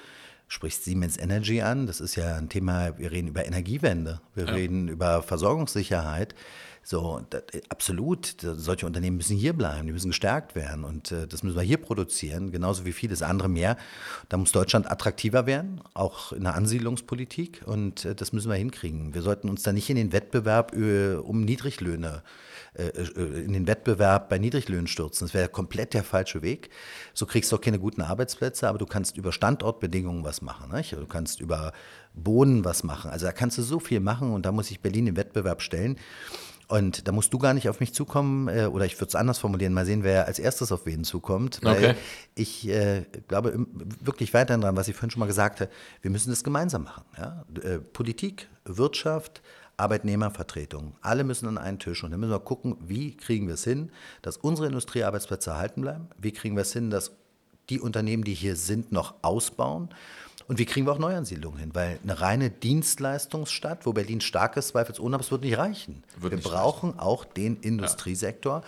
Sprichst 0.50 0.84
Siemens 0.84 1.16
Energy 1.16 1.62
an. 1.62 1.86
Das 1.86 2.00
ist 2.00 2.16
ja 2.16 2.34
ein 2.34 2.48
Thema, 2.48 2.98
wir 2.98 3.12
reden 3.12 3.28
über 3.28 3.46
Energiewende, 3.46 4.20
wir 4.34 4.46
ja. 4.46 4.52
reden 4.52 4.88
über 4.88 5.22
Versorgungssicherheit. 5.22 6.34
So, 6.82 7.20
das, 7.30 7.44
absolut, 7.68 8.34
solche 8.40 8.84
Unternehmen 8.84 9.18
müssen 9.18 9.36
hier 9.36 9.52
bleiben, 9.52 9.86
die 9.86 9.92
müssen 9.92 10.10
gestärkt 10.10 10.56
werden 10.56 10.82
und 10.82 11.12
äh, 11.12 11.28
das 11.28 11.44
müssen 11.44 11.54
wir 11.54 11.62
hier 11.62 11.76
produzieren, 11.76 12.50
genauso 12.50 12.84
wie 12.84 12.92
vieles 12.92 13.22
andere 13.22 13.48
mehr. 13.48 13.76
Da 14.28 14.38
muss 14.38 14.50
Deutschland 14.50 14.90
attraktiver 14.90 15.46
werden, 15.46 15.82
auch 15.94 16.32
in 16.32 16.42
der 16.42 16.56
Ansiedlungspolitik 16.56 17.62
und 17.66 18.04
äh, 18.04 18.16
das 18.16 18.32
müssen 18.32 18.50
wir 18.50 18.56
hinkriegen. 18.56 19.14
Wir 19.14 19.22
sollten 19.22 19.48
uns 19.48 19.62
da 19.62 19.72
nicht 19.72 19.88
in 19.88 19.96
den 19.96 20.12
Wettbewerb 20.12 20.74
äh, 20.74 21.14
um 21.14 21.44
Niedriglöhne 21.44 22.08
äh, 22.08 22.18
äh, 22.18 22.49
in 22.74 23.52
den 23.52 23.66
Wettbewerb 23.66 24.28
bei 24.28 24.38
Niedriglöhnen 24.38 24.86
stürzen. 24.86 25.26
Das 25.26 25.34
wäre 25.34 25.48
komplett 25.48 25.92
der 25.94 26.04
falsche 26.04 26.40
Weg. 26.42 26.70
So 27.14 27.26
kriegst 27.26 27.50
du 27.50 27.56
auch 27.56 27.60
keine 27.60 27.78
guten 27.80 28.00
Arbeitsplätze, 28.02 28.68
aber 28.68 28.78
du 28.78 28.86
kannst 28.86 29.16
über 29.16 29.32
Standortbedingungen 29.32 30.22
was 30.24 30.40
machen. 30.40 30.70
Nicht? 30.72 30.92
Du 30.92 31.06
kannst 31.06 31.40
über 31.40 31.72
Boden 32.14 32.64
was 32.64 32.84
machen. 32.84 33.10
Also 33.10 33.26
da 33.26 33.32
kannst 33.32 33.58
du 33.58 33.62
so 33.62 33.80
viel 33.80 34.00
machen 34.00 34.32
und 34.32 34.46
da 34.46 34.52
muss 34.52 34.68
sich 34.68 34.80
Berlin 34.80 35.08
im 35.08 35.16
Wettbewerb 35.16 35.62
stellen. 35.62 35.96
Und 36.68 37.08
da 37.08 37.12
musst 37.12 37.32
du 37.32 37.38
gar 37.38 37.52
nicht 37.52 37.68
auf 37.68 37.80
mich 37.80 37.92
zukommen, 37.92 38.46
äh, 38.46 38.66
oder 38.66 38.84
ich 38.84 38.94
würde 38.94 39.08
es 39.08 39.16
anders 39.16 39.38
formulieren, 39.38 39.72
mal 39.72 39.84
sehen, 39.84 40.04
wer 40.04 40.26
als 40.28 40.38
erstes 40.38 40.70
auf 40.70 40.86
wen 40.86 41.02
zukommt. 41.02 41.58
Weil 41.62 41.76
Okay. 41.76 41.94
ich 42.36 42.68
äh, 42.68 43.06
glaube 43.26 43.66
wirklich 44.00 44.32
weiterhin 44.34 44.60
dran, 44.60 44.76
was 44.76 44.86
ich 44.86 44.94
vorhin 44.94 45.10
schon 45.10 45.18
mal 45.18 45.26
gesagt 45.26 45.60
habe, 45.60 45.70
wir 46.00 46.12
müssen 46.12 46.30
das 46.30 46.44
gemeinsam 46.44 46.84
machen. 46.84 47.02
Ja? 47.18 47.44
Äh, 47.64 47.78
Politik, 47.80 48.46
Wirtschaft, 48.64 49.42
Arbeitnehmervertretung, 49.80 50.94
alle 51.00 51.24
müssen 51.24 51.48
an 51.48 51.58
einen 51.58 51.78
Tisch 51.78 52.04
und 52.04 52.10
dann 52.10 52.20
müssen 52.20 52.32
wir 52.32 52.40
gucken, 52.40 52.76
wie 52.80 53.16
kriegen 53.16 53.46
wir 53.46 53.54
es 53.54 53.64
hin, 53.64 53.90
dass 54.22 54.36
unsere 54.36 54.68
Industriearbeitsplätze 54.68 55.50
erhalten 55.50 55.80
bleiben, 55.80 56.08
wie 56.18 56.32
kriegen 56.32 56.54
wir 56.56 56.62
es 56.62 56.72
hin, 56.72 56.90
dass 56.90 57.12
die 57.70 57.80
Unternehmen, 57.80 58.24
die 58.24 58.34
hier 58.34 58.56
sind, 58.56 58.92
noch 58.92 59.14
ausbauen. 59.22 59.88
Und 60.48 60.58
wie 60.58 60.64
kriegen 60.64 60.86
wir 60.86 60.92
auch 60.92 60.98
Neuansiedlungen 60.98 61.60
hin? 61.60 61.70
Weil 61.74 62.00
eine 62.02 62.20
reine 62.20 62.50
Dienstleistungsstadt, 62.50 63.86
wo 63.86 63.92
Berlin 63.92 64.20
stark 64.20 64.56
ist, 64.56 64.68
zweifelsohne, 64.68 65.14
aber 65.14 65.24
es 65.24 65.30
wird 65.30 65.42
nicht 65.42 65.56
reichen. 65.56 66.02
Wird 66.18 66.32
wir 66.32 66.36
nicht 66.38 66.48
brauchen 66.48 66.98
auch 66.98 67.24
den 67.24 67.56
Industriesektor. 67.58 68.62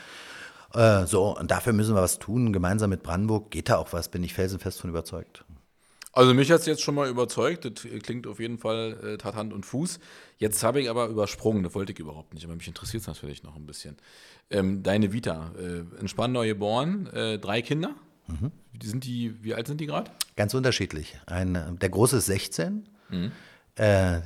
Äh, 0.75 1.07
so, 1.07 1.37
und 1.37 1.51
dafür 1.51 1.73
müssen 1.73 1.95
wir 1.95 2.03
was 2.03 2.21
tun. 2.21 2.53
Gemeinsam 2.53 2.91
mit 2.91 3.03
Brandenburg 3.03 3.51
geht 3.51 3.69
da 3.69 3.79
auch 3.79 3.93
was, 3.93 4.09
bin 4.09 4.23
ich 4.23 4.33
felsenfest 4.33 4.81
von 4.81 4.91
überzeugt. 4.91 5.45
Also 6.13 6.35
mich 6.35 6.51
hat 6.51 6.61
es 6.61 6.67
jetzt 6.67 6.83
schon 6.83 6.95
mal 6.95 7.09
überzeugt. 7.09 7.65
Das 7.65 7.87
klingt 8.03 8.27
auf 8.27 8.39
jeden 8.39 8.59
Fall 8.59 8.99
äh, 9.03 9.19
tat 9.19 9.35
Hand 9.35 9.53
und 9.53 9.65
Fuß. 9.65 9.99
Jetzt 10.37 10.63
habe 10.63 10.81
ich 10.81 10.91
aber 10.91 11.07
übersprungen, 11.07 11.63
das 11.63 11.75
wollte 11.75 11.93
ich 11.93 11.99
überhaupt 11.99 12.35
nicht, 12.35 12.45
aber 12.45 12.55
mich 12.55 12.69
interessiert 12.69 13.01
es 13.01 13.07
natürlich 13.07 13.43
noch 13.43 13.57
ein 13.57 13.67
bisschen. 13.67 13.97
Ähm, 14.51 14.83
deine 14.83 15.13
Vita, 15.13 15.53
äh, 15.59 15.85
in 16.01 16.09
Spandau 16.09 16.43
geboren, 16.43 17.07
äh, 17.09 17.39
drei 17.39 17.63
Kinder. 17.63 17.95
Die 18.73 18.87
sind 18.87 19.05
die, 19.05 19.43
wie 19.43 19.55
alt 19.55 19.67
sind 19.67 19.81
die 19.81 19.87
gerade? 19.87 20.11
Ganz 20.37 20.55
unterschiedlich. 20.55 21.19
Ein, 21.27 21.55
äh, 21.55 21.73
der 21.75 21.89
Große 21.89 22.19
ist 22.19 22.27
16, 22.27 22.89
äh, 23.77 24.21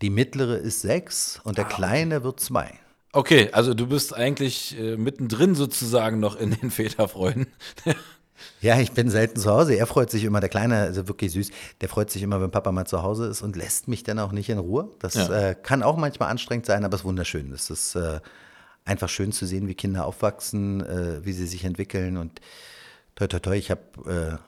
die 0.00 0.10
mittlere 0.10 0.56
ist 0.56 0.82
6 0.82 1.40
und 1.44 1.58
der 1.58 1.64
Kleine 1.64 2.22
wird 2.24 2.40
2. 2.40 2.72
Okay, 3.12 3.50
also 3.52 3.74
du 3.74 3.86
bist 3.86 4.14
eigentlich 4.14 4.78
äh, 4.78 4.96
mittendrin 4.96 5.54
sozusagen 5.54 6.20
noch 6.20 6.36
in 6.36 6.50
den 6.50 6.70
Väterfreuden. 6.72 7.46
Ja, 8.60 8.78
ich 8.78 8.92
bin 8.92 9.10
selten 9.10 9.38
zu 9.40 9.50
Hause. 9.50 9.74
Er 9.74 9.86
freut 9.86 10.10
sich 10.10 10.24
immer, 10.24 10.40
der 10.40 10.48
Kleine, 10.48 10.76
also 10.78 11.08
wirklich 11.08 11.32
süß, 11.32 11.50
der 11.80 11.88
freut 11.88 12.10
sich 12.10 12.22
immer, 12.22 12.40
wenn 12.40 12.50
Papa 12.50 12.72
mal 12.72 12.86
zu 12.86 13.02
Hause 13.02 13.26
ist 13.26 13.42
und 13.42 13.56
lässt 13.56 13.88
mich 13.88 14.02
dann 14.02 14.18
auch 14.18 14.32
nicht 14.32 14.48
in 14.48 14.58
Ruhe. 14.58 14.90
Das 14.98 15.14
Ja. 15.14 15.50
äh, 15.50 15.54
kann 15.54 15.82
auch 15.82 15.96
manchmal 15.96 16.30
anstrengend 16.30 16.66
sein, 16.66 16.84
aber 16.84 16.94
es 16.94 17.00
ist 17.02 17.04
wunderschön. 17.06 17.52
Es 17.52 17.70
ist 17.70 17.94
äh, 17.94 18.20
einfach 18.84 19.08
schön 19.08 19.32
zu 19.32 19.46
sehen, 19.46 19.68
wie 19.68 19.74
Kinder 19.74 20.06
aufwachsen, 20.06 20.80
äh, 20.84 21.24
wie 21.24 21.32
sie 21.32 21.46
sich 21.46 21.64
entwickeln 21.64 22.16
und 22.16 22.40
toi, 23.16 23.26
toi, 23.26 23.40
toi, 23.40 23.56
ich 23.56 23.72
habe 23.72 23.80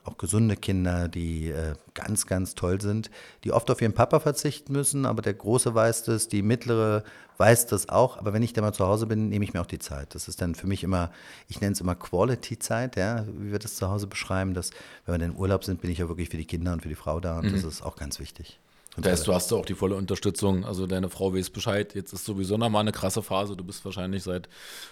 äh, 0.05 0.07
auch 0.09 0.17
gesunde 0.17 0.55
Kinder, 0.55 1.09
die 1.09 1.49
äh, 1.49 1.73
ganz, 1.93 2.25
ganz 2.25 2.55
toll 2.55 2.79
sind, 2.79 3.11
die 3.43 3.51
oft 3.51 3.69
auf 3.69 3.81
ihren 3.81 3.91
Papa 3.93 4.21
verzichten 4.21 4.71
müssen, 4.71 5.05
aber 5.05 5.21
der 5.21 5.33
Große 5.33 5.75
weiß 5.75 6.03
das, 6.03 6.29
die 6.29 6.41
Mittlere 6.41 7.03
weiß 7.41 7.65
das 7.65 7.89
auch, 7.89 8.17
aber 8.17 8.33
wenn 8.33 8.43
ich 8.43 8.53
dann 8.53 8.63
mal 8.63 8.71
zu 8.71 8.85
Hause 8.85 9.07
bin, 9.07 9.29
nehme 9.29 9.43
ich 9.43 9.53
mir 9.53 9.61
auch 9.61 9.65
die 9.65 9.79
Zeit. 9.79 10.13
Das 10.15 10.27
ist 10.27 10.41
dann 10.41 10.55
für 10.55 10.67
mich 10.67 10.83
immer, 10.83 11.11
ich 11.49 11.59
nenne 11.59 11.73
es 11.73 11.81
immer 11.81 11.95
Quality-Zeit, 11.95 12.95
ja, 12.95 13.25
wie 13.27 13.51
wir 13.51 13.59
das 13.59 13.75
zu 13.75 13.89
Hause 13.89 14.07
beschreiben, 14.07 14.53
dass 14.53 14.69
wenn 15.05 15.15
wir 15.15 15.19
dann 15.19 15.31
in 15.31 15.37
Urlaub 15.37 15.63
sind, 15.63 15.81
bin 15.81 15.89
ich 15.89 15.97
ja 15.97 16.07
wirklich 16.07 16.29
für 16.29 16.37
die 16.37 16.45
Kinder 16.45 16.71
und 16.71 16.83
für 16.83 16.89
die 16.89 16.95
Frau 16.95 17.19
da 17.19 17.39
und 17.39 17.51
das 17.51 17.63
ist 17.63 17.81
auch 17.81 17.95
ganz 17.95 18.19
wichtig. 18.19 18.59
Und 18.95 19.05
Das 19.05 19.13
heißt, 19.13 19.27
du 19.27 19.33
hast 19.33 19.51
da 19.51 19.55
auch 19.55 19.65
die 19.65 19.73
volle 19.73 19.95
Unterstützung. 19.95 20.65
Also 20.65 20.85
deine 20.85 21.09
Frau 21.09 21.33
weiß 21.33 21.49
Bescheid. 21.49 21.95
Jetzt 21.95 22.11
ist 22.11 22.25
sowieso 22.25 22.57
nochmal 22.57 22.81
eine 22.81 22.91
krasse 22.91 23.23
Phase. 23.23 23.55
Du 23.55 23.63
bist 23.63 23.85
wahrscheinlich 23.85 24.23
seit 24.23 24.49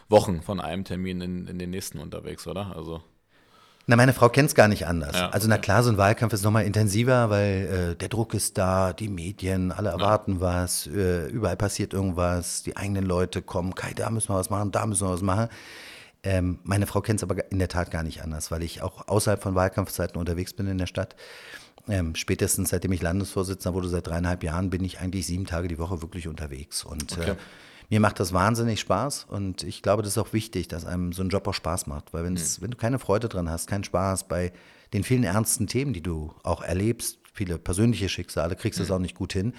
Wochen 0.08 0.42
von 0.42 0.62
einem 0.62 0.86
Termin 0.86 1.20
in, 1.22 1.48
in 1.48 1.60
den 1.60 1.70
nächsten 1.70 2.00
unterwegs, 2.00 2.48
oder? 2.48 2.76
Also 2.76 3.02
Na, 3.90 3.96
meine 3.96 4.14
Frau 4.14 4.30
kennt 4.30 4.50
es 4.50 4.54
gar 4.54 4.68
nicht 4.68 4.86
anders. 4.86 5.16
Ja, 5.16 5.30
also 5.30 5.48
na 5.48 5.58
klar, 5.58 5.82
so 5.82 5.90
ein 5.90 5.98
Wahlkampf 5.98 6.32
ist 6.34 6.44
nochmal 6.44 6.64
intensiver, 6.64 7.32
weil 7.32 7.94
äh, 7.94 7.96
der 7.96 8.08
Druck 8.08 8.36
ist 8.36 8.56
da, 8.60 8.94
die 8.94 9.08
Medien, 9.08 9.72
alle 9.72 9.90
erwarten 9.90 10.40
was, 10.42 10.86
äh, 10.86 11.26
überall 11.26 11.58
passiert 11.58 11.96
irgendwas, 11.96 12.62
die 12.62 12.78
eigenen 12.78 13.04
Leute 13.04 13.42
kommen, 13.42 13.74
Kai, 13.74 13.94
da 13.96 14.12
müssen 14.12 14.30
wir 14.30 14.36
was 14.36 14.52
machen, 14.52 14.72
da 14.72 14.86
müssen 14.86 15.08
wir 15.08 15.12
was 15.12 15.24
machen. 15.24 15.50
Ähm, 16.22 16.60
meine 16.62 16.86
Frau 16.86 17.02
kennt 17.02 17.20
es 17.20 17.24
aber 17.24 17.52
in 17.52 17.58
der 17.58 17.68
Tat 17.68 17.90
gar 17.90 18.04
nicht 18.04 18.22
anders, 18.22 18.52
weil 18.52 18.62
ich 18.62 18.84
auch 18.84 19.08
außerhalb 19.08 19.42
von 19.42 19.56
Wahlkampfzeiten 19.56 20.18
unterwegs 20.18 20.54
bin 20.54 20.68
in 20.68 20.78
der 20.78 20.86
Stadt. 20.86 21.16
Ähm, 21.88 22.14
spätestens 22.14 22.70
seitdem 22.70 22.92
ich 22.92 23.02
Landesvorsitzender 23.02 23.74
wurde, 23.74 23.90
seit 23.90 24.06
dreieinhalb 24.06 24.44
Jahren, 24.44 24.70
bin 24.70 24.84
ich 24.84 25.00
eigentlich 25.00 25.26
sieben 25.26 25.48
Tage 25.48 25.68
die 25.68 25.80
Woche 25.80 26.04
wirklich 26.04 26.28
unterwegs. 26.28 26.84
Und 26.84 27.18
Okay. 27.18 27.32
äh, 27.32 27.36
mir 27.90 28.00
macht 28.00 28.20
das 28.20 28.34
wahnsinnig 28.34 28.80
Spaß 28.80 29.26
und 29.30 29.64
ich 29.64 29.82
glaube, 29.82 30.04
das 30.04 30.14
ist 30.14 30.18
auch 30.20 30.34
wichtig, 30.34 30.68
dass 30.68 30.86
einem 30.86 31.12
so 31.12 31.24
ein 31.24 31.30
Job 31.30 31.48
auch 31.48 31.54
Spaß 31.54 31.88
macht. 31.88 32.14
Weil 32.14 32.24
wenn's, 32.24 32.62
wenn 32.62 32.72
du 32.72 32.78
keine 32.78 33.00
Freude 33.00 33.30
dran 33.30 33.50
hast, 33.50 33.68
keinen 33.68 33.84
Spaß 33.84 34.28
bei 34.28 34.52
den 34.94 35.04
vielen 35.04 35.24
ernsten 35.24 35.68
Themen, 35.68 35.94
die 35.94 36.04
du 36.04 36.34
auch 36.44 36.62
erlebst, 36.62 37.18
viele 37.34 37.58
persönliche 37.58 38.10
Schicksale, 38.10 38.56
kriegst 38.56 38.80
du 38.80 38.84
es 38.84 38.92
auch 38.92 39.00
nicht 39.00 39.16
gut 39.16 39.34
hin. 39.34 39.54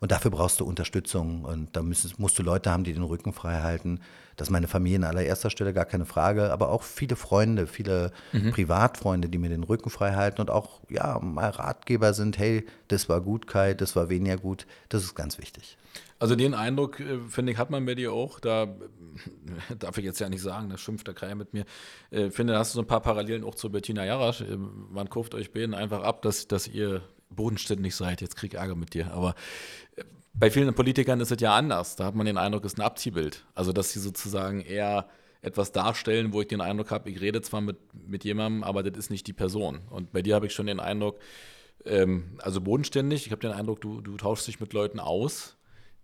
Und 0.00 0.12
dafür 0.12 0.30
brauchst 0.30 0.60
du 0.60 0.64
Unterstützung 0.64 1.44
und 1.44 1.74
da 1.74 1.82
müsstest, 1.82 2.18
musst 2.18 2.38
du 2.38 2.42
Leute 2.42 2.70
haben, 2.70 2.84
die 2.84 2.92
den 2.92 3.04
Rücken 3.04 3.32
frei 3.32 3.62
halten. 3.62 4.00
Das 4.36 4.48
ist 4.48 4.52
meine 4.52 4.68
Familie 4.68 4.98
an 4.98 5.04
allererster 5.04 5.50
Stelle, 5.50 5.72
gar 5.72 5.86
keine 5.86 6.04
Frage, 6.04 6.52
aber 6.52 6.68
auch 6.68 6.82
viele 6.82 7.16
Freunde, 7.16 7.66
viele 7.66 8.12
Privatfreunde, 8.50 9.28
die 9.28 9.38
mir 9.38 9.48
den 9.48 9.62
Rücken 9.62 9.90
frei 9.90 10.14
halten 10.14 10.40
und 10.42 10.50
auch 10.50 10.80
ja, 10.90 11.18
mal 11.20 11.48
Ratgeber 11.48 12.12
sind, 12.12 12.38
hey, 12.38 12.66
das 12.88 13.08
war 13.08 13.20
gut, 13.20 13.46
Kai, 13.46 13.72
das 13.74 13.96
war 13.96 14.10
weniger 14.10 14.36
gut. 14.36 14.66
Das 14.90 15.04
ist 15.04 15.14
ganz 15.14 15.38
wichtig. 15.38 15.78
Also 16.24 16.36
den 16.36 16.54
Eindruck, 16.54 17.00
äh, 17.00 17.18
finde 17.28 17.52
ich, 17.52 17.58
hat 17.58 17.68
man 17.68 17.84
bei 17.84 17.94
dir 17.94 18.14
auch. 18.14 18.40
Da 18.40 18.62
äh, 18.62 19.76
darf 19.78 19.98
ich 19.98 20.06
jetzt 20.06 20.20
ja 20.20 20.30
nicht 20.30 20.40
sagen, 20.40 20.70
da 20.70 20.78
schimpft 20.78 21.06
der 21.06 21.12
Kreier 21.12 21.34
mit 21.34 21.52
mir. 21.52 21.66
Äh, 22.10 22.30
finde, 22.30 22.54
da 22.54 22.60
hast 22.60 22.72
du 22.72 22.76
so 22.76 22.80
ein 22.80 22.86
paar 22.86 23.02
Parallelen 23.02 23.44
auch 23.44 23.54
zu 23.54 23.70
Bettina 23.70 24.06
Jarasch. 24.06 24.42
Man 24.90 25.10
kauft 25.10 25.34
euch 25.34 25.52
beiden 25.52 25.74
einfach 25.74 26.02
ab, 26.02 26.22
dass, 26.22 26.48
dass 26.48 26.66
ihr 26.66 27.02
bodenständig 27.28 27.94
seid. 27.94 28.22
Jetzt 28.22 28.36
krieg 28.36 28.54
ich 28.54 28.58
Ärger 28.58 28.74
mit 28.74 28.94
dir. 28.94 29.12
Aber 29.12 29.34
bei 30.32 30.50
vielen 30.50 30.72
Politikern 30.72 31.20
ist 31.20 31.30
es 31.30 31.42
ja 31.42 31.54
anders. 31.54 31.94
Da 31.96 32.06
hat 32.06 32.14
man 32.14 32.24
den 32.24 32.38
Eindruck, 32.38 32.64
es 32.64 32.72
ist 32.72 32.78
ein 32.78 32.86
Abziehbild. 32.86 33.44
Also, 33.54 33.74
dass 33.74 33.92
sie 33.92 34.00
sozusagen 34.00 34.62
eher 34.62 35.10
etwas 35.42 35.72
darstellen, 35.72 36.32
wo 36.32 36.40
ich 36.40 36.48
den 36.48 36.62
Eindruck 36.62 36.90
habe, 36.90 37.10
ich 37.10 37.20
rede 37.20 37.42
zwar 37.42 37.60
mit, 37.60 37.76
mit 37.92 38.24
jemandem, 38.24 38.64
aber 38.64 38.82
das 38.82 38.96
ist 38.96 39.10
nicht 39.10 39.26
die 39.26 39.34
Person. 39.34 39.82
Und 39.90 40.10
bei 40.12 40.22
dir 40.22 40.36
habe 40.36 40.46
ich 40.46 40.54
schon 40.54 40.68
den 40.68 40.80
Eindruck, 40.80 41.18
ähm, 41.84 42.38
also 42.38 42.62
bodenständig, 42.62 43.26
ich 43.26 43.30
habe 43.30 43.42
den 43.42 43.52
Eindruck, 43.52 43.82
du, 43.82 44.00
du 44.00 44.16
tauschst 44.16 44.48
dich 44.48 44.58
mit 44.58 44.72
Leuten 44.72 45.00
aus, 45.00 45.58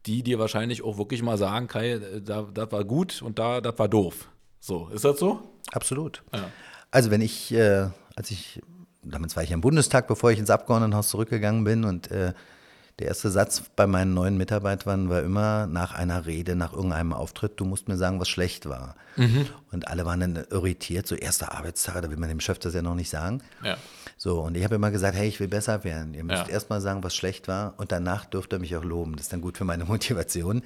die 0.06 0.22
dir 0.22 0.38
wahrscheinlich 0.38 0.82
auch 0.82 0.98
wirklich 0.98 1.22
mal 1.22 1.38
sagen, 1.38 1.68
Kai, 1.68 1.92
äh, 1.92 2.22
da, 2.22 2.42
das 2.52 2.72
war 2.72 2.84
gut 2.84 3.22
und 3.22 3.38
da, 3.38 3.60
das 3.60 3.78
war 3.78 3.88
doof. 3.88 4.28
So, 4.60 4.88
ist 4.88 5.04
das 5.04 5.18
so? 5.18 5.40
Absolut. 5.72 6.22
Ja. 6.34 6.50
Also 6.90 7.10
wenn 7.10 7.20
ich, 7.20 7.52
äh, 7.52 7.88
als 8.16 8.30
ich, 8.30 8.60
damals 9.02 9.36
war 9.36 9.42
ich 9.42 9.50
im 9.50 9.60
Bundestag, 9.60 10.08
bevor 10.08 10.30
ich 10.30 10.38
ins 10.38 10.50
Abgeordnetenhaus 10.50 11.08
zurückgegangen 11.08 11.64
bin 11.64 11.84
und 11.84 12.10
äh, 12.10 12.32
der 13.00 13.08
erste 13.08 13.30
Satz 13.30 13.62
bei 13.76 13.86
meinen 13.86 14.14
neuen 14.14 14.36
Mitarbeitern 14.36 15.08
war 15.08 15.22
immer 15.22 15.66
nach 15.66 15.94
einer 15.94 16.26
Rede, 16.26 16.54
nach 16.54 16.72
irgendeinem 16.74 17.12
Auftritt, 17.12 17.52
du 17.58 17.64
musst 17.64 17.88
mir 17.88 17.96
sagen, 17.96 18.20
was 18.20 18.28
schlecht 18.28 18.68
war. 18.68 18.94
Und 19.72 19.88
alle 19.88 20.06
waren 20.06 20.20
dann 20.20 20.44
irritiert, 20.50 21.06
so 21.06 21.14
erster 21.14 21.52
Arbeitstag, 21.52 22.00
da 22.00 22.10
will 22.10 22.16
man 22.16 22.28
dem 22.28 22.40
Chef 22.40 22.58
das 22.58 22.72
ja 22.74 22.80
noch 22.80 22.94
nicht 22.94 23.10
sagen. 23.10 23.42
Ja. 23.62 23.76
So, 24.16 24.40
und 24.40 24.56
ich 24.56 24.64
habe 24.64 24.76
immer 24.76 24.90
gesagt, 24.90 25.14
hey, 25.16 25.28
ich 25.28 25.40
will 25.40 25.48
besser 25.48 25.82
werden. 25.84 26.14
Ihr 26.14 26.24
müsst 26.24 26.46
Ja. 26.46 26.48
erst 26.48 26.70
mal 26.70 26.80
sagen, 26.80 27.02
was 27.02 27.14
schlecht 27.14 27.48
war 27.48 27.74
und 27.78 27.90
danach 27.92 28.24
dürft 28.24 28.52
ihr 28.52 28.58
mich 28.60 28.76
auch 28.76 28.84
loben. 28.84 29.12
Das 29.16 29.22
ist 29.22 29.32
dann 29.32 29.40
gut 29.40 29.58
für 29.58 29.64
meine 29.64 29.84
Motivation. 29.86 30.62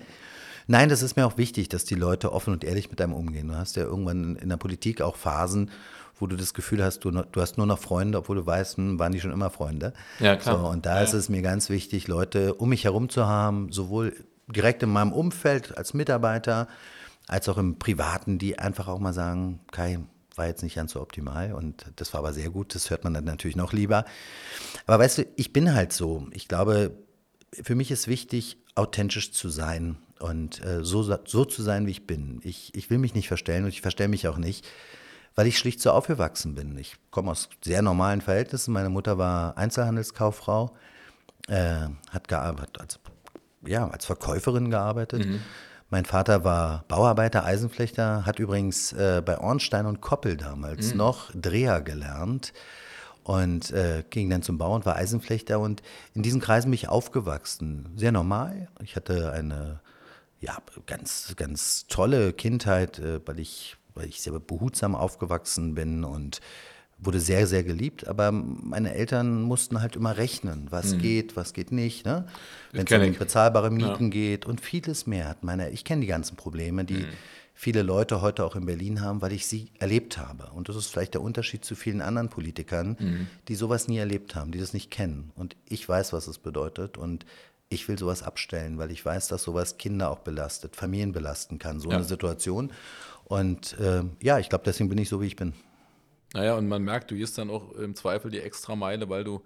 Nein, 0.67 0.89
das 0.89 1.03
ist 1.03 1.17
mir 1.17 1.27
auch 1.27 1.37
wichtig, 1.37 1.69
dass 1.69 1.85
die 1.85 1.95
Leute 1.95 2.33
offen 2.33 2.53
und 2.53 2.65
ehrlich 2.65 2.91
mit 2.91 3.01
einem 3.01 3.13
umgehen. 3.13 3.49
Du 3.49 3.55
hast 3.55 3.77
ja 3.77 3.83
irgendwann 3.85 4.37
in 4.37 4.49
der 4.49 4.57
Politik 4.57 5.01
auch 5.03 5.17
Phasen, 5.17 5.71
wo 6.19 6.27
du 6.27 6.37
das 6.37 6.55
Gefühl 6.55 6.83
hast, 6.83 7.01
du, 7.05 7.11
du 7.11 7.41
hast 7.41 7.59
nur 7.59 7.67
noch 7.67 7.79
Freunde, 7.79 8.19
obwohl 8.19 8.37
du 8.37 8.47
weißt, 8.47 8.77
hm, 8.77 8.99
waren 8.99 9.13
die 9.13 9.21
schon 9.21 9.33
immer 9.33 9.51
Freunde. 9.51 9.93
Ja, 10.21 10.37
klar. 10.37 10.59
So, 10.59 10.67
und 10.69 10.87
da 10.87 10.97
Ja, 10.97 11.03
ist 11.03 11.13
es 11.13 11.29
mir 11.29 11.43
ganz 11.43 11.69
wichtig, 11.71 12.09
Leute 12.09 12.55
um 12.55 12.69
mich 12.69 12.85
herum 12.85 13.09
zu 13.09 13.27
haben, 13.27 13.73
sowohl 13.73 14.15
direkt 14.47 14.83
in 14.83 14.91
meinem 14.91 15.13
Umfeld 15.13 15.77
als 15.77 15.95
Mitarbeiter, 15.95 16.69
als 17.27 17.49
auch 17.49 17.59
im 17.59 17.79
Privaten, 17.79 18.39
die 18.39 18.59
einfach 18.59 18.89
auch 18.89 19.01
mal 19.01 19.13
sagen, 19.13 19.61
Kai, 19.73 19.99
war 20.37 20.47
jetzt 20.47 20.63
nicht 20.63 20.75
ganz 20.77 20.93
so 20.93 21.01
optimal 21.01 21.53
und 21.53 21.87
das 21.97 22.13
war 22.13 22.19
aber 22.19 22.33
sehr 22.33 22.51
gut, 22.51 22.75
das 22.75 22.91
hört 22.91 23.05
man 23.05 23.15
dann 23.15 23.25
natürlich 23.25 23.57
noch 23.57 23.73
lieber. 23.73 24.05
Aber 24.87 24.99
weißt 25.03 25.19
du, 25.19 25.27
ich 25.37 25.53
bin 25.53 25.75
halt 25.75 25.93
so. 25.93 26.27
Ich 26.33 26.49
glaube, 26.49 26.93
für 27.63 27.75
mich 27.75 27.91
ist 27.91 28.09
wichtig, 28.09 28.59
authentisch 28.75 29.33
zu 29.33 29.49
sein 29.49 29.97
und 30.21 30.65
äh, 30.65 30.85
so, 30.85 31.03
so 31.03 31.45
zu 31.45 31.63
sein, 31.63 31.87
wie 31.87 31.91
ich 31.93 32.07
bin. 32.07 32.41
Ich, 32.43 32.75
ich 32.75 32.91
will 32.91 32.99
mich 32.99 33.15
nicht 33.15 33.29
verstellen 33.29 33.65
und 33.65 33.71
ich 33.71 33.83
verstelle 33.83 34.09
mich 34.09 34.29
auch 34.29 34.39
nicht, 34.39 34.67
weil 35.35 35.47
ich 35.47 35.59
schlicht 35.59 35.81
so 35.81 35.91
aufgewachsen 35.91 36.55
bin. 36.55 36.79
Ich 36.79 36.97
komme 37.11 37.31
aus 37.31 37.49
sehr 37.63 37.83
normalen 37.83 38.21
Verhältnissen. 38.21 38.73
Meine 38.73 38.91
Mutter 38.91 39.19
war 39.19 39.57
Einzelhandelskauffrau, 39.59 40.77
äh, 41.49 41.89
hat 42.11 42.29
gearbeitet 42.29 42.81
als, 42.81 42.99
ja, 43.67 43.89
als 43.89 44.07
Verkäuferin 44.07 44.71
gearbeitet. 44.71 45.23
Mein 45.91 46.05
Vater 46.05 46.45
war 46.45 46.85
Bauarbeiter, 46.89 47.45
Eisenflechter, 47.45 48.25
hat 48.27 48.39
übrigens 48.39 48.93
äh, 48.93 49.23
bei 49.25 49.39
Ornstein 49.39 49.87
und 49.87 50.01
Koppel 50.01 50.37
damals 50.37 50.95
noch 50.95 51.31
Dreher 51.35 51.83
gelernt 51.83 52.53
und 53.23 53.71
äh, 53.71 54.05
ging 54.11 54.31
dann 54.31 54.43
zum 54.43 54.59
Bau 54.59 54.75
und 54.75 54.87
war 54.87 54.97
Eisenflechter 54.97 55.61
und 55.61 55.83
in 56.15 56.23
diesen 56.23 56.41
Kreisen 56.41 56.71
bin 56.71 56.75
ich 56.75 56.89
aufgewachsen. 56.89 57.89
Sehr 57.97 58.13
normal. 58.13 58.69
Ich 58.83 58.97
hatte 58.97 59.33
eine 59.33 59.81
ja, 60.41 60.59
ganz, 60.87 61.35
ganz 61.37 61.87
tolle 61.89 62.33
Kindheit, 62.33 62.99
äh, 62.99 63.21
weil 63.27 63.39
ich, 63.39 63.77
weil 63.95 64.09
ich 64.09 64.21
sehr 64.21 64.39
behutsam 64.39 64.95
aufgewachsen 64.95 65.75
bin 65.75 66.05
und 66.05 66.41
wurde 66.99 67.21
sehr, 67.21 67.47
sehr 67.47 67.65
geliebt, 67.65 68.07
aber 68.07 68.33
meine 68.33 68.95
Eltern 68.95 69.43
mussten 69.43 69.81
halt 69.81 69.97
immer 69.97 70.17
rechnen, 70.17 70.69
was 70.71 70.95
mhm. 70.95 70.99
geht, 70.99 71.37
was 71.37 71.53
geht 71.53 71.73
nicht, 71.73 72.07
ne? 72.07 72.27
wenn 72.73 72.87
es 72.87 72.93
um 72.93 73.19
bezahlbare 73.19 73.71
Mieten 73.71 74.05
ja. 74.05 74.11
geht 74.11 74.47
und 74.47 74.61
vieles 74.61 75.07
mehr 75.07 75.29
hat 75.29 75.43
meine, 75.43 75.71
ich 75.71 75.85
kenne 75.85 76.03
die 76.03 76.07
ganzen 76.07 76.37
Probleme, 76.37 76.85
die 76.85 77.03
mhm. 77.03 77.09
viele 77.53 77.83
Leute 77.83 78.21
heute 78.21 78.45
auch 78.45 78.57
in 78.57 78.67
Berlin 78.67 79.01
haben, 79.01 79.23
weil 79.23 79.33
ich 79.33 79.47
sie 79.47 79.71
erlebt 79.79 80.19
habe. 80.19 80.51
Und 80.55 80.69
das 80.69 80.77
ist 80.77 80.87
vielleicht 80.87 81.15
der 81.15 81.23
Unterschied 81.23 81.65
zu 81.65 81.75
vielen 81.75 82.01
anderen 82.01 82.29
Politikern, 82.29 82.97
mhm. 82.99 83.27
die 83.49 83.55
sowas 83.57 83.89
nie 83.89 83.99
erlebt 83.99 84.35
haben, 84.35 84.53
die 84.53 84.61
das 84.61 84.73
nicht 84.73 84.91
kennen. 84.91 85.33
Und 85.35 85.57
ich 85.69 85.89
weiß, 85.89 86.13
was 86.13 86.27
es 86.27 86.39
bedeutet 86.39 86.97
und 86.97 87.27
ich 87.69 87.89
will 87.89 87.99
sowas 87.99 88.23
abstellen, 88.23 88.79
weil 88.79 88.91
ich 88.91 89.05
weiß, 89.05 89.29
dass 89.29 89.43
sowas 89.43 89.79
Kinder 89.79 90.11
auch 90.11 90.21
belastet, 90.21 90.77
Familien 90.77 91.13
belasten 91.13 91.59
kann, 91.59 91.81
so 91.81 91.91
ja. 91.91 91.97
eine 91.97 92.05
Situation. 92.05 92.73
Und 93.25 93.79
äh, 93.81 94.03
ja, 94.21 94.39
ich 94.39 94.49
glaube, 94.49 94.65
deswegen 94.65 94.89
bin 94.89 94.99
ich 94.99 95.09
so, 95.09 95.21
wie 95.21 95.27
ich 95.27 95.37
bin. 95.37 95.55
Naja, 96.35 96.57
und 96.57 96.69
man 96.69 96.83
merkt, 96.83 97.11
du 97.11 97.15
gehst 97.15 97.39
dann 97.39 97.51
auch 97.51 97.73
im 97.73 97.95
Zweifel 97.95 98.31
die 98.31 98.41
extra 98.41 98.77
Meile, 98.77 99.09
weil 99.09 99.25
du 99.25 99.43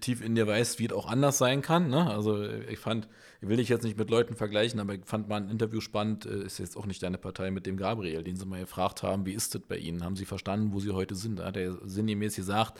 tief 0.00 0.22
in 0.22 0.34
dir 0.34 0.46
weißt, 0.46 0.78
wie 0.78 0.86
es 0.86 0.92
auch 0.92 1.06
anders 1.06 1.38
sein 1.38 1.62
kann. 1.62 1.88
Ne? 1.88 2.10
Also 2.10 2.42
ich 2.42 2.78
fand, 2.78 3.08
ich 3.40 3.48
will 3.48 3.56
dich 3.56 3.68
jetzt 3.68 3.84
nicht 3.84 3.98
mit 3.98 4.10
Leuten 4.10 4.34
vergleichen, 4.34 4.80
aber 4.80 4.94
ich 4.94 5.04
fand 5.04 5.28
mal 5.28 5.36
ein 5.36 5.50
Interview 5.50 5.80
spannend, 5.80 6.26
äh, 6.26 6.44
ist 6.44 6.58
jetzt 6.58 6.76
auch 6.76 6.86
nicht 6.86 7.02
deine 7.02 7.18
Partei 7.18 7.50
mit 7.50 7.66
dem 7.66 7.76
Gabriel, 7.76 8.24
den 8.24 8.36
sie 8.36 8.46
mal 8.46 8.60
gefragt 8.60 9.02
haben, 9.02 9.26
wie 9.26 9.34
ist 9.34 9.54
das 9.54 9.62
bei 9.62 9.76
Ihnen? 9.76 10.02
Haben 10.02 10.16
Sie 10.16 10.24
verstanden, 10.24 10.72
wo 10.72 10.80
Sie 10.80 10.90
heute 10.90 11.14
sind? 11.14 11.38
Da 11.38 11.46
hat 11.46 11.56
er 11.56 11.76
sinngemäß 11.84 12.36
gesagt, 12.36 12.78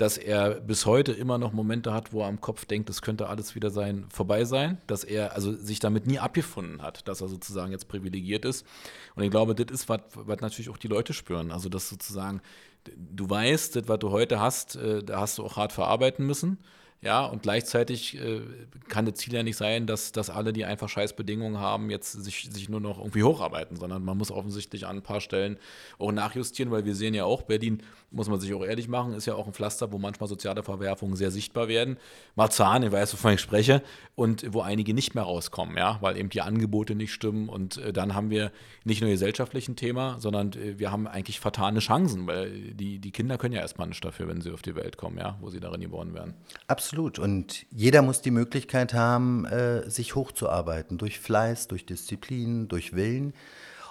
dass 0.00 0.16
er 0.16 0.60
bis 0.60 0.86
heute 0.86 1.12
immer 1.12 1.36
noch 1.36 1.52
Momente 1.52 1.92
hat, 1.92 2.14
wo 2.14 2.22
er 2.22 2.28
am 2.28 2.40
Kopf 2.40 2.64
denkt, 2.64 2.88
es 2.88 3.02
könnte 3.02 3.28
alles 3.28 3.54
wieder 3.54 3.68
sein, 3.68 4.06
vorbei 4.08 4.46
sein, 4.46 4.78
dass 4.86 5.04
er 5.04 5.34
also 5.34 5.52
sich 5.52 5.78
damit 5.78 6.06
nie 6.06 6.18
abgefunden 6.18 6.80
hat, 6.80 7.06
dass 7.06 7.20
er 7.20 7.28
sozusagen 7.28 7.70
jetzt 7.70 7.86
privilegiert 7.86 8.46
ist. 8.46 8.64
Und 9.14 9.24
ich 9.24 9.30
glaube, 9.30 9.54
das 9.54 9.70
ist, 9.70 9.90
was, 9.90 10.00
was 10.14 10.40
natürlich 10.40 10.70
auch 10.70 10.78
die 10.78 10.88
Leute 10.88 11.12
spüren. 11.12 11.52
Also, 11.52 11.68
dass 11.68 11.90
sozusagen 11.90 12.40
du 12.96 13.28
weißt, 13.28 13.76
das, 13.76 13.88
was 13.88 13.98
du 13.98 14.10
heute 14.10 14.40
hast, 14.40 14.76
äh, 14.76 15.04
da 15.04 15.20
hast 15.20 15.36
du 15.36 15.44
auch 15.44 15.56
hart 15.56 15.72
verarbeiten 15.72 16.26
müssen. 16.26 16.58
Ja, 17.02 17.24
und 17.24 17.42
gleichzeitig 17.42 18.20
äh, 18.20 18.42
kann 18.88 19.06
das 19.06 19.14
Ziel 19.14 19.32
ja 19.32 19.42
nicht 19.42 19.56
sein, 19.56 19.86
dass, 19.86 20.12
dass 20.12 20.28
alle, 20.28 20.52
die 20.52 20.66
einfach 20.66 20.88
scheiß 20.88 21.14
Bedingungen 21.14 21.58
haben, 21.58 21.88
jetzt 21.88 22.12
sich, 22.12 22.50
sich 22.52 22.68
nur 22.68 22.80
noch 22.80 22.98
irgendwie 22.98 23.22
hocharbeiten, 23.22 23.78
sondern 23.78 24.04
man 24.04 24.18
muss 24.18 24.30
offensichtlich 24.30 24.86
an 24.86 24.98
ein 24.98 25.02
paar 25.02 25.22
Stellen 25.22 25.56
auch 25.98 26.12
nachjustieren, 26.12 26.70
weil 26.70 26.84
wir 26.84 26.94
sehen 26.94 27.14
ja 27.14 27.24
auch, 27.24 27.42
Berlin, 27.42 27.82
muss 28.10 28.28
man 28.28 28.38
sich 28.38 28.52
auch 28.52 28.64
ehrlich 28.64 28.88
machen, 28.88 29.14
ist 29.14 29.26
ja 29.26 29.34
auch 29.34 29.46
ein 29.46 29.54
Pflaster, 29.54 29.92
wo 29.92 29.98
manchmal 29.98 30.28
soziale 30.28 30.62
Verwerfungen 30.62 31.16
sehr 31.16 31.30
sichtbar 31.30 31.68
werden. 31.68 31.96
Marzahn, 32.34 32.82
ich 32.82 32.92
weiß, 32.92 33.14
wovon 33.14 33.32
ich 33.32 33.40
spreche, 33.40 33.82
und 34.14 34.52
wo 34.52 34.60
einige 34.60 34.92
nicht 34.92 35.14
mehr 35.14 35.24
rauskommen, 35.24 35.78
ja, 35.78 35.96
weil 36.02 36.18
eben 36.18 36.28
die 36.28 36.42
Angebote 36.42 36.94
nicht 36.94 37.14
stimmen. 37.14 37.48
Und 37.48 37.78
äh, 37.78 37.94
dann 37.94 38.14
haben 38.14 38.28
wir 38.28 38.52
nicht 38.84 39.00
nur 39.00 39.08
gesellschaftlich 39.08 39.68
ein 39.68 39.76
Thema, 39.76 40.16
sondern 40.18 40.52
äh, 40.52 40.78
wir 40.78 40.92
haben 40.92 41.06
eigentlich 41.06 41.40
fatale 41.40 41.80
Chancen, 41.80 42.26
weil 42.26 42.50
die, 42.74 42.98
die 42.98 43.10
Kinder 43.10 43.38
können 43.38 43.54
ja 43.54 43.62
erstmal 43.62 43.88
nicht 43.88 44.04
dafür, 44.04 44.28
wenn 44.28 44.42
sie 44.42 44.50
auf 44.50 44.60
die 44.60 44.74
Welt 44.74 44.98
kommen, 44.98 45.16
ja, 45.16 45.38
wo 45.40 45.48
sie 45.48 45.60
darin 45.60 45.80
geboren 45.80 46.12
werden. 46.12 46.34
Absolut. 46.66 46.89
Absolut. 46.90 47.20
Und 47.20 47.66
jeder 47.70 48.02
muss 48.02 48.20
die 48.20 48.32
Möglichkeit 48.32 48.94
haben, 48.94 49.44
äh, 49.44 49.88
sich 49.88 50.16
hochzuarbeiten 50.16 50.98
durch 50.98 51.20
Fleiß, 51.20 51.68
durch 51.68 51.86
Disziplin, 51.86 52.66
durch 52.66 52.96
Willen. 52.96 53.32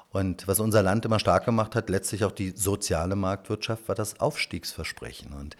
Und 0.10 0.50
was 0.50 0.60
unser 0.60 0.84
Land 0.84 1.06
immer 1.06 1.18
stark 1.18 1.46
gemacht 1.46 1.76
hat, 1.76 1.90
letztlich 1.90 2.26
auch 2.26 2.34
die 2.34 2.50
soziale 2.50 3.16
Marktwirtschaft, 3.16 3.88
war 3.88 3.96
das 3.96 4.20
Aufstiegsversprechen. 4.20 5.32
Und 5.32 5.56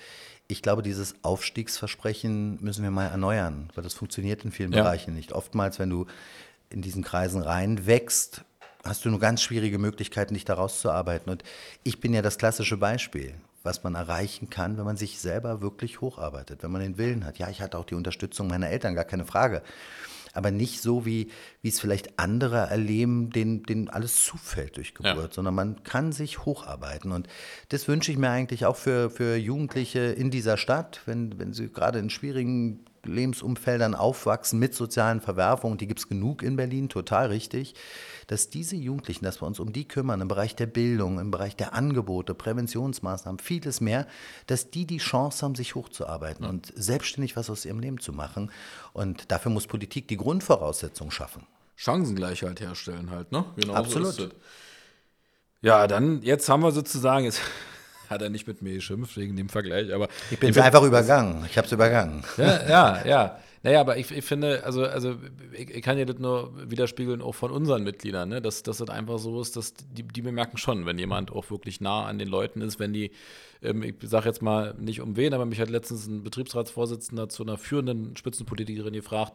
ich 0.50 0.62
glaube, 0.62 0.84
dieses 0.84 1.16
Aufstiegsversprechen 1.22 2.62
müssen 2.62 2.84
wir 2.84 2.92
mal 2.92 3.08
erneuern, 3.08 3.70
weil 3.74 3.86
das 3.86 3.94
funktioniert 3.94 4.44
in 4.44 4.52
vielen 4.52 4.74
ja. 4.74 4.84
Bereichen 4.84 5.16
nicht. 5.16 5.32
Oftmals, 5.32 5.80
wenn 5.80 5.90
du 5.90 6.08
in 6.70 6.82
diesen 6.82 7.06
Kreisen 7.06 7.42
reinwächst, 7.42 8.44
hast 8.84 9.06
du 9.06 9.10
nur 9.10 9.20
ganz 9.22 9.42
schwierige 9.42 9.78
Möglichkeiten, 9.78 10.34
dich 10.34 10.44
da 10.44 10.56
rauszuarbeiten. 10.56 11.32
Und 11.32 11.44
ich 11.84 12.02
bin 12.02 12.14
ja 12.14 12.22
das 12.22 12.38
klassische 12.38 12.76
Beispiel 12.76 13.34
was 13.64 13.84
man 13.84 13.96
erreichen 13.96 14.50
kann, 14.50 14.78
wenn 14.78 14.86
man 14.86 14.98
sich 14.98 15.20
selber 15.20 15.62
wirklich 15.62 16.02
hocharbeitet, 16.02 16.64
wenn 16.64 16.72
man 16.72 16.82
den 16.82 16.98
Willen 16.98 17.26
hat. 17.26 17.38
Ja, 17.40 17.50
ich 17.50 17.62
hatte 17.62 17.78
auch 17.78 17.86
die 17.86 17.96
Unterstützung 17.96 18.48
meiner 18.48 18.70
Eltern, 18.70 18.96
gar 18.96 19.06
keine 19.06 19.26
Frage. 19.26 19.62
Aber 20.34 20.52
nicht 20.52 20.82
so, 20.82 21.06
wie, 21.06 21.32
wie 21.62 21.70
es 21.70 21.80
vielleicht 21.80 22.20
andere 22.20 22.58
erleben, 22.58 23.32
denen, 23.32 23.64
denen 23.64 23.90
alles 23.90 24.24
zufällt 24.24 24.78
durch 24.78 24.94
Geburt, 24.94 25.16
ja. 25.18 25.32
sondern 25.32 25.56
man 25.56 25.84
kann 25.84 26.12
sich 26.12 26.46
hocharbeiten. 26.46 27.12
Und 27.12 27.28
das 27.70 27.88
wünsche 27.88 28.12
ich 28.12 28.18
mir 28.18 28.30
eigentlich 28.30 28.66
auch 28.66 28.76
für, 28.76 29.10
für 29.10 29.36
Jugendliche 29.36 30.00
in 30.00 30.30
dieser 30.30 30.58
Stadt, 30.58 31.02
wenn, 31.06 31.40
wenn 31.40 31.54
sie 31.54 31.70
gerade 31.70 32.00
in 32.00 32.10
schwierigen 32.10 32.86
Lebensumfeldern 33.06 33.96
aufwachsen 33.96 34.60
mit 34.60 34.74
sozialen 34.76 35.22
Verwerfungen, 35.22 35.78
die 35.78 35.88
gibt 35.88 36.00
es 36.00 36.10
genug 36.10 36.44
in 36.44 36.56
Berlin, 36.56 36.90
total 36.90 37.28
richtig, 37.28 37.76
dass 38.28 38.50
diese 38.50 38.76
Jugendlichen, 38.76 39.26
dass 39.26 39.42
wir 39.42 39.48
uns 39.48 39.60
um 39.60 39.74
die 39.74 39.88
kümmern 39.88 40.22
im 40.22 40.28
Bereich 40.28 40.56
der 40.56 40.68
Bildung, 40.68 41.20
im 41.20 41.32
Bereich 41.32 41.56
der 41.56 41.74
Angebote, 41.74 42.34
Präventionsmaßnahmen, 42.34 43.40
vieles 43.40 43.82
mehr, 43.82 44.08
dass 44.48 44.70
die 44.72 44.86
die 44.86 44.98
Chance 44.98 45.44
haben, 45.46 45.56
sich 45.56 45.76
hochzuarbeiten 45.76 46.46
ja. 46.46 46.50
und 46.50 46.72
selbstständig 46.76 47.36
was 47.36 47.50
aus 47.50 47.66
ihrem 47.66 47.80
Leben 47.80 48.00
zu 48.00 48.14
machen. 48.14 48.52
Und 48.94 49.32
dafür 49.32 49.52
muss 49.52 49.68
Politik 49.68 50.08
die 50.08 50.18
Grundvoraussetzungen 50.18 51.12
schaffen. 51.12 51.46
Chancengleichheit 51.76 52.60
herstellen 52.60 53.10
halt, 53.10 53.32
ne? 53.32 53.46
Genau 53.56 53.74
Absolut. 53.74 54.14
So 54.14 54.30
ja, 55.62 55.88
dann, 55.88 56.22
jetzt 56.22 56.48
haben 56.48 56.64
wir 56.64 56.72
sozusagen, 56.72 57.26
jetzt 57.26 57.42
hat 58.10 58.22
er 58.22 58.30
nicht 58.30 58.48
mit 58.48 58.62
mir 58.62 58.74
geschimpft 58.74 59.16
wegen 59.18 59.36
dem 59.36 59.50
Vergleich, 59.50 59.94
aber. 59.94 60.08
Ich 60.32 60.40
bin 60.40 60.58
einfach 60.58 60.84
übergangen. 60.84 61.46
Ich 61.50 61.58
habe 61.58 61.68
es 61.68 61.72
übergangen. 61.72 62.24
Ja, 62.38 62.68
ja, 62.68 63.06
ja. 63.06 63.40
Naja, 63.62 63.82
aber 63.82 63.98
ich, 63.98 64.10
ich 64.12 64.24
finde, 64.24 64.64
also, 64.64 64.86
also 64.86 65.18
ich, 65.52 65.70
ich, 65.70 65.82
kann 65.82 65.98
ja 65.98 66.06
das 66.06 66.18
nur 66.18 66.54
widerspiegeln, 66.70 67.22
auch 67.22 67.36
von 67.36 67.52
unseren 67.52 67.84
Mitgliedern, 67.84 68.30
ne? 68.30 68.42
dass, 68.42 68.64
dass 68.64 68.78
das 68.78 68.90
einfach 68.90 69.20
so 69.20 69.42
ist, 69.42 69.58
dass 69.58 69.74
die, 69.74 70.04
die 70.04 70.22
bemerken 70.22 70.58
schon, 70.58 70.86
wenn 70.86 70.98
jemand 70.98 71.32
auch 71.32 71.52
wirklich 71.52 71.82
nah 71.82 72.06
an 72.06 72.20
den 72.20 72.30
Leuten 72.30 72.62
ist, 72.62 72.80
wenn 72.80 72.94
die, 72.94 73.12
ähm, 73.62 73.84
ich 73.84 73.96
sage 74.04 74.28
jetzt 74.28 74.42
mal 74.42 74.76
nicht 74.80 75.02
um 75.02 75.18
wen, 75.18 75.34
aber 75.34 75.46
mich 75.46 75.60
hat 75.60 75.70
letztens 75.70 76.08
ein 76.08 76.24
Betriebsratsvorsitzender 76.24 77.28
zu 77.28 77.44
einer 77.44 77.58
führenden 77.58 78.16
Spitzenpolitikerin 78.16 78.94
gefragt, 78.94 79.34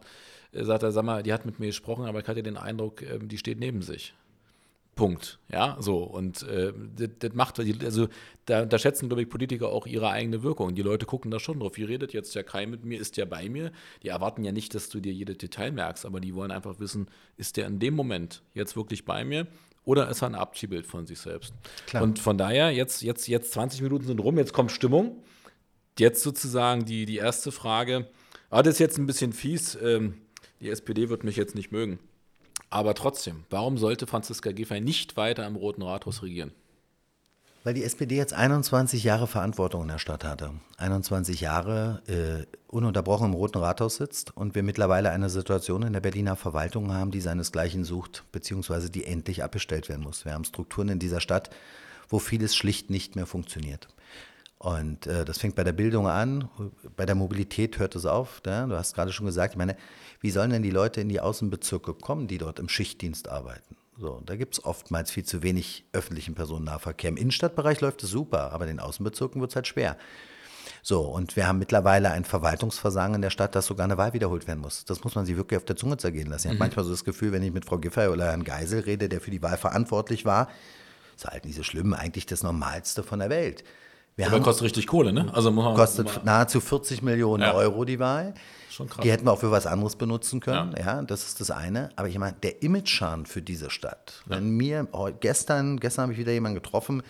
äh, 0.52 0.64
sagt 0.64 0.84
er, 0.84 0.92
sag 0.92 1.04
mal, 1.04 1.22
die 1.22 1.32
hat 1.34 1.44
mit 1.44 1.60
mir 1.60 1.66
gesprochen, 1.66 2.06
aber 2.06 2.20
ich 2.20 2.26
hatte 2.26 2.42
den 2.42 2.56
Eindruck, 2.56 3.02
äh, 3.02 3.18
die 3.20 3.37
steht 3.37 3.58
neben 3.58 3.82
sich. 3.82 4.14
Punkt. 4.94 5.38
Ja, 5.50 5.76
so. 5.80 5.98
Und 5.98 6.42
äh, 6.42 6.72
das, 6.96 7.09
das, 7.18 7.33
macht, 7.35 7.59
also 7.59 8.09
da, 8.46 8.78
schätzen, 8.78 9.09
glaube 9.09 9.22
ich, 9.22 9.28
Politiker 9.28 9.68
auch 9.68 9.87
ihre 9.87 10.11
eigene 10.11 10.42
Wirkung. 10.42 10.74
Die 10.74 10.83
Leute 10.83 11.07
gucken 11.07 11.30
da 11.30 11.40
schon 11.40 11.61
drauf. 11.61 11.76
Wie 11.76 11.85
redet 11.85 12.12
jetzt 12.12 12.35
der 12.35 12.44
Kai 12.44 12.66
mit 12.66 12.85
mir? 12.85 13.00
Ist 13.00 13.16
der 13.16 13.26
bei 13.26 13.48
mir? 13.48 13.72
Die 14.02 14.09
erwarten 14.09 14.44
ja 14.44 14.52
nicht, 14.52 14.74
dass 14.74 14.88
du 14.88 15.00
dir 15.00 15.12
jedes 15.12 15.38
Detail 15.38 15.72
merkst, 15.72 16.07
aber 16.07 16.20
die 16.20 16.35
wollen 16.35 16.50
einfach 16.50 16.78
wissen, 16.78 17.09
ist 17.37 17.57
der 17.57 17.66
in 17.66 17.78
dem 17.78 17.94
Moment 17.94 18.42
jetzt 18.54 18.76
wirklich 18.76 19.04
bei 19.04 19.24
mir? 19.24 19.46
Oder 19.85 20.09
ist 20.09 20.22
er 20.22 20.28
ein 20.28 20.35
Abziehbild 20.35 20.87
von 20.87 21.07
sich 21.07 21.18
selbst? 21.18 21.52
Klar. 21.87 22.02
Und 22.02 22.18
von 22.18 22.38
daher, 22.38 22.70
jetzt, 22.70 23.02
jetzt, 23.02 23.26
jetzt 23.28 23.52
20 23.52 23.83
Minuten 23.83 24.07
sind 24.07 24.20
rum, 24.20 24.38
jetzt 24.38 24.52
kommt 24.52 24.72
Stimmung. 24.72 25.22
Jetzt 25.98 26.22
sozusagen 26.22 26.85
die, 26.85 27.04
die 27.07 27.16
erste 27.16 27.52
Frage. 27.52 28.09
Ah, 28.50 28.62
das 28.62 28.74
ist 28.74 28.80
jetzt 28.80 28.98
ein 28.98 29.07
bisschen 29.07 29.33
fies. 29.33 29.76
Ähm, 29.80 30.14
die 30.61 30.70
SPD 30.70 31.09
wird 31.09 31.24
mich 31.24 31.37
jetzt 31.37 31.54
nicht 31.54 31.72
mögen. 31.72 31.98
Aber 32.74 32.94
trotzdem, 32.94 33.44
warum 33.50 33.78
sollte 33.78 34.08
Franziska 34.08 34.50
Giffey 34.50 34.80
nicht 34.80 35.16
weiter 35.16 35.46
im 35.46 35.54
Roten 35.54 35.82
Rathaus 35.82 36.24
regieren? 36.24 36.50
Weil 37.62 37.74
die 37.74 37.84
SPD 37.84 38.16
jetzt 38.16 38.34
21 38.34 39.04
Jahre 39.04 39.28
Verantwortung 39.28 39.82
in 39.82 39.88
der 39.88 40.00
Stadt 40.00 40.24
hatte. 40.24 40.50
21 40.78 41.40
Jahre 41.40 42.02
äh, 42.08 42.44
ununterbrochen 42.66 43.28
im 43.28 43.34
Roten 43.34 43.58
Rathaus 43.58 43.94
sitzt 43.94 44.37
und 44.37 44.56
wir 44.56 44.64
mittlerweile 44.64 45.10
eine 45.10 45.30
Situation 45.30 45.82
in 45.82 45.92
der 45.92 46.00
Berliner 46.00 46.34
Verwaltung 46.34 46.92
haben, 46.92 47.12
die 47.12 47.20
seinesgleichen 47.20 47.84
sucht, 47.84 48.24
beziehungsweise 48.32 48.90
die 48.90 49.04
endlich 49.04 49.44
abgestellt 49.44 49.88
werden 49.88 50.02
muss. 50.02 50.24
Wir 50.24 50.32
haben 50.32 50.44
Strukturen 50.44 50.88
in 50.88 50.98
dieser 50.98 51.20
Stadt, 51.20 51.50
wo 52.08 52.18
vieles 52.18 52.56
schlicht 52.56 52.90
nicht 52.90 53.14
mehr 53.14 53.26
funktioniert. 53.26 53.87
Und 54.64 55.07
äh, 55.07 55.27
das 55.27 55.37
fängt 55.37 55.57
bei 55.57 55.62
der 55.62 55.74
Bildung 55.74 56.09
an, 56.09 56.48
bei 56.96 57.05
der 57.05 57.14
Mobilität 57.14 57.79
hört 57.79 57.94
es 57.96 58.07
auf. 58.07 58.40
Ja? 58.46 58.64
Du 58.64 58.74
hast 58.74 58.94
gerade 58.94 59.12
schon 59.12 59.27
gesagt, 59.27 59.53
ich 59.53 59.59
meine, 59.59 59.77
wie 60.20 60.31
sollen 60.31 60.48
denn 60.48 60.62
die 60.62 60.70
Leute 60.70 61.03
in 61.03 61.11
die 61.11 61.20
Außenbezirke 61.20 61.92
kommen, 61.92 62.29
die 62.29 62.38
dort 62.38 62.59
im 62.59 62.70
Schichtdienst 62.70 63.29
arbeiten? 63.29 63.77
So, 63.98 64.22
da 64.24 64.37
gibt 64.37 64.55
es 64.55 64.64
oftmals 64.64 65.11
viel 65.11 65.24
zu 65.24 65.42
wenig 65.42 65.85
öffentlichen 65.92 66.35
Personennahverkehr. 66.35 67.11
Im 67.11 67.18
Innenstadtbereich 67.18 67.83
läuft 67.83 68.05
es 68.05 68.11
super, 68.11 68.55
aber 68.55 68.64
in 68.64 68.79
den 68.79 68.81
Außenbezirken 68.81 69.38
wird 69.38 69.50
es 69.50 69.57
halt 69.57 69.66
schwer. 69.66 69.98
So, 70.83 71.03
und 71.03 71.37
wir 71.37 71.46
haben 71.46 71.59
mittlerweile 71.59 72.11
ein 72.12 72.24
Verwaltungsversagen 72.24 73.16
in 73.16 73.22
der 73.22 73.29
Stadt, 73.29 73.55
dass 73.55 73.66
sogar 73.66 73.85
eine 73.85 73.98
Wahl 73.98 74.14
wiederholt 74.14 74.46
werden 74.46 74.61
muss. 74.61 74.87
Das 74.87 75.05
muss 75.05 75.14
man 75.14 75.27
sich 75.27 75.37
wirklich 75.37 75.59
auf 75.59 75.66
der 75.66 75.77
Zunge 75.77 75.98
zergehen 75.98 76.29
lassen. 76.29 76.46
Ich 76.46 76.53
mhm. 76.53 76.57
habe 76.57 76.64
manchmal 76.68 76.87
so 76.87 76.90
das 76.90 77.05
Gefühl, 77.05 77.33
wenn 77.33 77.42
ich 77.42 77.53
mit 77.53 77.66
Frau 77.66 77.77
Giffey 77.77 78.09
oder 78.09 78.29
Herrn 78.29 78.44
Geisel 78.44 78.81
rede, 78.81 79.11
der 79.11 79.20
für 79.20 79.31
die 79.31 79.42
Wahl 79.42 79.59
verantwortlich 79.59 80.24
war, 80.24 80.48
ist 81.14 81.27
halt 81.27 81.44
nicht 81.44 81.57
so 81.57 81.62
schlimm, 81.62 81.92
eigentlich 81.92 82.24
das 82.24 82.42
Normalste 82.42 83.03
von 83.03 83.18
der 83.18 83.29
Welt. 83.29 83.62
Wir 84.16 84.27
Aber 84.27 84.37
haben, 84.37 84.42
kostet 84.42 84.64
richtig 84.64 84.87
Kohle, 84.87 85.12
ne? 85.12 85.29
Also 85.33 85.53
kostet 85.53 86.07
mal, 86.07 86.24
nahezu 86.24 86.61
40 86.61 87.03
Millionen 87.03 87.42
ja. 87.42 87.55
Euro 87.55 87.85
die 87.85 87.98
Wahl. 87.98 88.35
Schon 88.70 88.88
krass. 88.88 89.03
Die 89.03 89.11
hätten 89.11 89.27
wir 89.27 89.33
auch 89.33 89.40
für 89.40 89.50
was 89.50 89.66
anderes 89.66 89.96
benutzen 89.96 90.40
können. 90.40 90.72
Ja, 90.77 90.96
ja 90.98 91.03
das 91.03 91.27
ist 91.27 91.40
das 91.40 91.50
eine. 91.50 91.90
Aber 91.96 92.09
ich 92.09 92.18
meine, 92.18 92.37
der 92.42 92.62
Image-Schaden 92.62 93.27
für 93.27 93.42
diese 93.42 93.70
Stadt. 93.70 94.22
Ja. 94.27 94.37
Wenn 94.37 94.50
mir 94.50 94.88
oh, 94.92 95.11
gestern, 95.18 95.81
gestern 95.81 96.03
habe 96.03 96.12
ich 96.12 96.18
wieder 96.18 96.33
jemanden 96.33 96.55
getroffen, 96.55 97.03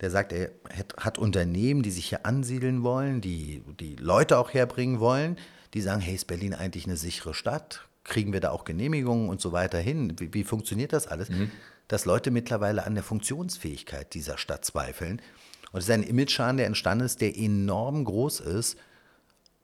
der 0.00 0.10
sagt, 0.10 0.32
er 0.32 0.50
hat, 0.76 0.94
hat, 0.98 1.18
Unternehmen, 1.18 1.82
die 1.82 1.90
sich 1.90 2.06
hier 2.08 2.26
ansiedeln 2.26 2.82
wollen, 2.82 3.20
die, 3.20 3.62
die 3.78 3.96
Leute 3.96 4.38
auch 4.38 4.52
herbringen 4.52 5.00
wollen, 5.00 5.36
die 5.74 5.80
sagen, 5.80 6.00
hey, 6.00 6.14
ist 6.14 6.26
Berlin 6.26 6.54
eigentlich 6.54 6.86
eine 6.86 6.96
sichere 6.96 7.34
Stadt? 7.34 7.86
Kriegen 8.02 8.32
wir 8.32 8.40
da 8.40 8.50
auch 8.50 8.64
Genehmigungen 8.64 9.28
und 9.28 9.40
so 9.40 9.52
weiter 9.52 9.78
hin? 9.78 10.14
Wie, 10.18 10.32
wie 10.32 10.44
funktioniert 10.44 10.92
das 10.92 11.06
alles? 11.06 11.28
Mhm. 11.28 11.50
Dass 11.88 12.06
Leute 12.06 12.30
mittlerweile 12.30 12.84
an 12.86 12.94
der 12.94 13.04
Funktionsfähigkeit 13.04 14.14
dieser 14.14 14.38
Stadt 14.38 14.64
zweifeln 14.64 15.20
Und 15.74 15.80
es 15.80 15.86
ist 15.86 15.90
ein 15.90 16.04
Image-Schaden, 16.04 16.56
der 16.56 16.66
entstanden 16.66 17.04
ist, 17.04 17.20
der 17.20 17.36
enorm 17.36 18.04
groß 18.04 18.38
ist. 18.38 18.78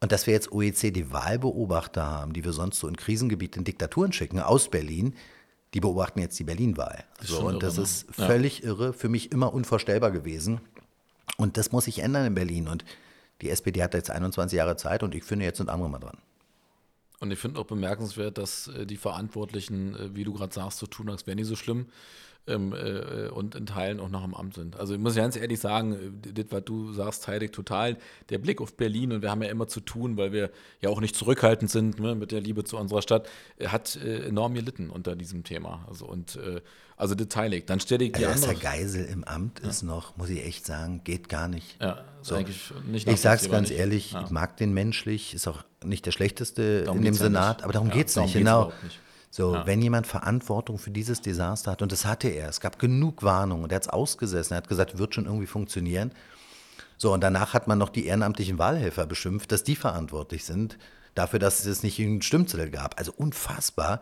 Und 0.01 0.11
dass 0.11 0.27
wir 0.27 0.35
jetzt 0.35 0.51
OECD-Wahlbeobachter 0.51 2.05
haben, 2.05 2.33
die 2.33 2.43
wir 2.43 2.53
sonst 2.53 2.81
so 2.81 2.89
in 2.89 2.97
Krisengebieten, 2.97 3.61
in 3.61 3.65
Diktaturen 3.65 4.13
schicken, 4.13 4.41
aus 4.41 4.71
Berlin, 4.71 5.15
die 5.73 5.79
beobachten 5.79 6.19
jetzt 6.19 6.37
die 6.41 6.43
Berlin-Wahl. 6.43 7.05
So, 7.23 7.47
und 7.47 7.63
das 7.63 7.77
ne? 7.77 7.85
ist 7.85 8.13
völlig 8.13 8.59
ja. 8.59 8.71
irre, 8.71 8.93
für 8.93 9.09
mich 9.09 9.31
immer 9.31 9.55
unvorstellbar 9.55 10.11
gewesen. 10.11 10.61
Und 11.37 11.57
das 11.57 11.71
muss 11.71 11.85
sich 11.85 12.01
ändern 12.01 12.27
in 12.27 12.35
Berlin. 12.35 12.67
Und 12.67 12.85
die 13.41 13.49
SPD 13.49 13.81
hat 13.81 13.95
jetzt 13.95 14.11
21 14.11 14.57
Jahre 14.57 14.75
Zeit 14.75 15.05
und 15.05 15.15
ich 15.15 15.23
finde, 15.23 15.45
jetzt 15.45 15.59
sind 15.59 15.71
andere 15.71 15.91
mal 15.91 16.01
dran. 16.01 16.19
Und 17.21 17.31
ich 17.31 17.39
finde 17.39 17.61
auch 17.61 17.67
bemerkenswert, 17.67 18.37
dass 18.37 18.67
äh, 18.67 18.85
die 18.85 18.97
Verantwortlichen, 18.97 19.95
äh, 19.95 20.17
wie 20.17 20.25
du 20.25 20.33
gerade 20.33 20.53
sagst, 20.53 20.81
so 20.81 20.87
tun, 20.87 21.09
als 21.09 21.29
wäre 21.29 21.37
nicht 21.37 21.47
so 21.47 21.55
schlimm 21.55 21.87
ähm, 22.47 22.73
äh, 22.73 23.29
und 23.29 23.55
in 23.55 23.67
Teilen 23.67 24.01
auch 24.01 24.09
noch 24.09 24.25
im 24.25 24.35
Amt 24.35 24.55
sind. 24.55 24.79
Also 24.79 24.95
ich 24.95 25.01
muss 25.01 25.15
ganz 25.15 25.37
ehrlich 25.37 25.61
sagen, 25.61 26.21
äh, 26.25 26.33
das, 26.33 26.47
was 26.51 26.65
du 26.65 26.93
sagst, 26.93 27.25
teile 27.25 27.47
ich 27.47 27.51
total. 27.51 27.97
Der 28.29 28.39
Blick 28.39 28.61
auf 28.61 28.77
Berlin, 28.77 29.13
und 29.13 29.23
wir 29.23 29.31
haben 29.31 29.43
ja 29.43 29.49
immer 29.49 29.69
zu 29.69 29.81
tun, 29.81 30.17
weil 30.17 30.33
wir 30.33 30.51
ja 30.81 30.91
auch 30.91 31.01
nicht 31.01 31.17
zurückhaltend 31.17 31.71
sind 31.71 32.01
ne, 32.01 32.15
mit 32.15 32.33
der 32.33 32.41
Liebe 32.41 32.65
zu 32.65 32.77
unserer 32.77 33.03
Stadt, 33.03 33.29
äh, 33.59 33.69
hat 33.69 33.97
äh, 33.97 34.27
enorm 34.27 34.55
gelitten 34.55 34.91
unter 34.91 35.17
diesem 35.17 35.45
Thema. 35.45 35.85
Also 35.89 36.07
und 36.07 36.37
äh, 36.37 36.61
also 36.97 37.15
das 37.15 37.29
teile 37.29 37.57
ich. 37.57 37.65
Dann 37.65 37.81
stelle 37.81 38.05
ich 38.05 38.13
die 38.13 38.27
also, 38.27 38.47
andere. 38.47 38.53
Dass 38.53 38.73
Geisel 38.73 39.05
im 39.07 39.25
Amt 39.25 39.61
ja. 39.63 39.71
ist 39.71 39.83
noch, 39.83 40.17
muss 40.17 40.29
ich 40.29 40.45
echt 40.45 40.67
sagen, 40.67 41.03
geht 41.03 41.29
gar 41.29 41.49
nicht. 41.49 41.81
Ja, 41.81 42.05
so. 42.21 42.35
eigentlich 42.35 42.73
nicht 42.87 43.09
Ich 43.09 43.21
sage 43.21 43.41
es 43.43 43.51
ganz 43.51 43.71
ehrlich, 43.71 44.13
ja. 44.13 44.23
ich 44.25 44.31
mag 44.31 44.57
den 44.59 44.75
menschlich, 44.75 45.35
ist 45.35 45.49
auch 45.49 45.65
nicht 45.83 46.05
der 46.05 46.13
schlechteste 46.13 46.83
darum 46.85 46.99
in 46.99 47.05
dem 47.05 47.15
Senat, 47.15 47.61
ja 47.61 47.65
aber 47.65 47.73
darum 47.73 47.89
ja, 47.89 47.95
geht 47.95 48.09
es 48.09 48.17
nicht. 48.17 48.35
Genau. 48.35 48.73
Nicht. 48.83 49.01
So, 49.31 49.55
ja. 49.55 49.67
wenn 49.67 49.81
jemand 49.81 50.07
Verantwortung 50.09 50.79
für 50.79 50.91
dieses 50.91 51.21
Desaster 51.21 51.71
hat, 51.71 51.83
und 51.83 51.93
das 51.93 52.05
hatte 52.05 52.29
er, 52.29 52.49
es 52.49 52.61
gab 52.61 52.79
genug 52.79 53.23
Warnungen 53.23 53.65
und 53.65 53.73
er 53.73 53.77
hat 53.77 53.85
es 53.85 53.89
ausgesessen, 53.89 54.55
er 54.55 54.59
hat 54.59 54.69
gesagt, 54.69 54.99
wird 54.99 55.15
schon 55.15 55.27
irgendwie 55.27 55.47
funktionieren. 55.47 56.13
So, 56.99 57.15
und 57.15 57.23
danach 57.23 57.55
hat 57.55 57.69
man 57.69 57.79
noch 57.79 57.89
die 57.89 58.07
ehrenamtlichen 58.07 58.59
Wahlhelfer 58.59 59.07
beschimpft, 59.07 59.53
dass 59.53 59.63
die 59.63 59.77
verantwortlich 59.77 60.45
sind 60.45 60.77
dafür, 61.15 61.39
dass 61.39 61.65
es 61.65 61.83
nicht 61.83 61.99
einen 62.01 62.23
Stimmzettel 62.23 62.71
gab. 62.71 62.99
Also 62.99 63.13
unfassbar. 63.17 64.01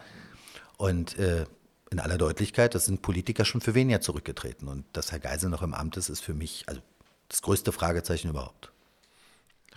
Und 0.77 1.19
äh, 1.19 1.45
in 1.91 2.01
aller 2.01 2.19
Deutlichkeit, 2.19 2.75
das 2.75 2.87
sind 2.87 3.03
Politiker 3.03 3.45
schon 3.45 3.61
für 3.61 3.75
weniger 3.75 4.01
zurückgetreten. 4.01 4.69
Und 4.69 4.85
dass 4.93 5.13
Herr 5.13 5.21
Geisel 5.21 5.51
noch 5.51 5.63
im 5.63 5.75
Amt 5.75 5.97
ist, 5.97 6.09
ist 6.09 6.21
für 6.21 6.35
mich 6.35 6.65
also 6.67 6.81
das 7.29 7.43
größte 7.43 7.73
Fragezeichen 7.73 8.31
überhaupt 8.31 8.73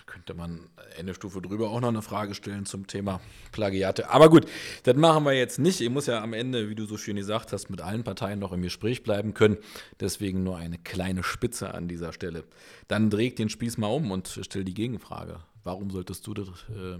könnte 0.05 0.33
man 0.33 0.69
eine 0.97 1.13
Stufe 1.13 1.41
drüber 1.41 1.69
auch 1.69 1.81
noch 1.81 1.89
eine 1.89 2.01
Frage 2.01 2.33
stellen 2.35 2.65
zum 2.65 2.87
Thema 2.87 3.21
Plagiate. 3.51 4.09
Aber 4.09 4.29
gut, 4.29 4.45
das 4.83 4.95
machen 4.95 5.25
wir 5.25 5.33
jetzt 5.33 5.59
nicht. 5.59 5.81
Ich 5.81 5.89
muss 5.89 6.07
ja 6.07 6.21
am 6.21 6.33
Ende, 6.33 6.69
wie 6.69 6.75
du 6.75 6.85
so 6.85 6.97
schön 6.97 7.15
gesagt 7.15 7.53
hast, 7.53 7.69
mit 7.69 7.81
allen 7.81 8.03
Parteien 8.03 8.39
noch 8.39 8.51
im 8.51 8.61
Gespräch 8.61 9.03
bleiben 9.03 9.33
können. 9.33 9.57
Deswegen 9.99 10.43
nur 10.43 10.57
eine 10.57 10.77
kleine 10.77 11.23
Spitze 11.23 11.73
an 11.73 11.87
dieser 11.87 12.13
Stelle. 12.13 12.43
Dann 12.87 13.09
dreh 13.09 13.29
den 13.29 13.49
Spieß 13.49 13.77
mal 13.77 13.87
um 13.87 14.11
und 14.11 14.39
stell 14.41 14.63
die 14.63 14.73
Gegenfrage. 14.73 15.39
Warum 15.63 15.91
solltest 15.91 16.25
du 16.27 16.33
das 16.33 16.47
äh, 16.47 16.97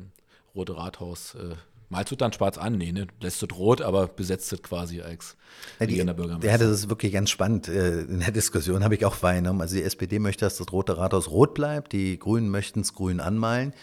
Rote 0.56 0.78
Rathaus 0.78 1.36
äh, 1.36 1.56
Malst 1.92 2.10
du 2.10 2.16
dann 2.16 2.32
schwarz 2.32 2.58
an? 2.58 2.78
Nee, 2.78 2.94
ne? 2.94 3.08
Lässt 3.20 3.44
es 3.44 3.50
rot, 3.58 3.82
aber 3.82 4.08
besetzt 4.08 4.54
es 4.54 4.64
quasi 4.64 5.02
als 5.02 5.36
regierender 5.78 6.14
Bürgermeister. 6.14 6.50
Ja, 6.50 6.58
das 6.58 6.70
ist 6.70 6.90
wirklich 6.90 7.12
ganz 7.12 7.30
spannend. 7.30 7.68
Äh, 7.68 8.04
in 8.04 8.22
der 8.22 8.32
Diskussion 8.32 8.86
habe 8.86 8.96
ich 8.96 9.06
auch 9.06 9.22
wahrgenommen. 9.22 9.60
Also 9.60 9.76
die 9.76 9.84
SPD 9.84 10.18
möchte, 10.18 10.46
dass 10.46 10.56
das 10.56 10.72
Rote 10.72 10.98
Rathaus 10.98 11.30
rot 11.30 11.54
bleibt, 11.54 11.92
die 11.92 12.18
Grünen 12.18 12.50
möchten 12.50 12.80
es 12.80 12.96
grün 12.96 13.20
anmalen. 13.20 13.74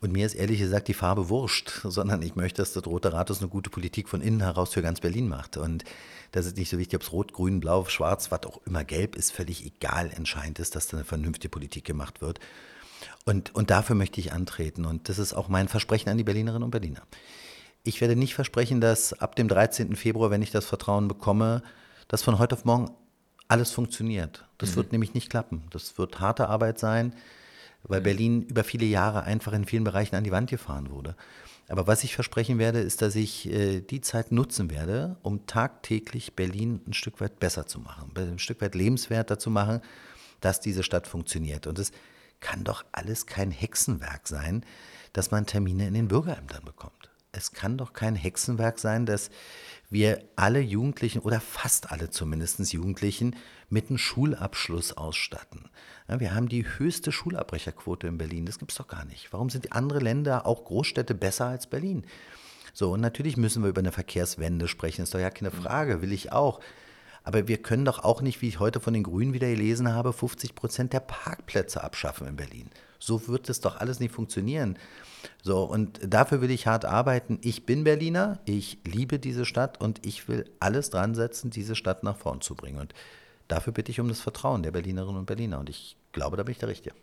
Und 0.00 0.12
mir 0.12 0.26
ist 0.26 0.34
ehrlich 0.34 0.58
gesagt 0.60 0.88
die 0.88 0.94
Farbe 0.94 1.30
wurscht, 1.30 1.80
sondern 1.84 2.20
ich 2.20 2.36
möchte, 2.36 2.60
dass 2.60 2.74
das 2.74 2.84
Rote 2.84 3.14
Rathaus 3.14 3.40
eine 3.40 3.48
gute 3.48 3.70
Politik 3.70 4.10
von 4.10 4.20
innen 4.20 4.42
heraus 4.42 4.74
für 4.74 4.82
ganz 4.82 5.00
Berlin 5.00 5.26
macht. 5.26 5.56
Und 5.56 5.84
das 6.32 6.44
ist 6.44 6.58
nicht 6.58 6.68
so 6.68 6.76
wichtig, 6.76 6.96
ob 6.96 7.02
es 7.02 7.12
rot, 7.12 7.32
grün, 7.32 7.60
blau, 7.60 7.86
schwarz, 7.86 8.30
was 8.30 8.44
auch 8.44 8.60
immer 8.66 8.84
gelb 8.84 9.16
ist, 9.16 9.32
völlig 9.32 9.64
egal. 9.64 10.10
Entscheidend 10.14 10.58
ist, 10.58 10.76
dass 10.76 10.88
da 10.88 10.98
eine 10.98 11.04
vernünftige 11.04 11.48
Politik 11.48 11.86
gemacht 11.86 12.20
wird. 12.20 12.38
Und, 13.26 13.54
und 13.54 13.70
dafür 13.70 13.96
möchte 13.96 14.20
ich 14.20 14.32
antreten. 14.32 14.84
Und 14.84 15.08
das 15.08 15.18
ist 15.18 15.34
auch 15.34 15.48
mein 15.48 15.68
Versprechen 15.68 16.08
an 16.08 16.18
die 16.18 16.24
Berlinerinnen 16.24 16.62
und 16.62 16.70
Berliner. 16.70 17.02
Ich 17.82 18.00
werde 18.00 18.16
nicht 18.16 18.34
versprechen, 18.34 18.80
dass 18.80 19.12
ab 19.12 19.36
dem 19.36 19.48
13. 19.48 19.96
Februar, 19.96 20.30
wenn 20.30 20.42
ich 20.42 20.50
das 20.50 20.66
Vertrauen 20.66 21.08
bekomme, 21.08 21.62
dass 22.08 22.22
von 22.22 22.38
heute 22.38 22.54
auf 22.54 22.64
morgen 22.64 22.90
alles 23.48 23.72
funktioniert. 23.72 24.44
Das 24.58 24.72
mhm. 24.72 24.76
wird 24.76 24.92
nämlich 24.92 25.14
nicht 25.14 25.30
klappen. 25.30 25.64
Das 25.70 25.98
wird 25.98 26.20
harte 26.20 26.48
Arbeit 26.48 26.78
sein, 26.78 27.14
weil 27.82 28.00
mhm. 28.00 28.04
Berlin 28.04 28.42
über 28.42 28.64
viele 28.64 28.86
Jahre 28.86 29.22
einfach 29.24 29.52
in 29.52 29.64
vielen 29.64 29.84
Bereichen 29.84 30.16
an 30.16 30.24
die 30.24 30.32
Wand 30.32 30.50
gefahren 30.50 30.90
wurde. 30.90 31.16
Aber 31.68 31.86
was 31.86 32.02
ich 32.02 32.14
versprechen 32.14 32.58
werde, 32.58 32.80
ist, 32.80 33.00
dass 33.00 33.14
ich 33.14 33.48
äh, 33.48 33.80
die 33.80 34.00
Zeit 34.00 34.32
nutzen 34.32 34.70
werde, 34.70 35.16
um 35.22 35.46
tagtäglich 35.46 36.34
Berlin 36.34 36.80
ein 36.86 36.94
Stück 36.94 37.20
weit 37.20 37.38
besser 37.38 37.66
zu 37.66 37.78
machen, 37.78 38.10
ein 38.16 38.40
Stück 38.40 38.60
weit 38.60 38.74
lebenswerter 38.74 39.38
zu 39.38 39.50
machen, 39.50 39.80
dass 40.40 40.60
diese 40.60 40.82
Stadt 40.82 41.06
funktioniert. 41.06 41.68
Und 41.68 41.78
es 41.78 41.92
kann 42.40 42.64
doch 42.64 42.84
alles 42.92 43.26
kein 43.26 43.50
Hexenwerk 43.50 44.26
sein, 44.26 44.64
dass 45.12 45.30
man 45.30 45.46
Termine 45.46 45.86
in 45.86 45.94
den 45.94 46.08
Bürgerämtern 46.08 46.64
bekommt. 46.64 47.10
Es 47.32 47.52
kann 47.52 47.78
doch 47.78 47.92
kein 47.92 48.16
Hexenwerk 48.16 48.78
sein, 48.78 49.06
dass 49.06 49.30
wir 49.88 50.24
alle 50.36 50.60
Jugendlichen 50.60 51.20
oder 51.20 51.40
fast 51.40 51.92
alle 51.92 52.10
zumindest 52.10 52.72
Jugendlichen 52.72 53.36
mit 53.68 53.88
einem 53.88 53.98
Schulabschluss 53.98 54.92
ausstatten. 54.92 55.68
Wir 56.08 56.34
haben 56.34 56.48
die 56.48 56.64
höchste 56.64 57.12
Schulabbrecherquote 57.12 58.08
in 58.08 58.18
Berlin. 58.18 58.46
Das 58.46 58.58
gibt 58.58 58.72
es 58.72 58.78
doch 58.78 58.88
gar 58.88 59.04
nicht. 59.04 59.32
Warum 59.32 59.48
sind 59.48 59.72
andere 59.72 60.00
Länder, 60.00 60.46
auch 60.46 60.64
Großstädte, 60.64 61.14
besser 61.14 61.46
als 61.46 61.68
Berlin? 61.68 62.04
So, 62.72 62.92
und 62.92 63.00
natürlich 63.00 63.36
müssen 63.36 63.62
wir 63.62 63.70
über 63.70 63.80
eine 63.80 63.92
Verkehrswende 63.92 64.66
sprechen. 64.66 65.02
Ist 65.02 65.14
doch 65.14 65.20
ja 65.20 65.30
keine 65.30 65.50
Frage, 65.50 66.02
will 66.02 66.12
ich 66.12 66.32
auch. 66.32 66.60
Aber 67.22 67.48
wir 67.48 67.58
können 67.58 67.84
doch 67.84 67.98
auch 68.00 68.22
nicht, 68.22 68.40
wie 68.42 68.48
ich 68.48 68.60
heute 68.60 68.80
von 68.80 68.94
den 68.94 69.02
Grünen 69.02 69.32
wieder 69.32 69.48
gelesen 69.48 69.92
habe, 69.92 70.12
50 70.12 70.54
Prozent 70.54 70.92
der 70.92 71.00
Parkplätze 71.00 71.82
abschaffen 71.84 72.26
in 72.26 72.36
Berlin. 72.36 72.70
So 72.98 73.28
wird 73.28 73.48
das 73.48 73.60
doch 73.60 73.76
alles 73.76 74.00
nicht 74.00 74.14
funktionieren. 74.14 74.78
So, 75.42 75.64
und 75.64 76.00
dafür 76.02 76.40
will 76.40 76.50
ich 76.50 76.66
hart 76.66 76.84
arbeiten. 76.84 77.38
Ich 77.42 77.66
bin 77.66 77.84
Berliner, 77.84 78.40
ich 78.44 78.78
liebe 78.84 79.18
diese 79.18 79.44
Stadt 79.44 79.80
und 79.80 80.04
ich 80.06 80.28
will 80.28 80.50
alles 80.60 80.90
dran 80.90 81.14
setzen, 81.14 81.50
diese 81.50 81.74
Stadt 81.74 82.02
nach 82.02 82.16
vorn 82.16 82.40
zu 82.40 82.54
bringen. 82.54 82.78
Und 82.78 82.94
dafür 83.48 83.72
bitte 83.72 83.90
ich 83.90 84.00
um 84.00 84.08
das 84.08 84.20
Vertrauen 84.20 84.62
der 84.62 84.70
Berlinerinnen 84.70 85.18
und 85.18 85.26
Berliner. 85.26 85.58
Und 85.58 85.68
ich 85.68 85.96
glaube, 86.12 86.36
da 86.36 86.42
bin 86.42 86.52
ich 86.52 86.58
der 86.58 86.68
Richtige. 86.68 86.94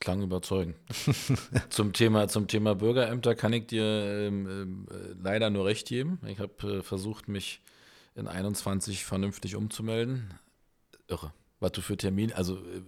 Klang 0.00 0.22
überzeugend. 0.22 0.76
zum, 1.70 1.92
Thema, 1.92 2.26
zum 2.26 2.48
Thema 2.48 2.74
Bürgerämter 2.74 3.36
kann 3.36 3.52
ich 3.52 3.66
dir 3.68 3.84
ähm, 3.84 4.86
äh, 4.90 5.14
leider 5.22 5.50
nur 5.50 5.66
recht 5.66 5.86
geben. 5.86 6.18
Ich 6.26 6.40
habe 6.40 6.78
äh, 6.78 6.82
versucht, 6.82 7.28
mich 7.28 7.60
in 8.14 8.28
21 8.28 9.04
vernünftig 9.04 9.56
umzumelden. 9.56 10.34
Irre. 11.08 11.32
Was 11.60 11.72
du 11.72 11.80
für 11.80 11.96
Termin, 11.96 12.32
also 12.32 12.56
äh, 12.56 12.82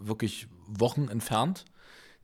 wirklich 0.00 0.48
Wochen 0.66 1.08
entfernt 1.08 1.64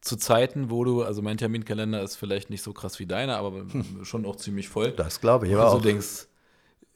zu 0.00 0.16
Zeiten, 0.16 0.70
wo 0.70 0.84
du, 0.84 1.02
also 1.02 1.22
mein 1.22 1.38
Terminkalender 1.38 2.02
ist 2.02 2.16
vielleicht 2.16 2.50
nicht 2.50 2.62
so 2.62 2.74
krass 2.74 2.98
wie 2.98 3.06
deiner, 3.06 3.38
aber 3.38 3.60
hm. 3.60 3.84
schon 4.04 4.26
auch 4.26 4.36
ziemlich 4.36 4.68
voll. 4.68 4.92
Das 4.92 5.20
glaube 5.20 5.46
ich 5.46 5.54
aber 5.54 5.70
auch. 5.70 5.78
Du 5.78 5.82
denkst, 5.82 6.26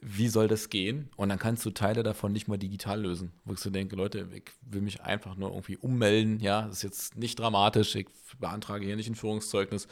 wie 0.01 0.29
soll 0.29 0.47
das 0.47 0.69
gehen? 0.69 1.09
Und 1.17 1.29
dann 1.29 1.39
kannst 1.39 1.65
du 1.65 1.71
Teile 1.71 2.03
davon 2.03 2.31
nicht 2.31 2.47
mal 2.47 2.57
digital 2.57 3.01
lösen. 3.01 3.33
Wo 3.43 3.53
ich 3.53 3.59
so 3.59 3.69
denke, 3.69 3.97
Leute, 3.97 4.27
ich 4.33 4.43
will 4.61 4.81
mich 4.81 5.01
einfach 5.01 5.35
nur 5.35 5.49
irgendwie 5.49 5.75
ummelden. 5.75 6.39
Ja, 6.39 6.63
das 6.63 6.77
ist 6.77 6.83
jetzt 6.83 7.17
nicht 7.17 7.37
dramatisch. 7.37 7.95
Ich 7.95 8.07
beantrage 8.39 8.85
hier 8.85 8.95
nicht 8.95 9.09
ein 9.09 9.15
Führungszeugnis. 9.15 9.87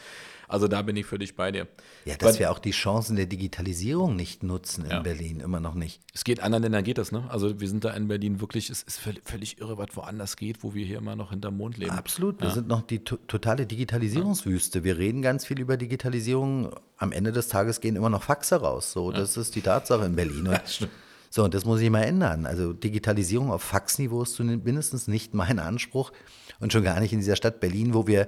Also 0.48 0.70
da 0.70 0.82
bin 0.82 0.96
ich 0.96 1.06
völlig 1.06 1.36
bei 1.36 1.52
dir. 1.52 1.68
Ja, 2.06 2.16
dass 2.16 2.34
Weil, 2.34 2.40
wir 2.40 2.52
auch 2.52 2.60
die 2.60 2.72
Chancen 2.72 3.18
der 3.18 3.26
Digitalisierung 3.26 4.16
nicht 4.16 4.44
nutzen 4.44 4.86
in 4.86 4.92
ja. 4.92 5.00
Berlin, 5.02 5.42
immer 5.42 5.60
noch 5.60 5.74
nicht. 5.74 6.00
Es 6.14 6.24
geht 6.24 6.40
anderen 6.40 6.64
Ländern 6.64 6.86
geht 6.86 6.98
das, 6.98 7.12
ne? 7.12 7.30
Also 7.30 7.60
wir 7.60 7.68
sind 7.68 7.84
da 7.84 7.92
in 7.92 8.08
Berlin 8.08 8.40
wirklich, 8.40 8.70
es 8.70 8.84
ist 8.84 9.00
völlig, 9.00 9.60
irre, 9.60 9.78
was 9.78 9.96
woanders 9.96 10.38
geht, 10.38 10.64
wo 10.64 10.74
wir 10.74 10.86
hier 10.86 11.00
immer 11.00 11.18
noch 11.18 11.32
hinterm 11.32 11.58
Mond 11.58 11.78
leben. 11.78 11.92
Absolut, 11.92 12.40
wir 12.40 12.48
ja. 12.48 12.54
sind 12.54 12.70
noch 12.70 12.82
die 12.82 13.00
totale 13.00 13.66
Digitalisierungswüste. 13.66 14.86
Wir 14.86 14.98
reden 14.98 15.22
ganz 15.22 15.46
viel 15.46 15.60
über 15.60 15.76
Digitalisierung. 15.76 16.74
Am 16.98 17.12
Ende 17.12 17.32
des 17.32 17.48
Tages 17.48 17.80
gehen 17.80 17.96
immer 17.96 18.10
noch 18.10 18.24
Faxe 18.24 18.56
raus. 18.56 18.92
So, 18.92 19.12
das 19.12 19.38
ist 19.38 19.56
die 19.56 19.62
Tatsache 19.62 20.06
in 20.06 20.16
Berlin. 20.16 20.48
Und 20.80 20.90
so, 21.30 21.44
und 21.44 21.54
das 21.54 21.66
muss 21.66 21.82
ich 21.82 21.90
mal 21.90 22.04
ändern. 22.04 22.46
Also 22.46 22.74
Digitalisierung 22.74 23.52
auf 23.52 23.62
Faxniveau 23.62 24.24
ist 24.24 24.40
mindestens 24.40 25.08
nicht 25.08 25.34
mein 25.34 25.60
Anspruch 25.60 26.12
und 26.60 26.72
schon 26.72 26.84
gar 26.84 27.00
nicht 27.00 27.14
in 27.14 27.20
dieser 27.20 27.36
Stadt 27.36 27.60
Berlin, 27.60 27.94
wo 27.94 28.08
wir 28.08 28.28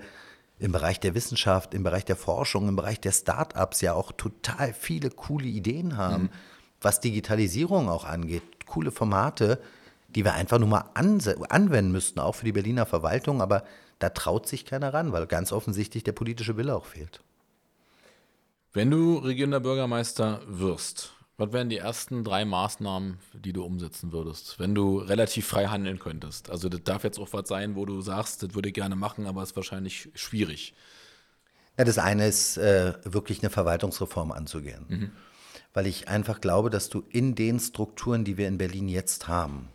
im 0.60 0.73
Bereich 0.73 0.99
der 0.99 1.15
Wissenschaft, 1.15 1.73
im 1.73 1.84
Bereich 1.84 2.03
der 2.03 2.17
Forschung, 2.17 2.67
im 2.67 2.75
Bereich 2.75 2.99
der 2.99 3.13
Start-ups 3.13 3.82
ja 3.82 3.93
auch 3.93 4.12
total 4.12 4.73
viele 4.73 5.10
coole 5.10 5.47
Ideen 5.47 5.95
haben, 5.95 6.23
mhm. 6.23 6.29
was 6.82 6.99
Digitalisierung 6.99 7.89
auch 7.89 8.03
angeht. 8.03 8.43
Coole 8.65 8.91
Formate, 8.91 9.60
die 10.10 10.25
wir 10.25 10.34
einfach 10.34 10.60
nur 10.60 10.67
mal 10.67 10.89
anwenden 10.93 11.91
müssten, 11.91 12.19
auch 12.19 12.36
für 12.36 12.45
die 12.45 12.51
Berliner 12.51 12.86
Verwaltung. 12.86 13.41
Aber 13.41 13.63
da 13.99 14.10
traut 14.10 14.47
sich 14.47 14.65
keiner 14.65 14.93
ran, 14.93 15.13
weil 15.13 15.25
ganz 15.27 15.53
offensichtlich 15.53 16.03
der 16.03 16.12
politische 16.12 16.58
Wille 16.58 16.75
auch 16.75 16.86
fehlt. 16.86 17.21
Wenn 18.71 18.91
du 18.91 19.17
regierender 19.17 19.60
Bürgermeister 19.60 20.41
wirst, 20.47 21.13
was 21.38 21.51
wären 21.53 21.69
die 21.69 21.77
ersten 21.77 22.23
drei 22.23 22.45
Maßnahmen, 22.45 23.17
die 23.34 23.51
du 23.51 23.63
umsetzen 23.63 24.12
würdest, 24.12 24.60
wenn 24.60 24.75
du 24.75 24.99
relativ 24.99 25.47
frei 25.47 25.67
handeln 25.67 25.97
könntest? 25.97 26.51
Also 26.51 26.69
das 26.69 26.84
darf 26.84 27.03
jetzt 27.03 27.17
auch 27.17 27.29
was 27.32 27.47
sein, 27.47 27.75
wo 27.75 27.86
du 27.86 28.01
sagst, 28.01 28.43
das 28.43 28.53
würde 28.53 28.69
ich 28.69 28.75
gerne 28.75 28.95
machen, 28.95 29.25
aber 29.25 29.41
es 29.41 29.51
ist 29.51 29.55
wahrscheinlich 29.55 30.10
schwierig. 30.13 30.75
Ja, 31.79 31.86
das 31.86 31.97
eine 31.97 32.27
ist 32.27 32.58
äh, 32.58 32.93
wirklich 33.05 33.41
eine 33.41 33.49
Verwaltungsreform 33.49 34.32
anzugehen. 34.32 34.86
Mhm. 34.88 35.12
Weil 35.73 35.88
ich 35.88 36.08
einfach 36.08 36.39
glaube, 36.39 36.69
dass 36.69 36.89
du 36.89 37.03
in 37.10 37.34
den 37.34 37.60
Strukturen, 37.60 38.23
die 38.23 38.38
wir 38.38 38.47
in 38.47 38.58
Berlin 38.60 38.88
jetzt 38.88 39.27
haben, 39.27 39.69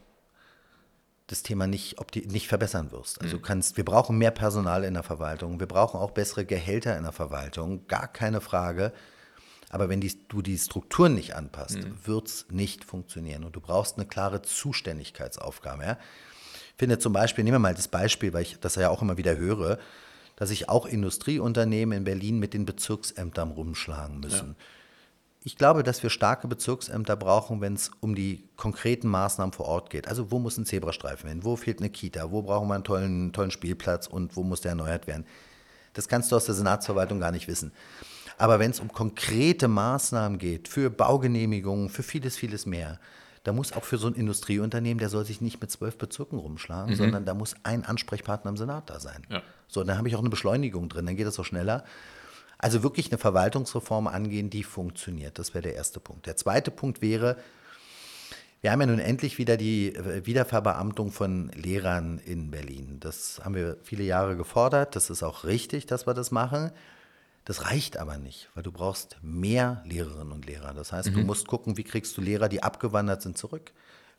das 1.27 1.43
Thema 1.43 1.67
nicht, 1.67 1.99
ob 1.99 2.13
die, 2.13 2.27
nicht 2.27 2.49
verbessern 2.49 2.93
wirst. 2.93 3.21
Also 3.23 3.39
kannst, 3.39 3.77
wir 3.77 3.85
brauchen 3.85 4.19
mehr 4.19 4.31
Personal 4.31 4.85
in 4.85 4.95
der 4.95 5.03
Verwaltung, 5.03 5.59
wir 5.59 5.67
brauchen 5.67 5.99
auch 5.99 6.11
bessere 6.11 6.45
Gehälter 6.45 6.97
in 6.97 7.05
der 7.05 7.13
Verwaltung, 7.13 7.87
gar 7.87 8.09
keine 8.09 8.41
Frage. 8.41 8.93
Aber 9.71 9.89
wenn 9.89 10.01
die, 10.01 10.13
du 10.29 10.43
die 10.43 10.59
Strukturen 10.59 11.15
nicht 11.15 11.35
anpasst, 11.35 11.79
mhm. 11.79 11.97
wird 12.05 12.29
es 12.29 12.47
nicht 12.51 12.85
funktionieren. 12.85 13.43
Und 13.45 13.57
du 13.57 13.61
brauchst 13.61 13.97
eine 13.97 14.07
klare 14.07 14.43
Zuständigkeitsaufgabe. 14.43 15.83
Ja? 15.83 15.99
Ich 16.53 16.79
finde 16.79 16.99
zum 16.99 17.13
Beispiel, 17.13 17.43
nehmen 17.43 17.57
wir 17.57 17.61
mal 17.61 17.75
das 17.75 17.89
Beispiel, 17.89 18.33
weil 18.33 18.43
ich 18.43 18.61
das 18.61 18.75
ja 18.77 18.91
auch 18.91 19.03
immer 19.03 19.17
wieder 19.17 19.37
höre, 19.37 19.79
dass 20.37 20.51
sich 20.51 20.69
auch 20.69 20.87
Industrieunternehmen 20.87 21.99
in 21.99 22.05
Berlin 22.05 22.39
mit 22.39 22.55
den 22.55 22.67
Bezirksämtern 22.67 23.51
rumschlagen 23.51 24.21
müssen. 24.21 24.57
Ja. 24.59 24.65
Ich 25.47 25.57
glaube, 25.57 25.83
dass 25.83 26.03
wir 26.03 26.09
starke 26.09 26.49
Bezirksämter 26.49 27.17
brauchen, 27.17 27.61
wenn 27.61 27.75
es 27.75 27.91
um 28.01 28.15
die 28.15 28.49
konkreten 28.57 29.09
Maßnahmen 29.09 29.53
vor 29.53 29.67
Ort 29.67 29.91
geht. 29.91 30.09
Also 30.09 30.31
wo 30.31 30.39
muss 30.39 30.57
ein 30.57 30.65
Zebrastreifen 30.65 31.29
hin? 31.29 31.45
Wo 31.45 31.55
fehlt 31.57 31.81
eine 31.81 31.91
Kita? 31.91 32.31
Wo 32.31 32.41
brauchen 32.41 32.67
wir 32.69 32.75
einen 32.75 32.85
tollen, 32.85 33.33
tollen 33.35 33.51
Spielplatz 33.51 34.07
und 34.07 34.37
wo 34.37 34.43
muss 34.43 34.63
der 34.63 34.71
erneuert 34.71 35.07
werden? 35.07 35.27
Das 35.93 36.09
kannst 36.09 36.33
du 36.33 36.37
aus 36.37 36.47
der 36.47 36.55
Senatsverwaltung 36.55 37.21
gar 37.21 37.31
nicht 37.31 37.47
wissen. 37.47 37.73
Aber 38.39 38.59
wenn 38.59 38.71
es 38.71 38.81
um 38.81 38.91
konkrete 38.91 39.69
Maßnahmen 39.69 40.39
geht, 40.39 40.67
für 40.67 40.89
Baugenehmigungen, 40.89 41.91
für 41.91 42.03
vieles, 42.03 42.37
vieles 42.37 42.65
mehr, 42.65 42.99
da 43.45 43.53
muss 43.53 43.75
auch 43.75 43.85
für 43.85 43.99
so 43.99 44.07
ein 44.07 44.15
Industrieunternehmen, 44.15 44.99
der 44.99 45.11
soll 45.11 45.27
sich 45.27 45.43
nicht 45.43 45.61
mit 45.61 45.71
zwölf 45.71 45.99
Bezirken 45.99 46.39
rumschlagen, 46.39 46.95
mhm. 46.95 46.97
sondern 46.97 47.25
da 47.27 47.35
muss 47.35 47.55
ein 47.65 47.85
Ansprechpartner 47.85 48.51
im 48.51 48.57
Senat 48.57 48.89
da 48.89 48.99
sein. 48.99 49.27
Ja. 49.29 49.43
So, 49.69 49.85
dann 49.85 49.99
habe 49.99 50.09
ich 50.09 50.17
auch 50.17 50.21
eine 50.21 50.31
Beschleunigung 50.31 50.89
drin, 50.89 51.05
dann 51.05 51.17
geht 51.17 51.27
das 51.27 51.39
auch 51.39 51.45
schneller. 51.45 51.85
Also 52.65 52.83
wirklich 52.83 53.11
eine 53.11 53.19
Verwaltungsreform 53.19 54.07
angehen, 54.07 54.49
die 54.49 54.63
funktioniert. 54.63 55.39
Das 55.39 55.53
wäre 55.53 55.61
der 55.61 55.75
erste 55.75 56.01
Punkt. 56.01 56.25
Der 56.25 56.39
zweite 56.39 56.71
Punkt 56.71 57.03
wäre, 57.03 57.37
wir 58.63 58.73
haben 58.73 58.81
ja 58.81 58.87
nun 58.87 59.01
endlich 59.01 59.37
wieder 59.37 59.59
die 59.59 59.95
äh, 59.95 60.25
Wiederverbeamtung 60.25 61.13
von 61.13 61.51
Lehrern 61.51 62.17
in 62.25 62.51
Berlin. 62.51 63.01
Das 63.01 63.43
haben 63.45 63.55
wir 63.55 63.77
viele 63.83 64.03
Jahre 64.05 64.39
gefordert. 64.39 64.97
Das 64.97 65.11
ist 65.11 65.23
auch 65.23 65.45
richtig, 65.45 65.85
dass 65.85 66.07
wir 66.07 66.15
das 66.15 66.31
machen. 66.31 66.71
Das 67.45 67.67
reicht 67.67 67.99
aber 67.99 68.17
nicht, 68.17 68.49
weil 68.55 68.63
du 68.63 68.73
brauchst 68.73 69.19
mehr 69.21 69.83
Lehrerinnen 69.85 70.33
und 70.33 70.47
Lehrer. 70.47 70.73
Das 70.73 70.91
heißt, 70.91 71.11
mhm. 71.11 71.17
du 71.17 71.21
musst 71.21 71.47
gucken, 71.47 71.77
wie 71.77 71.85
kriegst 71.85 72.17
du 72.17 72.23
Lehrer, 72.23 72.49
die 72.49 72.63
abgewandert 72.63 73.21
sind, 73.21 73.37
zurück. 73.37 73.73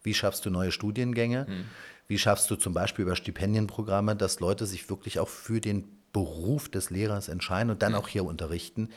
Wie 0.03 0.13
schaffst 0.13 0.45
du 0.45 0.51
neue 0.51 0.71
Studiengänge? 0.71 1.47
Mhm. 1.49 1.65
Wie 2.07 2.19
schaffst 2.19 2.51
du 2.51 2.57
zum 2.57 2.75
Beispiel 2.75 3.05
über 3.05 3.15
Stipendienprogramme, 3.15 4.15
dass 4.15 4.39
Leute 4.39 4.67
sich 4.67 4.87
wirklich 4.87 5.17
auch 5.17 5.29
für 5.29 5.59
den 5.59 6.04
Beruf 6.15 6.69
des 6.69 6.91
Lehrers 6.91 7.27
entscheiden 7.27 7.69
und 7.69 7.81
dann 7.81 7.93
auch 7.93 8.07
hier 8.07 8.23
unterrichten? 8.23 8.87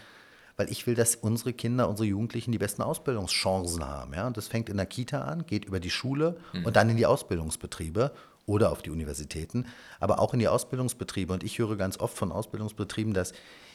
Weil 0.56 0.70
ich 0.70 0.86
will, 0.86 0.94
dass 0.94 1.16
unsere 1.16 1.52
Kinder, 1.52 1.88
unsere 1.88 2.06
Jugendlichen 2.06 2.52
die 2.52 2.58
besten 2.58 2.82
Ausbildungschancen 2.82 3.84
haben. 3.84 4.14
Ja? 4.14 4.28
Und 4.28 4.36
das 4.36 4.46
fängt 4.46 4.68
in 4.68 4.76
der 4.76 4.86
Kita 4.86 5.22
an, 5.22 5.44
geht 5.44 5.64
über 5.64 5.80
die 5.80 5.90
Schule 5.90 6.36
mhm. 6.52 6.64
und 6.64 6.76
dann 6.76 6.88
in 6.88 6.96
die 6.96 7.06
Ausbildungsbetriebe 7.06 8.12
oder 8.46 8.70
auf 8.70 8.82
die 8.82 8.90
Universitäten, 8.90 9.66
aber 9.98 10.20
auch 10.20 10.32
in 10.32 10.38
die 10.38 10.46
Ausbildungsbetriebe. 10.46 11.32
Und 11.32 11.42
ich 11.42 11.58
höre 11.58 11.76
ganz 11.76 11.98
oft 11.98 12.16
von 12.16 12.30
Ausbildungsbetrieben, 12.30 13.14
dass 13.14 13.32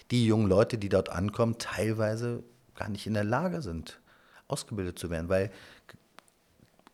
die 0.10 0.26
jungen 0.26 0.48
Leute, 0.48 0.78
die 0.78 0.90
dort 0.90 1.10
ankommen, 1.10 1.58
teilweise 1.58 2.44
gar 2.76 2.88
nicht 2.88 3.06
in 3.06 3.14
der 3.14 3.26
Lage 3.26 3.62
sind, 3.62 4.00
ausgebildet 4.48 4.98
zu 4.98 5.10
werden, 5.10 5.28
weil 5.28 5.52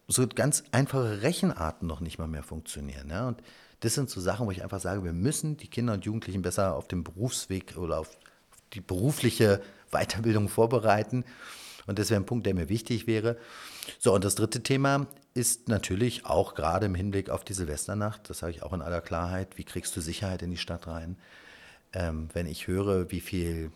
so 0.07 0.27
ganz 0.27 0.63
einfache 0.71 1.21
Rechenarten 1.21 1.87
noch 1.87 1.99
nicht 1.99 2.17
mal 2.17 2.27
mehr 2.27 2.43
funktionieren. 2.43 3.09
Ja? 3.09 3.27
Und 3.27 3.41
das 3.81 3.93
sind 3.93 4.09
so 4.09 4.19
Sachen, 4.21 4.47
wo 4.47 4.51
ich 4.51 4.63
einfach 4.63 4.79
sage, 4.79 5.03
wir 5.03 5.13
müssen 5.13 5.57
die 5.57 5.67
Kinder 5.67 5.93
und 5.93 6.05
Jugendlichen 6.05 6.41
besser 6.41 6.75
auf 6.75 6.87
den 6.87 7.03
Berufsweg 7.03 7.77
oder 7.77 7.99
auf 7.99 8.17
die 8.73 8.81
berufliche 8.81 9.61
Weiterbildung 9.91 10.49
vorbereiten. 10.49 11.23
Und 11.87 11.97
das 11.97 12.09
wäre 12.09 12.21
ein 12.21 12.25
Punkt, 12.25 12.45
der 12.45 12.53
mir 12.53 12.69
wichtig 12.69 13.07
wäre. 13.07 13.37
So, 13.97 14.13
und 14.13 14.23
das 14.23 14.35
dritte 14.35 14.61
Thema 14.61 15.07
ist 15.33 15.69
natürlich 15.69 16.25
auch 16.25 16.53
gerade 16.53 16.85
im 16.85 16.95
Hinblick 16.95 17.29
auf 17.29 17.43
die 17.43 17.53
Silvesternacht, 17.53 18.29
das 18.29 18.39
sage 18.39 18.51
ich 18.51 18.63
auch 18.63 18.73
in 18.73 18.81
aller 18.81 19.01
Klarheit, 19.01 19.57
wie 19.57 19.63
kriegst 19.63 19.95
du 19.95 20.01
Sicherheit 20.01 20.41
in 20.41 20.51
die 20.51 20.57
Stadt 20.57 20.87
rein? 20.87 21.17
ähm, 21.93 22.29
wenn 22.33 22.47
ich 22.47 22.67
höre, 22.67 23.11
wie 23.11 23.21
viel 23.21 23.71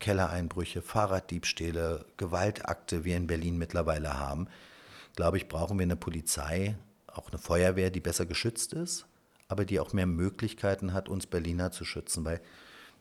Kellereinbrüche, 0.00 0.82
Fahrraddiebstähle, 0.82 2.04
Gewaltakte 2.16 3.04
wir 3.04 3.16
in 3.16 3.26
Berlin 3.26 3.58
mittlerweile 3.58 4.18
haben, 4.18 4.48
glaube 5.16 5.36
ich, 5.36 5.48
brauchen 5.48 5.78
wir 5.78 5.84
eine 5.84 5.96
Polizei, 5.96 6.76
auch 7.06 7.30
eine 7.30 7.38
Feuerwehr, 7.38 7.90
die 7.90 8.00
besser 8.00 8.26
geschützt 8.26 8.72
ist, 8.72 9.06
aber 9.48 9.64
die 9.64 9.80
auch 9.80 9.94
mehr 9.94 10.06
Möglichkeiten 10.06 10.92
hat, 10.92 11.08
uns 11.08 11.26
Berliner 11.26 11.72
zu 11.72 11.84
schützen. 11.84 12.24
Weil 12.24 12.40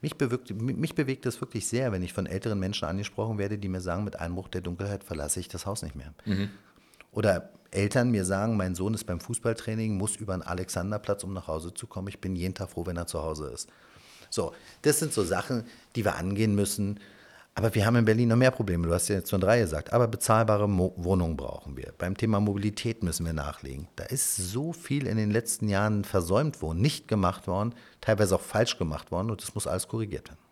mich 0.01 0.15
bewegt, 0.15 0.49
mich 0.61 0.95
bewegt 0.95 1.25
es 1.25 1.41
wirklich 1.41 1.67
sehr, 1.67 1.91
wenn 1.91 2.01
ich 2.01 2.13
von 2.13 2.25
älteren 2.25 2.57
Menschen 2.57 2.87
angesprochen 2.87 3.37
werde, 3.37 3.57
die 3.57 3.67
mir 3.67 3.81
sagen, 3.81 4.05
mit 4.05 4.19
Einbruch 4.19 4.47
der 4.47 4.61
Dunkelheit 4.61 5.03
verlasse 5.03 5.41
ich 5.41 5.49
das 5.49 5.65
Haus 5.65 5.83
nicht 5.83 5.95
mehr. 5.95 6.13
Mhm. 6.25 6.49
Oder 7.11 7.49
Eltern 7.71 8.11
mir 8.11 8.23
sagen, 8.23 8.55
mein 8.55 8.75
Sohn 8.75 8.93
ist 8.93 9.03
beim 9.03 9.19
Fußballtraining, 9.19 9.97
muss 9.97 10.15
über 10.15 10.33
den 10.37 10.41
Alexanderplatz, 10.41 11.23
um 11.25 11.33
nach 11.33 11.47
Hause 11.47 11.73
zu 11.73 11.85
kommen. 11.85 12.07
Ich 12.07 12.21
bin 12.21 12.35
jeden 12.35 12.53
Tag 12.53 12.69
froh, 12.69 12.85
wenn 12.85 12.95
er 12.95 13.07
zu 13.07 13.21
Hause 13.21 13.47
ist. 13.53 13.69
So, 14.29 14.53
das 14.83 14.99
sind 14.99 15.11
so 15.11 15.23
Sachen, 15.23 15.65
die 15.95 16.05
wir 16.05 16.15
angehen 16.15 16.55
müssen. 16.55 16.99
Aber 17.57 17.73
wir 17.73 17.87
haben 17.87 17.95
in 17.95 18.05
Berlin 18.05 18.29
noch 18.29 18.35
mehr 18.35 18.51
Probleme. 18.51 18.85
Du 18.85 18.93
hast 18.93 19.07
ja 19.07 19.15
jetzt 19.15 19.31
schon 19.31 19.41
drei 19.41 19.59
gesagt. 19.59 19.91
Aber 19.91 20.07
bezahlbare 20.07 20.69
Mo 20.69 20.93
Wohnungen 20.95 21.35
brauchen 21.35 21.75
wir. 21.75 21.91
Beim 21.97 22.15
Thema 22.15 22.39
Mobilität 22.39 23.01
müssen 23.01 23.25
wir 23.25 23.33
nachlegen. 23.33 23.87
Da 23.95 24.03
ist 24.03 24.35
so 24.35 24.73
viel 24.73 25.07
in 25.07 25.17
den 25.17 25.31
letzten 25.31 25.67
Jahren 25.67 26.03
versäumt 26.03 26.61
worden, 26.61 26.81
nicht 26.81 27.07
gemacht 27.07 27.47
worden, 27.47 27.73
teilweise 27.99 28.35
auch 28.35 28.41
falsch 28.41 28.77
gemacht 28.77 29.11
worden 29.11 29.31
und 29.31 29.41
das 29.41 29.55
muss 29.55 29.65
alles 29.65 29.87
korrigiert 29.87 30.29
werden. 30.29 30.46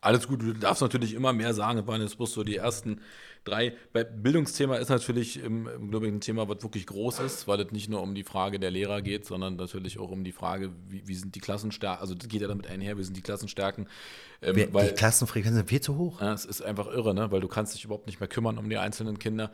Alles 0.00 0.26
gut, 0.26 0.40
du 0.42 0.54
darfst 0.54 0.80
natürlich 0.80 1.14
immer 1.14 1.32
mehr 1.32 1.52
sagen, 1.52 1.78
es 1.78 1.86
waren 1.86 2.00
jetzt 2.00 2.16
bloß 2.16 2.32
so 2.32 2.42
die 2.42 2.56
ersten 2.56 3.00
drei. 3.44 3.74
Bei 3.92 4.04
Bildungsthema 4.04 4.76
ist 4.76 4.88
natürlich, 4.88 5.42
im, 5.42 5.90
glaube 5.90 6.06
ich, 6.06 6.12
ein 6.12 6.20
Thema, 6.20 6.48
was 6.48 6.62
wirklich 6.62 6.86
groß 6.86 7.20
ist, 7.20 7.46
weil 7.46 7.60
es 7.60 7.70
nicht 7.70 7.88
nur 7.88 8.00
um 8.02 8.14
die 8.14 8.24
Frage 8.24 8.58
der 8.58 8.70
Lehrer 8.70 9.02
geht, 9.02 9.26
sondern 9.26 9.56
natürlich 9.56 9.98
auch 9.98 10.10
um 10.10 10.24
die 10.24 10.32
Frage, 10.32 10.72
wie, 10.88 11.06
wie 11.06 11.14
sind 11.14 11.34
die 11.34 11.40
Klassenstärken, 11.40 12.00
also 12.00 12.14
das 12.14 12.28
geht 12.28 12.40
ja 12.40 12.48
damit 12.48 12.66
einher, 12.66 12.96
wie 12.96 13.04
sind 13.04 13.16
die 13.16 13.22
Klassenstärken. 13.22 13.88
Ähm, 14.42 14.56
die 14.56 14.72
weil, 14.72 14.94
Klassenfrequenzen 14.94 15.58
sind 15.58 15.68
viel 15.68 15.80
zu 15.80 15.96
hoch. 15.96 16.20
Ja, 16.20 16.32
es 16.32 16.44
ist 16.44 16.62
einfach 16.62 16.86
irre, 16.86 17.14
ne? 17.14 17.30
weil 17.30 17.40
du 17.40 17.48
kannst 17.48 17.74
dich 17.74 17.84
überhaupt 17.84 18.06
nicht 18.06 18.20
mehr 18.20 18.28
kümmern 18.28 18.56
um 18.58 18.68
die 18.70 18.78
einzelnen 18.78 19.18
Kinder. 19.18 19.50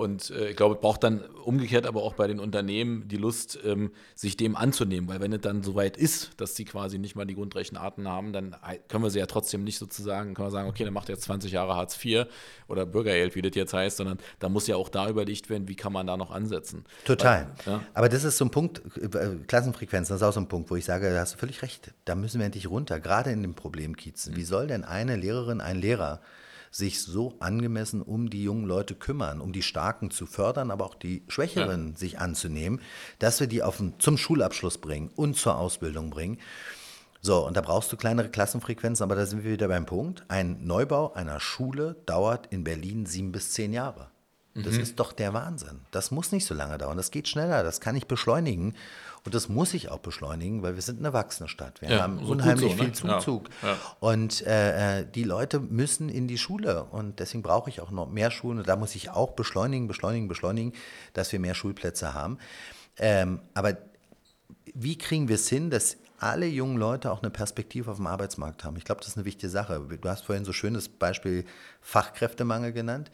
Und 0.00 0.30
äh, 0.30 0.48
ich 0.48 0.56
glaube, 0.56 0.76
es 0.76 0.80
braucht 0.80 1.04
dann 1.04 1.20
umgekehrt 1.44 1.84
aber 1.84 2.02
auch 2.02 2.14
bei 2.14 2.26
den 2.26 2.40
Unternehmen 2.40 3.06
die 3.06 3.18
Lust, 3.18 3.58
ähm, 3.66 3.90
sich 4.14 4.34
dem 4.34 4.56
anzunehmen, 4.56 5.10
weil 5.10 5.20
wenn 5.20 5.30
es 5.30 5.42
dann 5.42 5.62
soweit 5.62 5.98
ist, 5.98 6.40
dass 6.40 6.56
sie 6.56 6.64
quasi 6.64 6.98
nicht 6.98 7.16
mal 7.16 7.26
die 7.26 7.34
Grundrechenarten 7.34 8.08
haben, 8.08 8.32
dann 8.32 8.56
können 8.88 9.04
wir 9.04 9.10
sie 9.10 9.18
ja 9.18 9.26
trotzdem 9.26 9.62
nicht 9.62 9.76
sozusagen, 9.76 10.32
können 10.32 10.46
wir 10.46 10.52
sagen, 10.52 10.70
okay, 10.70 10.84
dann 10.84 10.94
macht 10.94 11.10
jetzt 11.10 11.24
20 11.24 11.52
Jahre 11.52 11.76
Hartz 11.76 12.02
IV 12.02 12.24
oder 12.66 12.86
Bürgergeld, 12.86 13.34
wie 13.34 13.42
das 13.42 13.54
jetzt 13.54 13.74
heißt, 13.74 13.98
sondern 13.98 14.16
da 14.38 14.48
muss 14.48 14.66
ja 14.68 14.76
auch 14.76 14.88
da 14.88 15.06
überlegt 15.06 15.50
werden, 15.50 15.68
wie 15.68 15.76
kann 15.76 15.92
man 15.92 16.06
da 16.06 16.16
noch 16.16 16.30
ansetzen. 16.30 16.86
Total. 17.04 17.48
Weil, 17.66 17.74
ja. 17.74 17.82
Aber 17.92 18.08
das 18.08 18.24
ist 18.24 18.38
so 18.38 18.46
ein 18.46 18.50
Punkt, 18.50 18.80
äh, 18.96 19.36
Klassenfrequenz, 19.46 20.08
das 20.08 20.22
ist 20.22 20.22
auch 20.22 20.32
so 20.32 20.40
ein 20.40 20.48
Punkt, 20.48 20.70
wo 20.70 20.76
ich 20.76 20.86
sage, 20.86 21.12
da 21.12 21.20
hast 21.20 21.34
du 21.34 21.38
völlig 21.38 21.60
recht, 21.60 21.92
da 22.06 22.14
müssen 22.14 22.38
wir 22.38 22.46
endlich 22.46 22.70
runter, 22.70 23.00
gerade 23.00 23.32
in 23.32 23.42
den 23.42 23.52
Problemkiezen. 23.52 24.32
Mhm. 24.32 24.36
Wie 24.38 24.44
soll 24.44 24.66
denn 24.66 24.84
eine 24.84 25.16
Lehrerin, 25.16 25.60
ein 25.60 25.76
Lehrer 25.76 26.22
sich 26.70 27.02
so 27.02 27.34
angemessen 27.40 28.00
um 28.00 28.30
die 28.30 28.42
jungen 28.42 28.64
Leute 28.64 28.94
kümmern, 28.94 29.40
um 29.40 29.52
die 29.52 29.62
Starken 29.62 30.10
zu 30.10 30.26
fördern, 30.26 30.70
aber 30.70 30.84
auch 30.84 30.94
die 30.94 31.24
Schwächeren 31.28 31.90
ja. 31.90 31.96
sich 31.96 32.18
anzunehmen, 32.18 32.80
dass 33.18 33.40
wir 33.40 33.46
die 33.46 33.62
auf 33.62 33.78
den, 33.78 33.94
zum 33.98 34.16
Schulabschluss 34.16 34.78
bringen 34.78 35.10
und 35.16 35.36
zur 35.36 35.58
Ausbildung 35.58 36.10
bringen. 36.10 36.38
So, 37.22 37.46
und 37.46 37.56
da 37.56 37.60
brauchst 37.60 37.92
du 37.92 37.96
kleinere 37.96 38.30
Klassenfrequenzen, 38.30 39.04
aber 39.04 39.14
da 39.14 39.26
sind 39.26 39.44
wir 39.44 39.52
wieder 39.52 39.68
beim 39.68 39.84
Punkt. 39.84 40.24
Ein 40.28 40.64
Neubau 40.64 41.12
einer 41.12 41.38
Schule 41.38 41.96
dauert 42.06 42.46
in 42.46 42.64
Berlin 42.64 43.04
sieben 43.04 43.32
bis 43.32 43.50
zehn 43.50 43.72
Jahre. 43.72 44.08
Das 44.54 44.74
mhm. 44.74 44.80
ist 44.80 44.98
doch 44.98 45.12
der 45.12 45.32
Wahnsinn. 45.32 45.80
Das 45.92 46.10
muss 46.10 46.32
nicht 46.32 46.44
so 46.44 46.54
lange 46.54 46.76
dauern. 46.76 46.96
Das 46.96 47.12
geht 47.12 47.28
schneller. 47.28 47.62
Das 47.62 47.80
kann 47.80 47.94
ich 47.94 48.08
beschleunigen. 48.08 48.74
Und 49.24 49.34
das 49.34 49.48
muss 49.48 49.74
ich 49.74 49.90
auch 49.90 49.98
beschleunigen, 49.98 50.62
weil 50.62 50.74
wir 50.74 50.82
sind 50.82 50.98
eine 50.98 51.08
erwachsene 51.08 51.48
Stadt. 51.48 51.80
Wir 51.82 51.90
ja, 51.90 52.02
haben 52.02 52.24
so 52.24 52.32
unheimlich 52.32 52.72
so, 52.72 52.76
ne? 52.76 52.84
viel 52.84 52.92
Zuzug. 52.92 53.48
Ja, 53.62 53.68
ja. 53.68 53.76
Und 54.00 54.44
äh, 54.46 55.00
äh, 55.00 55.06
die 55.06 55.22
Leute 55.22 55.60
müssen 55.60 56.08
in 56.08 56.26
die 56.26 56.38
Schule. 56.38 56.84
Und 56.84 57.20
deswegen 57.20 57.42
brauche 57.42 57.70
ich 57.70 57.80
auch 57.80 57.92
noch 57.92 58.08
mehr 58.10 58.32
Schulen. 58.32 58.58
Und 58.58 58.68
da 58.68 58.74
muss 58.74 58.96
ich 58.96 59.10
auch 59.10 59.32
beschleunigen, 59.32 59.86
beschleunigen, 59.86 60.26
beschleunigen, 60.26 60.72
dass 61.12 61.30
wir 61.30 61.38
mehr 61.38 61.54
Schulplätze 61.54 62.12
haben. 62.12 62.38
Ähm, 62.98 63.40
aber 63.54 63.76
wie 64.74 64.98
kriegen 64.98 65.28
wir 65.28 65.36
es 65.36 65.48
hin, 65.48 65.70
dass 65.70 65.96
alle 66.18 66.46
jungen 66.46 66.76
Leute 66.76 67.12
auch 67.12 67.22
eine 67.22 67.30
Perspektive 67.30 67.90
auf 67.90 67.98
dem 67.98 68.06
Arbeitsmarkt 68.08 68.64
haben? 68.64 68.76
Ich 68.76 68.84
glaube, 68.84 69.00
das 69.00 69.08
ist 69.08 69.16
eine 69.16 69.26
wichtige 69.26 69.50
Sache. 69.50 69.80
Du 69.80 70.08
hast 70.08 70.24
vorhin 70.24 70.44
so 70.44 70.52
schönes 70.52 70.88
Beispiel 70.88 71.44
Fachkräftemangel 71.80 72.72
genannt. 72.72 73.12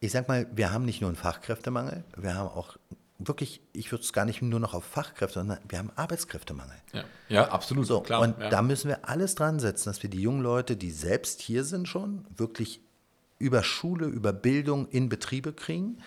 Ich 0.00 0.12
sag 0.12 0.28
mal, 0.28 0.46
wir 0.52 0.72
haben 0.72 0.86
nicht 0.86 1.02
nur 1.02 1.08
einen 1.08 1.16
Fachkräftemangel, 1.16 2.04
wir 2.16 2.34
haben 2.34 2.48
auch 2.48 2.76
wirklich, 3.18 3.60
ich 3.72 3.92
würde 3.92 4.02
es 4.02 4.12
gar 4.12 4.24
nicht 4.24 4.40
nur 4.40 4.58
noch 4.58 4.72
auf 4.72 4.84
Fachkräfte, 4.84 5.40
sondern 5.40 5.58
wir 5.68 5.78
haben 5.78 5.92
Arbeitskräftemangel. 5.94 6.76
Ja, 6.92 7.04
ja 7.28 7.48
absolut. 7.50 7.86
So, 7.86 8.00
klar, 8.00 8.22
und 8.22 8.38
ja. 8.38 8.48
da 8.48 8.62
müssen 8.62 8.88
wir 8.88 9.08
alles 9.08 9.34
dran 9.34 9.60
setzen, 9.60 9.90
dass 9.90 10.02
wir 10.02 10.10
die 10.10 10.22
jungen 10.22 10.42
Leute, 10.42 10.76
die 10.76 10.90
selbst 10.90 11.42
hier 11.42 11.64
sind 11.64 11.86
schon, 11.86 12.24
wirklich 12.34 12.80
über 13.38 13.62
Schule, 13.62 14.06
über 14.06 14.32
Bildung 14.32 14.88
in 14.88 15.08
Betriebe 15.08 15.52
kriegen. 15.52 15.98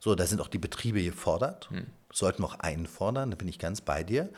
So, 0.00 0.14
da 0.14 0.26
sind 0.26 0.40
auch 0.40 0.48
die 0.48 0.58
Betriebe 0.58 1.02
gefordert, 1.02 1.68
hm. 1.70 1.86
sollten 2.12 2.42
wir 2.42 2.46
auch 2.46 2.58
einfordern, 2.58 3.30
da 3.30 3.36
bin 3.36 3.48
ich 3.48 3.58
ganz 3.58 3.82
bei 3.82 4.02
dir. 4.02 4.30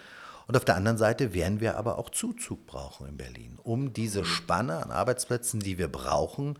Und 0.47 0.57
auf 0.57 0.65
der 0.65 0.77
anderen 0.77 0.99
Seite 0.99 1.33
werden 1.33 1.61
wir 1.61 1.79
aber 1.79 1.99
auch 1.99 2.11
Zuzug 2.11 2.67
brauchen 2.67 3.09
in 3.09 3.17
Berlin, 3.17 3.59
um 3.63 3.93
diese 3.93 4.21
hm. 4.21 4.27
Spanne 4.27 4.83
an 4.83 4.91
Arbeitsplätzen, 4.91 5.61
die 5.61 5.79
wir 5.79 5.89
brauchen, 5.89 6.59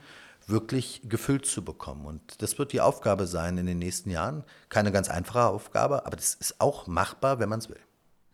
wirklich 0.49 1.03
gefüllt 1.05 1.47
zu 1.47 1.65
bekommen. 1.65 2.07
Und 2.07 2.43
das 2.43 2.59
wird 2.59 2.73
die 2.73 2.81
Aufgabe 2.81 3.27
sein 3.27 3.59
in 3.59 3.67
den 3.67 3.79
nächsten 3.79 4.11
Jahren. 4.11 4.45
Keine 4.69 4.93
ganz 4.93 5.09
einfache 5.09 5.47
Aufgabe, 5.47 6.07
aber 6.07 6.17
das 6.17 6.35
ist 6.35 6.61
auch 6.61 6.87
machbar, 6.87 7.39
wenn 7.39 7.49
man 7.49 7.59
es 7.59 7.69
will. 7.69 7.81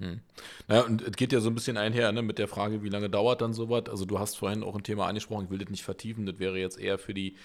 Hm. 0.01 0.21
Naja, 0.67 0.83
und 0.83 1.03
es 1.03 1.13
geht 1.13 1.33
ja 1.33 1.41
so 1.41 1.51
ein 1.51 1.55
bisschen 1.55 1.77
einher 1.77 2.11
ne, 2.13 2.23
mit 2.23 2.39
der 2.39 2.49
Frage, 2.49 2.83
wie 2.83 2.89
lange 2.89 3.11
dauert 3.11 3.43
dann 3.43 3.53
sowas. 3.53 3.85
Also 3.91 4.07
du 4.07 4.19
hast 4.19 4.37
vorhin 4.37 4.63
auch 4.63 4.75
ein 4.75 4.83
Thema 4.83 5.07
angesprochen, 5.07 5.45
ich 5.45 5.51
will 5.51 5.59
das 5.59 5.69
nicht 5.69 5.85
vertiefen, 5.85 6.25
das 6.27 6.39
wäre 6.39 6.59
jetzt 6.59 6.79
eher 6.79 6.99
für 6.99 7.13
die 7.13 7.37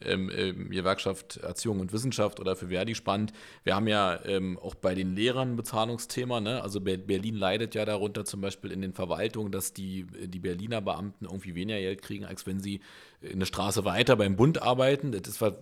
ähm, 0.00 0.30
ähm, 0.34 0.70
Gewerkschaft 0.70 1.38
Erziehung 1.38 1.80
und 1.80 1.92
Wissenschaft 1.92 2.40
oder 2.40 2.56
für 2.56 2.68
Verdi 2.68 2.94
spannend. 2.94 3.32
Wir 3.64 3.74
haben 3.74 3.88
ja 3.88 4.18
ähm, 4.24 4.58
auch 4.58 4.74
bei 4.74 4.94
den 4.94 5.14
Lehrern 5.14 5.52
ein 5.52 5.56
Bezahlungsthema. 5.56 6.40
Ne? 6.40 6.62
Also 6.62 6.80
Berlin 6.80 7.34
leidet 7.34 7.74
ja 7.74 7.84
darunter 7.84 8.24
zum 8.24 8.40
Beispiel 8.40 8.70
in 8.70 8.80
den 8.80 8.92
Verwaltungen, 8.92 9.52
dass 9.52 9.72
die, 9.72 10.04
die 10.04 10.38
Berliner 10.40 10.80
Beamten 10.80 11.24
irgendwie 11.24 11.54
weniger 11.54 11.78
Geld 11.78 12.02
kriegen, 12.02 12.24
als 12.24 12.46
wenn 12.46 12.60
sie 12.60 12.80
eine 13.20 13.46
Straße 13.46 13.84
weiter 13.84 14.14
beim 14.14 14.36
Bund 14.36 14.62
arbeiten. 14.62 15.10
Das 15.10 15.22
ist, 15.26 15.40
das, 15.40 15.52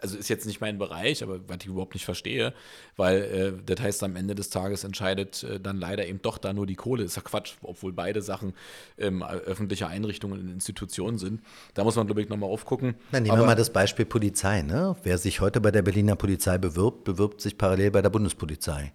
also 0.00 0.18
ist 0.18 0.28
jetzt 0.28 0.44
nicht 0.46 0.60
mein 0.60 0.78
Bereich, 0.78 1.22
aber 1.22 1.40
was 1.48 1.58
ich 1.62 1.66
überhaupt 1.66 1.94
nicht 1.94 2.04
verstehe, 2.04 2.52
weil 2.96 3.22
äh, 3.22 3.52
das 3.64 3.80
heißt, 3.80 4.02
am 4.02 4.14
Ende 4.14 4.34
des 4.34 4.50
Tages 4.50 4.84
entscheidet 4.84 5.42
äh, 5.42 5.58
dann 5.58 5.78
leider 5.78 6.06
eben 6.06 6.20
doch 6.20 6.36
da 6.36 6.52
nur 6.52 6.66
die 6.66 6.74
Kohle. 6.74 7.04
Ist 7.04 7.16
ja 7.16 7.22
Quatsch, 7.22 7.54
obwohl 7.62 7.92
beide 7.94 8.20
Sachen 8.20 8.52
ähm, 8.98 9.22
öffentliche 9.22 9.86
Einrichtungen 9.86 10.40
und 10.40 10.48
Institutionen 10.50 11.16
sind. 11.16 11.40
Da 11.72 11.82
muss 11.82 11.96
man, 11.96 12.06
glaube 12.06 12.20
ich, 12.20 12.28
nochmal 12.28 12.50
aufgucken. 12.50 12.94
Dann 13.10 13.22
nehmen 13.22 13.32
aber, 13.32 13.42
wir 13.42 13.46
mal 13.46 13.54
das 13.62 13.72
Beispiel 13.72 14.04
Polizei. 14.04 14.62
Ne? 14.62 14.96
Wer 15.04 15.18
sich 15.18 15.40
heute 15.40 15.60
bei 15.60 15.70
der 15.70 15.82
Berliner 15.82 16.16
Polizei 16.16 16.58
bewirbt, 16.58 17.04
bewirbt 17.04 17.40
sich 17.40 17.56
parallel 17.56 17.92
bei 17.92 18.02
der 18.02 18.10
Bundespolizei. 18.10 18.92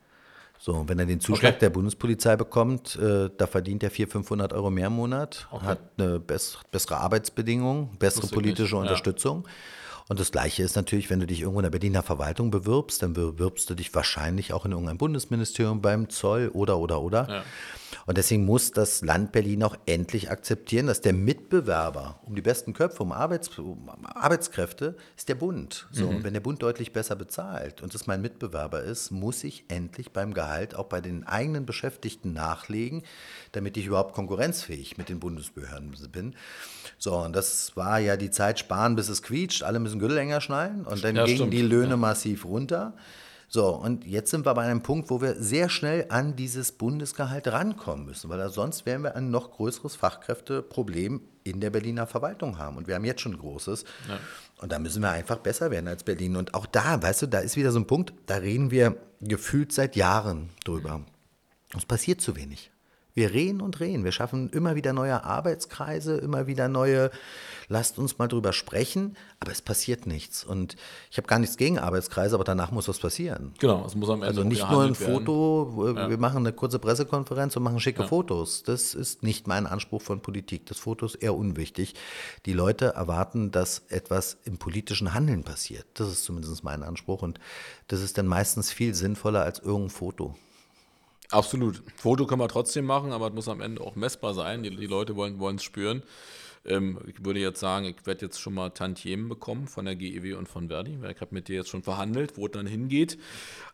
So, 0.59 0.84
wenn 0.88 0.99
er 0.99 1.05
den 1.05 1.22
Zuschlag 1.22 1.51
okay. 1.51 1.59
der 1.61 1.70
Bundespolizei 1.70 2.36
bekommt, 2.36 2.97
äh, 2.97 3.30
da 3.38 3.47
verdient 3.47 3.84
er 3.84 3.91
400, 3.91 4.11
500 4.11 4.53
Euro 4.53 4.70
mehr 4.70 4.88
im 4.88 4.93
Monat, 4.93 5.47
okay. 5.51 5.65
hat 5.65 5.80
eine 5.97 6.20
bess 6.20 6.57
bessere 6.72 6.97
Arbeitsbedingungen, 6.97 7.97
bessere 7.97 8.28
politische 8.28 8.76
nicht. 8.76 8.82
Unterstützung. 8.82 9.43
Ja. 9.45 9.51
Und 10.09 10.20
das 10.20 10.32
Gleiche 10.32 10.63
ist 10.63 10.76
natürlich, 10.76 11.09
wenn 11.09 11.20
du 11.20 11.28
dich 11.28 11.41
irgendwo 11.41 11.59
in 11.59 11.63
der 11.63 11.70
Berliner 11.70 12.01
Verwaltung 12.01 12.49
bewirbst, 12.49 13.03
dann 13.03 13.13
bewirbst 13.13 13.70
du 13.70 13.76
dich 13.76 13.93
wahrscheinlich 13.93 14.51
auch 14.51 14.65
in 14.65 14.72
irgendeinem 14.72 14.97
Bundesministerium 14.97 15.82
beim 15.82 16.09
Zoll 16.09 16.49
oder, 16.53 16.78
oder, 16.78 17.01
oder. 17.01 17.28
Ja. 17.30 17.43
Und 18.07 18.17
deswegen 18.17 18.45
muss 18.45 18.71
das 18.71 19.01
Land 19.01 19.33
Berlin 19.33 19.63
auch 19.63 19.75
endlich 19.85 20.31
akzeptieren, 20.31 20.87
dass 20.87 21.01
der 21.01 21.11
Mitbewerber 21.11 22.21
um 22.23 22.35
die 22.35 22.41
besten 22.41 22.71
Köpfe, 22.71 23.03
um, 23.03 23.11
Arbeits, 23.11 23.49
um 23.59 23.89
Arbeitskräfte, 24.05 24.95
ist 25.17 25.27
der 25.27 25.35
Bund. 25.35 25.87
So, 25.91 26.05
mhm. 26.05 26.15
Und 26.15 26.23
wenn 26.23 26.33
der 26.33 26.39
Bund 26.39 26.63
deutlich 26.63 26.93
besser 26.93 27.17
bezahlt 27.17 27.81
und 27.81 27.93
das 27.93 28.07
mein 28.07 28.21
Mitbewerber 28.21 28.81
ist, 28.81 29.11
muss 29.11 29.43
ich 29.43 29.65
endlich 29.67 30.13
beim 30.13 30.33
Gehalt 30.33 30.73
auch 30.73 30.85
bei 30.85 31.01
den 31.01 31.27
eigenen 31.27 31.65
Beschäftigten 31.65 32.31
nachlegen, 32.31 33.03
damit 33.51 33.75
ich 33.75 33.87
überhaupt 33.87 34.13
konkurrenzfähig 34.15 34.97
mit 34.97 35.09
den 35.09 35.19
Bundesbehörden 35.19 35.93
bin. 36.09 36.33
So, 36.97 37.13
und 37.13 37.35
das 37.35 37.75
war 37.75 37.99
ja 37.99 38.15
die 38.15 38.31
Zeit 38.31 38.57
sparen, 38.57 38.95
bis 38.95 39.09
es 39.09 39.21
quietscht. 39.21 39.63
Alle 39.63 39.79
müssen 39.79 39.99
Gürtel 39.99 40.17
enger 40.17 40.39
schnallen 40.39 40.85
und 40.85 41.03
dann 41.03 41.17
ja, 41.17 41.25
gingen 41.25 41.37
stimmt. 41.37 41.53
die 41.53 41.61
Löhne 41.61 41.89
ja. 41.89 41.97
massiv 41.97 42.45
runter. 42.45 42.93
So, 43.49 43.69
und 43.69 44.05
jetzt 44.05 44.29
sind 44.29 44.45
wir 44.45 44.53
bei 44.53 44.63
einem 44.63 44.83
Punkt, 44.83 45.09
wo 45.09 45.21
wir 45.21 45.35
sehr 45.41 45.69
schnell 45.69 46.07
an 46.09 46.35
dieses 46.35 46.73
Bundesgehalt 46.73 47.47
rankommen 47.47 48.05
müssen, 48.05 48.29
weil 48.29 48.49
sonst 48.49 48.85
werden 48.85 49.03
wir 49.03 49.15
ein 49.15 49.31
noch 49.31 49.51
größeres 49.51 49.95
Fachkräfteproblem 49.95 51.21
in 51.45 51.61
der 51.61 51.69
Berliner 51.69 52.07
Verwaltung 52.07 52.57
haben. 52.57 52.75
Und 52.75 52.87
wir 52.87 52.95
haben 52.95 53.05
jetzt 53.05 53.21
schon 53.21 53.33
ein 53.33 53.39
großes. 53.39 53.85
Ja. 54.09 54.19
Und 54.61 54.73
da 54.73 54.79
müssen 54.79 55.01
wir 55.01 55.11
einfach 55.11 55.37
besser 55.37 55.71
werden 55.71 55.87
als 55.87 56.03
Berlin. 56.03 56.35
Und 56.35 56.53
auch 56.53 56.65
da, 56.65 57.01
weißt 57.01 57.21
du, 57.21 57.27
da 57.27 57.39
ist 57.39 57.55
wieder 57.55 57.71
so 57.71 57.79
ein 57.79 57.87
Punkt, 57.87 58.13
da 58.25 58.35
reden 58.35 58.69
wir 58.69 58.97
gefühlt 59.21 59.71
seit 59.71 59.95
Jahren 59.95 60.49
drüber. 60.65 61.01
Es 61.75 61.85
passiert 61.85 62.19
zu 62.19 62.35
wenig. 62.35 62.71
Wir 63.18 63.34
reden 63.34 63.61
und 63.61 63.80
reden. 63.80 64.03
Wir 64.03 64.11
schaffen 64.11 64.51
immer 64.51 64.76
wieder 64.76 64.93
neue 64.93 65.24
Arbeitskreise, 65.24 66.18
immer 66.18 66.45
wieder 66.45 66.68
neue, 66.68 67.09
lasst 67.68 67.97
uns 67.97 68.20
mal 68.20 68.28
drüber 68.28 68.53
sprechen, 68.53 69.18
aber 69.39 69.51
es 69.51 69.63
passiert 69.63 70.05
nichts. 70.05 70.43
Und 70.43 70.76
ich 71.09 71.18
habe 71.18 71.26
gar 71.26 71.39
nichts 71.39 71.57
gegen 71.57 71.80
Arbeitskreise, 71.80 72.36
aber 72.36 72.43
danach 72.43 72.70
muss 72.70 72.88
was 72.88 72.99
passieren. 72.99 73.55
Genau, 73.57 73.84
es 73.88 73.95
muss 73.95 74.11
am 74.11 74.22
Ende 74.22 74.28
Also 74.28 74.43
nicht 74.43 74.70
nur 74.70 74.84
ein 74.84 74.93
Foto, 74.93 75.95
ja. 75.95 76.11
wir 76.11 76.20
machen 76.20 76.38
eine 76.45 76.53
kurze 76.53 76.78
Pressekonferenz 76.78 77.55
und 77.55 77.63
machen 77.63 77.80
schicke 77.80 78.03
ja. 78.03 78.07
Fotos. 78.07 78.61
Das 78.61 78.93
ist 78.93 79.24
nicht 79.24 79.47
mein 79.47 79.65
Anspruch 79.65 80.03
von 80.03 80.22
Politik. 80.22 80.68
Das 80.68 80.78
Foto 80.78 81.07
ist 81.07 81.15
eher 81.15 81.34
unwichtig. 81.34 81.95
Die 82.45 82.53
Leute 82.53 82.93
erwarten, 82.93 83.49
dass 83.49 83.80
etwas 83.88 84.38
im 84.43 84.59
politischen 84.59 85.15
Handeln 85.15 85.43
passiert. 85.43 85.88
Das 85.95 86.07
ist 86.07 86.24
zumindest 86.24 86.63
mein 86.63 86.84
Anspruch 86.84 87.24
und 87.24 87.39
das 87.88 88.03
ist 88.03 88.20
dann 88.20 88.28
meistens 88.28 88.72
viel 88.72 88.93
sinnvoller 88.93 89.41
als 89.41 89.57
irgendein 89.57 89.89
Foto. 89.89 90.36
Absolut. 91.32 91.84
Foto 91.97 92.25
können 92.25 92.41
wir 92.41 92.47
trotzdem 92.47 92.86
machen, 92.86 93.11
aber 93.11 93.28
es 93.28 93.34
muss 93.34 93.49
am 93.49 93.61
Ende 93.61 93.82
auch 93.82 93.95
messbar 93.95 94.34
sein. 94.34 94.63
Die, 94.63 94.75
die 94.75 94.86
Leute 94.86 95.15
wollen 95.15 95.55
es 95.55 95.63
spüren. 95.63 96.03
Ähm, 96.67 96.99
ich 97.07 97.23
würde 97.25 97.39
jetzt 97.39 97.59
sagen, 97.59 97.86
ich 97.86 98.05
werde 98.05 98.25
jetzt 98.25 98.39
schon 98.39 98.53
mal 98.53 98.69
Tantiemen 98.69 99.30
bekommen 99.30 99.67
von 99.67 99.86
der 99.86 99.95
GEW 99.95 100.38
und 100.38 100.47
von 100.47 100.69
Verdi, 100.69 101.01
weil 101.01 101.11
ich 101.11 101.21
habe 101.21 101.34
mit 101.34 101.47
dir 101.47 101.55
jetzt 101.55 101.69
schon 101.69 101.84
verhandelt, 101.84 102.38
wo 102.38 102.45
es 102.45 102.51
dann 102.51 102.67
hingeht. 102.67 103.17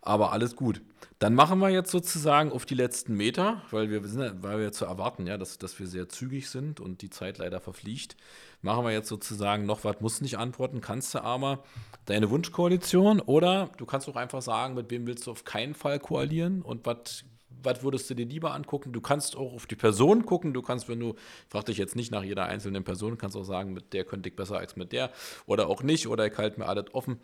Aber 0.01 0.31
alles 0.31 0.55
gut. 0.55 0.81
Dann 1.19 1.35
machen 1.35 1.59
wir 1.59 1.69
jetzt 1.69 1.91
sozusagen 1.91 2.51
auf 2.51 2.65
die 2.65 2.75
letzten 2.75 3.15
Meter, 3.15 3.61
weil 3.71 3.89
wir 3.89 4.03
sind, 4.07 4.41
weil 4.43 4.59
wir 4.59 4.71
zu 4.71 4.85
erwarten, 4.85 5.27
ja, 5.27 5.37
dass, 5.37 5.57
dass 5.57 5.79
wir 5.79 5.87
sehr 5.87 6.09
zügig 6.09 6.49
sind 6.49 6.79
und 6.79 7.01
die 7.01 7.09
Zeit 7.09 7.37
leider 7.37 7.61
verfliegt. 7.61 8.17
Machen 8.61 8.83
wir 8.83 8.91
jetzt 8.91 9.09
sozusagen 9.09 9.65
noch 9.65 9.83
was, 9.83 10.01
muss 10.01 10.21
nicht 10.21 10.37
antworten, 10.37 10.81
kannst 10.81 11.13
du 11.13 11.23
aber 11.23 11.63
deine 12.05 12.29
Wunschkoalition 12.29 13.19
oder 13.21 13.69
du 13.77 13.85
kannst 13.85 14.09
auch 14.09 14.15
einfach 14.15 14.41
sagen, 14.41 14.73
mit 14.73 14.89
wem 14.89 15.07
willst 15.07 15.27
du 15.27 15.31
auf 15.31 15.45
keinen 15.45 15.75
Fall 15.75 15.99
koalieren 15.99 16.61
und 16.61 16.85
was 16.85 17.23
was 17.63 17.83
würdest 17.83 18.09
du 18.09 18.13
dir 18.13 18.25
lieber 18.25 18.53
angucken? 18.53 18.91
Du 18.93 19.01
kannst 19.01 19.35
auch 19.35 19.53
auf 19.53 19.65
die 19.65 19.75
Person 19.75 20.25
gucken. 20.25 20.53
Du 20.53 20.61
kannst, 20.61 20.89
wenn 20.89 20.99
du, 20.99 21.15
frag 21.49 21.65
dich 21.65 21.77
jetzt 21.77 21.95
nicht 21.95 22.11
nach 22.11 22.23
jeder 22.23 22.45
einzelnen 22.45 22.83
Person, 22.83 23.17
kannst 23.17 23.35
auch 23.35 23.43
sagen, 23.43 23.73
mit 23.73 23.93
der 23.93 24.05
könnte 24.05 24.29
ich 24.29 24.35
besser 24.35 24.57
als 24.57 24.75
mit 24.75 24.91
der 24.91 25.11
oder 25.45 25.67
auch 25.67 25.83
nicht 25.83 26.07
oder 26.07 26.27
ich 26.27 26.37
halte 26.37 26.59
mir 26.59 26.67
alles 26.67 26.85
offen. 26.93 27.19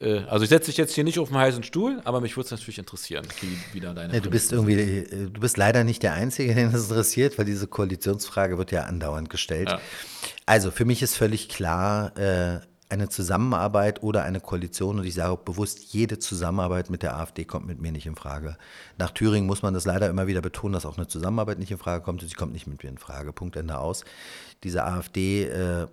Äh, 0.00 0.20
also 0.20 0.44
ich 0.44 0.48
setze 0.48 0.66
dich 0.66 0.76
jetzt 0.76 0.94
hier 0.94 1.04
nicht 1.04 1.18
auf 1.18 1.28
einen 1.28 1.38
heißen 1.38 1.62
Stuhl, 1.62 2.00
aber 2.04 2.20
mich 2.20 2.36
würde 2.36 2.46
es 2.46 2.50
natürlich 2.50 2.78
interessieren, 2.78 3.26
wie 3.40 3.74
wieder 3.74 3.94
deine. 3.94 4.14
Ja, 4.14 4.20
du 4.20 4.30
bist 4.30 4.52
irgendwie, 4.52 4.74
äh, 4.74 5.30
du 5.30 5.40
bist 5.40 5.56
leider 5.56 5.84
nicht 5.84 6.02
der 6.02 6.14
Einzige, 6.14 6.54
den 6.54 6.72
das 6.72 6.88
interessiert, 6.88 7.38
weil 7.38 7.44
diese 7.44 7.66
Koalitionsfrage 7.66 8.58
wird 8.58 8.72
ja 8.72 8.84
andauernd 8.84 9.30
gestellt. 9.30 9.68
Ja. 9.70 9.80
Also 10.46 10.70
für 10.70 10.84
mich 10.84 11.02
ist 11.02 11.16
völlig 11.16 11.48
klar, 11.48 12.16
äh, 12.16 12.60
eine 12.88 13.08
Zusammenarbeit 13.08 14.02
oder 14.02 14.22
eine 14.22 14.40
Koalition 14.40 14.98
und 14.98 15.04
ich 15.04 15.14
sage 15.14 15.38
bewusst, 15.44 15.92
jede 15.92 16.18
Zusammenarbeit 16.18 16.88
mit 16.88 17.02
der 17.02 17.16
AfD 17.16 17.44
kommt 17.44 17.66
mit 17.66 17.80
mir 17.80 17.92
nicht 17.92 18.06
in 18.06 18.16
Frage. 18.16 18.56
Nach 18.96 19.10
Thüringen 19.10 19.46
muss 19.46 19.62
man 19.62 19.74
das 19.74 19.84
leider 19.84 20.08
immer 20.08 20.26
wieder 20.26 20.40
betonen, 20.40 20.72
dass 20.72 20.86
auch 20.86 20.96
eine 20.96 21.06
Zusammenarbeit 21.06 21.58
nicht 21.58 21.70
in 21.70 21.78
Frage 21.78 22.02
kommt 22.02 22.22
und 22.22 22.28
sie 22.28 22.34
kommt 22.34 22.52
nicht 22.52 22.66
mit 22.66 22.82
mir 22.82 22.88
in 22.88 22.98
Frage. 22.98 23.32
Punkt 23.32 23.56
Ende 23.56 23.78
aus. 23.78 24.04
Diese 24.64 24.84
AfD 24.84 25.44
äh, 25.44 25.86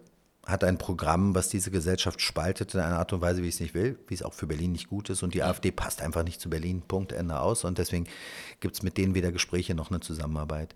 hat 0.45 0.63
ein 0.63 0.77
Programm, 0.77 1.35
was 1.35 1.49
diese 1.49 1.71
Gesellschaft 1.71 2.21
spaltet 2.21 2.73
in 2.75 2.79
einer 2.79 2.99
Art 2.99 3.11
und 3.11 3.21
Weise, 3.21 3.41
wie 3.41 3.47
ich 3.47 3.55
es 3.55 3.59
nicht 3.59 3.73
will, 3.73 3.97
wie 4.07 4.13
es 4.13 4.23
auch 4.23 4.33
für 4.33 4.47
Berlin 4.47 4.71
nicht 4.71 4.89
gut 4.89 5.09
ist. 5.09 5.23
Und 5.23 5.33
die 5.33 5.39
ja. 5.39 5.47
AfD 5.47 5.71
passt 5.71 6.01
einfach 6.01 6.23
nicht 6.23 6.39
zu 6.39 6.49
Berlin. 6.49 6.83
Punkt, 6.87 7.11
Ende 7.11 7.39
aus. 7.39 7.63
Und 7.63 7.77
deswegen 7.77 8.07
gibt 8.59 8.75
es 8.75 8.83
mit 8.83 8.97
denen 8.97 9.15
weder 9.15 9.31
Gespräche 9.31 9.73
noch 9.75 9.89
eine 9.89 9.99
Zusammenarbeit. 9.99 10.75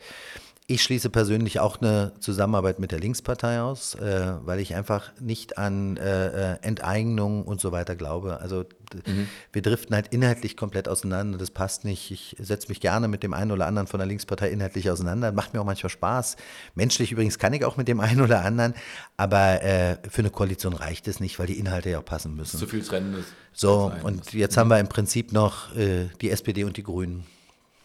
Ich 0.72 0.84
schließe 0.84 1.10
persönlich 1.10 1.60
auch 1.60 1.82
eine 1.82 2.14
Zusammenarbeit 2.20 2.78
mit 2.78 2.92
der 2.92 3.00
Linkspartei 3.00 3.60
aus, 3.60 3.96
äh, 3.96 4.34
weil 4.46 4.60
ich 4.60 4.76
einfach 4.76 5.12
nicht 5.20 5.58
an 5.58 5.98
äh, 5.98 6.54
äh, 6.54 6.58
Enteignung 6.62 7.44
und 7.44 7.60
so 7.60 7.72
weiter 7.72 7.96
glaube. 7.96 8.40
Also 8.40 8.66
mhm. 9.08 9.28
wir 9.52 9.64
driften 9.64 9.96
halt 9.96 10.10
inhaltlich 10.10 10.56
komplett 10.56 10.88
auseinander. 10.88 11.40
Das 11.40 11.50
passt 11.50 11.86
nicht. 11.86 12.12
Ich 12.12 12.36
setze 12.38 12.68
mich 12.68 12.82
gerne 12.82 13.08
mit 13.08 13.24
dem 13.24 13.34
einen 13.34 13.50
oder 13.52 13.66
anderen 13.66 13.88
von 13.88 13.98
der 13.98 14.06
Linkspartei 14.06 14.52
inhaltlich 14.52 14.92
auseinander. 14.92 15.32
Macht 15.32 15.56
mir 15.56 15.62
auch 15.62 15.66
manchmal 15.66 15.90
Spaß. 15.90 16.36
Menschlich 16.76 17.14
übrigens 17.14 17.40
kann 17.40 17.54
ich 17.54 17.66
auch 17.66 17.76
mit 17.76 17.88
dem 17.88 18.00
einen 18.00 18.22
oder 18.22 18.46
anderen, 18.46 18.76
aber 19.18 19.64
äh, 19.64 19.98
für 20.08 20.22
eine 20.22 20.30
Koalition 20.30 20.74
reicht 20.74 21.08
es 21.08 21.20
nicht, 21.20 21.40
weil 21.40 21.48
die 21.48 21.58
Inhalte 21.58 21.90
ja 21.90 21.98
auch 21.98 22.06
passen 22.06 22.36
müssen. 22.36 22.60
Zu 22.60 22.68
viel 22.68 22.84
Trennendes. 22.84 23.26
So, 23.54 23.92
und 24.04 24.34
jetzt 24.34 24.56
haben 24.56 24.70
wir 24.70 24.80
im 24.80 24.88
Prinzip 24.88 25.34
noch 25.34 25.76
äh, 25.76 26.10
die 26.22 26.30
SPD 26.30 26.64
und 26.64 26.78
die 26.78 26.84
Grünen. 26.84 27.26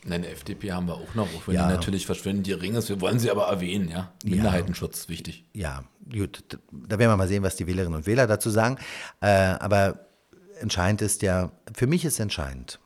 Nein, 0.06 0.24
FDP 0.24 0.72
haben 0.72 0.86
wir 0.86 0.94
auch 0.94 1.14
noch, 1.14 1.26
auch 1.34 1.46
wenn 1.46 1.54
ja. 1.54 1.66
die 1.66 1.74
natürlich 1.74 2.06
verschwinden, 2.06 2.42
die 2.42 2.52
Ring 2.52 2.74
ist. 2.74 2.88
Wir 2.88 3.00
wollen 3.00 3.18
sie 3.18 3.30
aber 3.30 3.46
erwähnen, 3.46 3.88
ja. 3.88 4.12
Minderheitenschutz, 4.22 5.04
ja. 5.04 5.08
wichtig. 5.08 5.44
Ja, 5.54 5.84
gut. 6.12 6.44
Da 6.70 6.98
werden 6.98 7.10
wir 7.10 7.16
mal 7.16 7.28
sehen, 7.28 7.42
was 7.42 7.56
die 7.56 7.66
Wählerinnen 7.66 7.96
und 7.96 8.06
Wähler 8.06 8.26
dazu 8.26 8.50
sagen. 8.50 8.76
Äh, 9.20 9.28
aber 9.28 10.06
entscheidend 10.60 11.00
ist 11.02 11.22
ja, 11.22 11.52
für 11.74 11.86
mich 11.86 12.04
ist 12.04 12.20
entscheidend, 12.20 12.80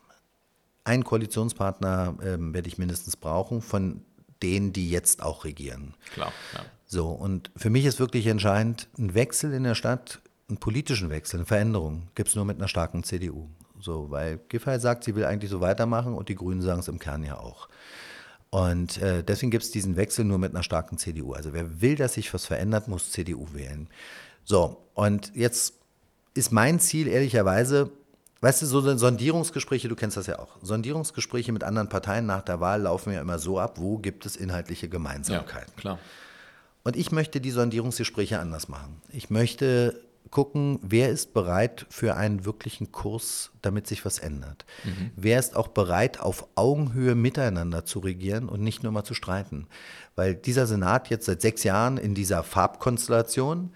einen 0.84 1.04
Koalitionspartner 1.04 2.16
äh, 2.20 2.36
werde 2.38 2.68
ich 2.68 2.78
mindestens 2.78 3.16
brauchen, 3.16 3.62
von 3.62 4.04
denen, 4.42 4.72
die 4.72 4.90
jetzt 4.90 5.22
auch 5.22 5.44
regieren. 5.44 5.94
Klar, 6.12 6.32
ja. 6.54 6.60
So, 6.86 7.08
und 7.08 7.50
für 7.56 7.68
mich 7.68 7.84
ist 7.84 8.00
wirklich 8.00 8.26
entscheidend, 8.26 8.88
ein 8.96 9.14
Wechsel 9.14 9.52
in 9.52 9.64
der 9.64 9.74
Stadt, 9.74 10.20
einen 10.48 10.58
politischen 10.58 11.10
Wechsel, 11.10 11.36
eine 11.36 11.46
Veränderung, 11.46 12.08
gibt 12.14 12.30
es 12.30 12.34
nur 12.34 12.46
mit 12.46 12.56
einer 12.56 12.68
starken 12.68 13.04
CDU. 13.04 13.48
So, 13.80 14.10
weil 14.10 14.38
Giffey 14.48 14.78
sagt, 14.80 15.04
sie 15.04 15.14
will 15.14 15.24
eigentlich 15.24 15.50
so 15.50 15.60
weitermachen 15.60 16.14
und 16.14 16.28
die 16.28 16.34
Grünen 16.34 16.62
sagen 16.62 16.80
es 16.80 16.88
im 16.88 16.98
Kern 16.98 17.22
ja 17.24 17.38
auch. 17.38 17.68
Und 18.50 19.00
äh, 19.02 19.22
deswegen 19.22 19.50
gibt 19.50 19.64
es 19.64 19.70
diesen 19.70 19.96
Wechsel 19.96 20.24
nur 20.24 20.38
mit 20.38 20.54
einer 20.54 20.62
starken 20.62 20.96
CDU. 20.96 21.34
Also 21.34 21.52
wer 21.52 21.80
will, 21.80 21.96
dass 21.96 22.14
sich 22.14 22.32
was 22.32 22.46
verändert, 22.46 22.88
muss 22.88 23.10
CDU 23.10 23.46
wählen. 23.52 23.88
So, 24.44 24.78
und 24.94 25.32
jetzt 25.34 25.74
ist 26.34 26.50
mein 26.52 26.80
Ziel 26.80 27.08
ehrlicherweise, 27.08 27.90
weißt 28.40 28.62
du, 28.62 28.66
so 28.66 28.96
Sondierungsgespräche, 28.96 29.88
du 29.88 29.96
kennst 29.96 30.16
das 30.16 30.26
ja 30.26 30.38
auch, 30.38 30.56
Sondierungsgespräche 30.62 31.52
mit 31.52 31.62
anderen 31.62 31.90
Parteien 31.90 32.24
nach 32.24 32.42
der 32.42 32.60
Wahl 32.60 32.82
laufen 32.82 33.12
ja 33.12 33.20
immer 33.20 33.38
so 33.38 33.58
ab, 33.58 33.78
wo 33.78 33.98
gibt 33.98 34.24
es 34.24 34.36
inhaltliche 34.36 34.88
Gemeinsamkeiten. 34.88 35.72
Ja, 35.76 35.80
klar. 35.80 35.98
Und 36.84 36.96
ich 36.96 37.12
möchte 37.12 37.42
die 37.42 37.50
Sondierungsgespräche 37.50 38.38
anders 38.38 38.68
machen. 38.68 39.02
Ich 39.10 39.28
möchte 39.28 40.00
gucken, 40.30 40.78
wer 40.82 41.10
ist 41.10 41.34
bereit 41.34 41.86
für 41.90 42.16
einen 42.16 42.44
wirklichen 42.44 42.92
Kurs, 42.92 43.50
damit 43.62 43.86
sich 43.86 44.04
was 44.04 44.18
ändert. 44.18 44.64
Mhm. 44.84 45.10
Wer 45.16 45.38
ist 45.38 45.56
auch 45.56 45.68
bereit, 45.68 46.20
auf 46.20 46.46
Augenhöhe 46.54 47.14
miteinander 47.14 47.84
zu 47.84 47.98
regieren 48.00 48.48
und 48.48 48.60
nicht 48.62 48.82
nur 48.82 48.92
mal 48.92 49.04
zu 49.04 49.14
streiten. 49.14 49.66
Weil 50.16 50.34
dieser 50.34 50.66
Senat 50.66 51.10
jetzt 51.10 51.26
seit 51.26 51.40
sechs 51.40 51.64
Jahren 51.64 51.98
in 51.98 52.14
dieser 52.14 52.42
Farbkonstellation, 52.42 53.72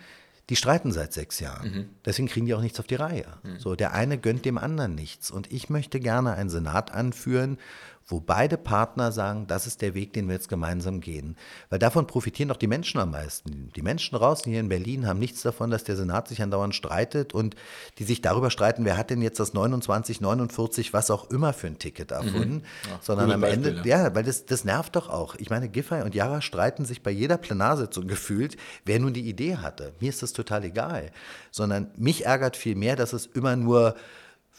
die 0.50 0.56
streiten 0.56 0.92
seit 0.92 1.12
sechs 1.12 1.40
Jahren. 1.40 1.70
Mhm. 1.70 1.88
Deswegen 2.04 2.28
kriegen 2.28 2.46
die 2.46 2.54
auch 2.54 2.60
nichts 2.60 2.80
auf 2.80 2.86
die 2.86 2.96
Reihe. 2.96 3.26
Mhm. 3.42 3.58
So, 3.58 3.74
der 3.74 3.92
eine 3.92 4.18
gönnt 4.18 4.44
dem 4.44 4.58
anderen 4.58 4.94
nichts. 4.94 5.30
Und 5.30 5.50
ich 5.52 5.70
möchte 5.70 6.00
gerne 6.00 6.34
einen 6.34 6.50
Senat 6.50 6.92
anführen, 6.92 7.58
wo 8.06 8.20
beide 8.20 8.56
Partner 8.56 9.12
sagen, 9.12 9.46
das 9.46 9.66
ist 9.66 9.82
der 9.82 9.94
Weg, 9.94 10.12
den 10.12 10.26
wir 10.28 10.34
jetzt 10.34 10.48
gemeinsam 10.48 11.00
gehen. 11.00 11.36
Weil 11.70 11.78
davon 11.78 12.06
profitieren 12.06 12.48
doch 12.48 12.56
die 12.56 12.66
Menschen 12.66 13.00
am 13.00 13.10
meisten. 13.10 13.70
Die 13.74 13.82
Menschen 13.82 14.16
draußen 14.16 14.50
hier 14.50 14.60
in 14.60 14.68
Berlin 14.68 15.06
haben 15.06 15.18
nichts 15.18 15.42
davon, 15.42 15.70
dass 15.70 15.84
der 15.84 15.96
Senat 15.96 16.28
sich 16.28 16.42
andauernd 16.42 16.74
streitet 16.74 17.34
und 17.34 17.54
die 17.98 18.04
sich 18.04 18.20
darüber 18.20 18.50
streiten, 18.50 18.84
wer 18.84 18.96
hat 18.96 19.10
denn 19.10 19.22
jetzt 19.22 19.40
das 19.40 19.54
29, 19.54 20.20
49, 20.20 20.92
was 20.92 21.10
auch 21.10 21.30
immer 21.30 21.52
für 21.52 21.68
ein 21.68 21.78
Ticket 21.78 22.10
erfunden. 22.10 22.54
Mhm. 22.54 22.90
Ja, 22.90 22.98
Sondern 23.00 23.32
am 23.32 23.40
Beispiel, 23.40 23.66
Ende, 23.66 23.88
ja, 23.88 24.04
ja 24.04 24.14
weil 24.14 24.24
das, 24.24 24.46
das 24.46 24.64
nervt 24.64 24.96
doch 24.96 25.08
auch. 25.08 25.34
Ich 25.36 25.50
meine, 25.50 25.68
Giffey 25.68 26.02
und 26.02 26.14
Jara 26.14 26.40
streiten 26.40 26.84
sich 26.84 27.02
bei 27.02 27.10
jeder 27.10 27.36
Plenarsitzung 27.36 28.06
gefühlt, 28.06 28.56
wer 28.84 28.98
nun 28.98 29.12
die 29.12 29.28
Idee 29.28 29.56
hatte. 29.56 29.92
Mir 30.00 30.08
ist 30.08 30.22
das 30.22 30.32
total 30.32 30.64
egal. 30.64 31.10
Sondern 31.50 31.90
mich 31.96 32.26
ärgert 32.26 32.56
viel 32.56 32.74
mehr, 32.74 32.96
dass 32.96 33.12
es 33.12 33.26
immer 33.26 33.56
nur 33.56 33.94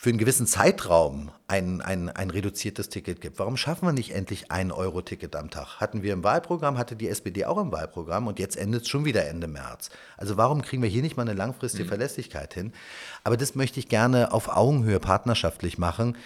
für 0.03 0.09
einen 0.09 0.17
gewissen 0.17 0.47
Zeitraum 0.47 1.31
ein, 1.47 1.79
ein, 1.79 2.09
ein 2.09 2.29
reduziertes 2.29 2.89
Ticket 2.89 3.21
gibt. 3.21 3.39
Warum 3.39 3.55
schaffen 3.55 3.87
wir 3.87 3.93
nicht 3.93 4.13
endlich 4.13 4.51
ein 4.51 4.73
Euro-Ticket 4.73 5.33
am 5.33 5.49
Tag? 5.49 5.79
Hatten 5.79 6.03
wir 6.03 6.11
im 6.11 6.25
Wahlprogramm, 6.25 6.77
hatte 6.77 6.97
die 6.97 7.07
SPD 7.07 7.45
auch 7.45 7.57
im 7.57 7.71
Wahlprogramm 7.71 8.27
und 8.27 8.37
jetzt 8.37 8.57
endet 8.57 8.81
es 8.81 8.89
schon 8.89 9.05
wieder 9.05 9.25
Ende 9.25 9.47
März. 9.47 9.91
Also 10.17 10.35
warum 10.35 10.61
kriegen 10.61 10.83
wir 10.83 10.89
hier 10.89 11.03
nicht 11.03 11.15
mal 11.15 11.21
eine 11.21 11.31
langfristige 11.31 11.85
mhm. 11.85 11.87
Verlässlichkeit 11.87 12.53
hin? 12.53 12.73
Aber 13.23 13.37
das 13.37 13.55
möchte 13.55 13.79
ich 13.79 13.87
gerne 13.87 14.33
auf 14.33 14.49
Augenhöhe 14.49 14.99
partnerschaftlich 14.99 15.77
machen. 15.77 16.17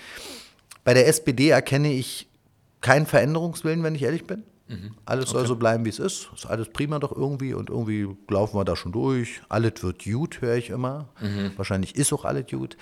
Bei 0.84 0.96
der 0.96 1.08
SPD 1.08 1.50
erkenne 1.50 1.94
ich 1.94 2.28
keinen 2.82 3.06
Veränderungswillen, 3.06 3.84
wenn 3.84 3.94
ich 3.94 4.02
ehrlich 4.02 4.26
bin. 4.26 4.42
Mhm. 4.70 4.96
Alles 5.06 5.26
okay. 5.26 5.34
soll 5.34 5.48
so 5.48 5.56
bleiben, 5.56 5.86
wie 5.86 5.90
es 5.90 6.00
ist. 6.00 6.30
Ist 6.34 6.46
alles 6.46 6.70
prima 6.70 7.00
doch 7.00 7.16
irgendwie 7.16 7.54
und 7.54 7.70
irgendwie 7.70 8.08
laufen 8.28 8.58
wir 8.58 8.66
da 8.66 8.76
schon 8.76 8.92
durch. 8.92 9.42
Alles 9.50 9.84
wird 9.84 10.04
gut, 10.04 10.42
höre 10.42 10.56
ich 10.56 10.72
immer. 10.72 11.10
Mhm. 11.22 11.52
Wahrscheinlich 11.56 11.96
ist 11.96 12.12
auch 12.12 12.26
alles 12.26 12.48
gut. 12.48 12.76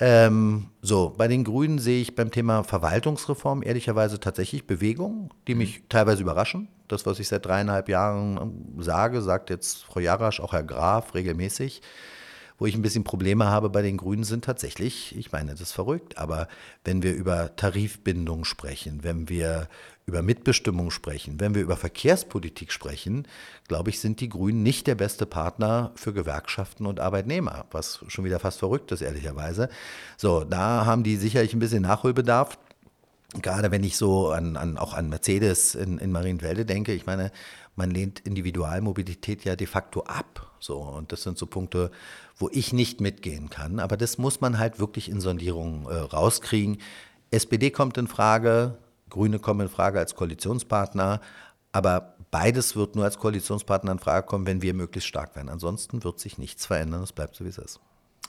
Ähm, 0.00 0.68
so, 0.80 1.12
bei 1.16 1.28
den 1.28 1.44
Grünen 1.44 1.78
sehe 1.78 2.00
ich 2.00 2.14
beim 2.14 2.30
Thema 2.30 2.64
Verwaltungsreform 2.64 3.62
ehrlicherweise 3.62 4.18
tatsächlich 4.18 4.66
Bewegungen, 4.66 5.28
die 5.46 5.54
mich 5.54 5.80
mhm. 5.80 5.88
teilweise 5.90 6.22
überraschen. 6.22 6.68
Das, 6.88 7.04
was 7.04 7.20
ich 7.20 7.28
seit 7.28 7.44
dreieinhalb 7.44 7.88
Jahren 7.88 8.38
ähm, 8.40 8.82
sage, 8.82 9.20
sagt 9.20 9.50
jetzt 9.50 9.84
Frau 9.84 10.00
Jarasch, 10.00 10.40
auch 10.40 10.54
Herr 10.54 10.62
Graf 10.62 11.14
regelmäßig. 11.14 11.82
Wo 12.60 12.66
ich 12.66 12.74
ein 12.74 12.82
bisschen 12.82 13.04
Probleme 13.04 13.46
habe 13.46 13.70
bei 13.70 13.80
den 13.80 13.96
Grünen 13.96 14.22
sind 14.22 14.44
tatsächlich, 14.44 15.16
ich 15.16 15.32
meine, 15.32 15.52
das 15.52 15.62
ist 15.62 15.72
verrückt, 15.72 16.18
aber 16.18 16.46
wenn 16.84 17.02
wir 17.02 17.14
über 17.14 17.56
Tarifbindung 17.56 18.44
sprechen, 18.44 19.02
wenn 19.02 19.30
wir 19.30 19.66
über 20.04 20.20
Mitbestimmung 20.20 20.90
sprechen, 20.90 21.40
wenn 21.40 21.54
wir 21.54 21.62
über 21.62 21.78
Verkehrspolitik 21.78 22.70
sprechen, 22.70 23.26
glaube 23.66 23.88
ich, 23.88 23.98
sind 23.98 24.20
die 24.20 24.28
Grünen 24.28 24.62
nicht 24.62 24.86
der 24.86 24.94
beste 24.94 25.24
Partner 25.24 25.92
für 25.94 26.12
Gewerkschaften 26.12 26.84
und 26.84 27.00
Arbeitnehmer, 27.00 27.64
was 27.70 28.04
schon 28.08 28.26
wieder 28.26 28.38
fast 28.38 28.58
verrückt 28.58 28.92
ist, 28.92 29.00
ehrlicherweise. 29.00 29.70
So, 30.18 30.44
da 30.44 30.84
haben 30.84 31.02
die 31.02 31.16
sicherlich 31.16 31.54
ein 31.54 31.60
bisschen 31.60 31.82
Nachholbedarf. 31.82 32.58
Gerade 33.40 33.70
wenn 33.70 33.84
ich 33.84 33.96
so 33.96 34.30
an, 34.32 34.58
an 34.58 34.76
auch 34.76 34.92
an 34.92 35.08
Mercedes 35.08 35.74
in, 35.76 35.98
in 35.98 36.12
Marienwelde 36.12 36.66
denke, 36.66 36.92
ich 36.92 37.06
meine, 37.06 37.32
man 37.76 37.90
lehnt 37.90 38.20
Individualmobilität 38.20 39.44
ja 39.44 39.56
de 39.56 39.66
facto 39.66 40.02
ab. 40.02 40.52
So, 40.60 40.78
und 40.78 41.12
das 41.12 41.22
sind 41.22 41.38
so 41.38 41.46
Punkte, 41.46 41.90
wo 42.36 42.48
ich 42.52 42.72
nicht 42.72 43.00
mitgehen 43.00 43.48
kann. 43.48 43.78
Aber 43.78 43.96
das 43.96 44.18
muss 44.18 44.40
man 44.40 44.58
halt 44.58 44.78
wirklich 44.78 45.08
in 45.08 45.20
Sondierungen 45.20 45.86
äh, 45.86 45.94
rauskriegen. 45.94 46.78
SPD 47.30 47.70
kommt 47.70 47.96
in 47.96 48.08
Frage, 48.08 48.76
Grüne 49.08 49.38
kommen 49.38 49.62
in 49.62 49.68
Frage 49.68 49.98
als 49.98 50.14
Koalitionspartner. 50.14 51.20
Aber 51.72 52.16
beides 52.30 52.76
wird 52.76 52.96
nur 52.96 53.04
als 53.04 53.18
Koalitionspartner 53.18 53.92
in 53.92 53.98
Frage 53.98 54.26
kommen, 54.26 54.46
wenn 54.46 54.60
wir 54.62 54.74
möglichst 54.74 55.08
stark 55.08 55.36
werden. 55.36 55.48
Ansonsten 55.48 56.02
wird 56.04 56.18
sich 56.18 56.36
nichts 56.36 56.66
verändern. 56.66 57.02
Es 57.02 57.12
bleibt 57.12 57.36
so, 57.36 57.44
wie 57.44 57.48
es 57.48 57.58
ist. 57.58 57.80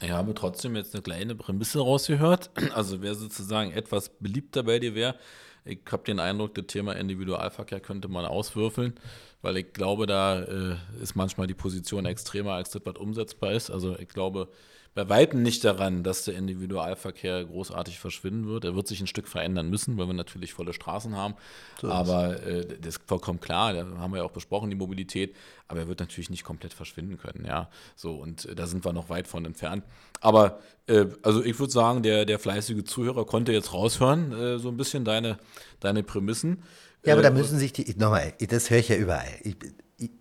Ich 0.02 0.12
habe 0.12 0.34
trotzdem 0.34 0.76
jetzt 0.76 0.96
eine 0.96 1.02
kleine 1.02 1.36
Prämisse 1.36 1.80
rausgehört. 1.80 2.50
Also 2.74 3.02
wer 3.02 3.16
sozusagen 3.16 3.72
etwas 3.72 4.10
beliebter 4.10 4.64
bei 4.64 4.80
dir 4.80 4.96
wäre, 4.96 5.16
ich 5.64 5.80
habe 5.92 6.04
den 6.04 6.20
Eindruck, 6.20 6.56
das 6.56 6.66
Thema 6.68 6.94
Individualverkehr 6.94 7.80
könnte 7.80 8.08
man 8.08 8.26
auswürfeln, 8.26 8.96
weil 9.42 9.58
ich 9.58 9.74
glaube, 9.74 10.06
da 10.06 10.42
äh, 10.42 10.76
ist 11.02 11.16
manchmal 11.16 11.48
die 11.48 11.54
Position 11.54 12.06
extremer, 12.06 12.54
als 12.54 12.70
das, 12.70 12.82
was 12.86 12.96
umsetzbar 12.96 13.54
ist. 13.54 13.70
Also 13.70 13.98
ich 13.98 14.10
glaube, 14.10 14.50
bei 14.94 15.08
Weitem 15.08 15.42
nicht 15.42 15.64
daran, 15.64 16.04
dass 16.04 16.26
der 16.26 16.36
Individualverkehr 16.36 17.46
großartig 17.46 17.98
verschwinden 17.98 18.48
wird. 18.48 18.66
Er 18.66 18.76
wird 18.76 18.88
sich 18.88 19.00
ein 19.00 19.08
Stück 19.08 19.28
verändern 19.28 19.70
müssen, 19.70 19.98
weil 19.98 20.08
wir 20.08 20.14
natürlich 20.14 20.54
volle 20.54 20.74
Straßen 20.74 21.16
haben. 21.16 21.36
So 21.80 21.90
aber 21.90 22.44
äh, 22.46 22.66
das 22.82 22.98
ist 22.98 23.04
vollkommen 23.08 23.40
klar, 23.40 23.74
da 23.74 23.86
haben 24.00 24.12
wir 24.12 24.18
ja 24.18 24.24
auch 24.26 24.32
besprochen, 24.32 24.70
die 24.70 24.76
Mobilität. 24.76 25.34
Aber 25.70 25.80
er 25.80 25.88
wird 25.88 26.02
natürlich 26.02 26.30
nicht 26.30 26.44
komplett 26.44 26.74
verschwinden 26.74 27.18
können, 27.18 27.46
ja. 27.46 27.70
So, 27.96 28.16
und 28.16 28.46
äh, 28.46 28.56
da 28.56 28.68
sind 28.68 28.84
wir 28.84 28.92
noch 28.92 29.10
weit 29.10 29.30
von 29.30 29.46
entfernt. 29.46 29.86
Aber 30.20 30.60
äh, 30.88 31.06
also 31.24 31.42
ich 31.42 31.58
würde 31.58 31.72
sagen, 31.72 32.04
der, 32.04 32.26
der 32.26 32.38
fleißige 32.38 32.84
Zuhörer 32.84 33.26
konnte 33.26 33.54
jetzt 33.54 33.74
raushören, 33.74 34.34
äh, 34.34 34.60
so 34.60 34.68
ein 34.68 34.76
bisschen 34.76 35.06
deine, 35.06 35.38
deine 35.80 36.04
Prämissen. 36.04 36.64
Ja, 37.04 37.14
aber 37.14 37.22
da 37.22 37.30
äh, 37.30 37.34
müssen 37.34 37.58
sich 37.58 37.74
die, 37.74 37.96
nochmal, 37.98 38.34
das 38.40 38.70
höre 38.70 38.80
ich 38.80 38.90
ja 38.90 38.96
überall. 38.96 39.28
Ich, 39.44 39.56
ich, 39.98 40.12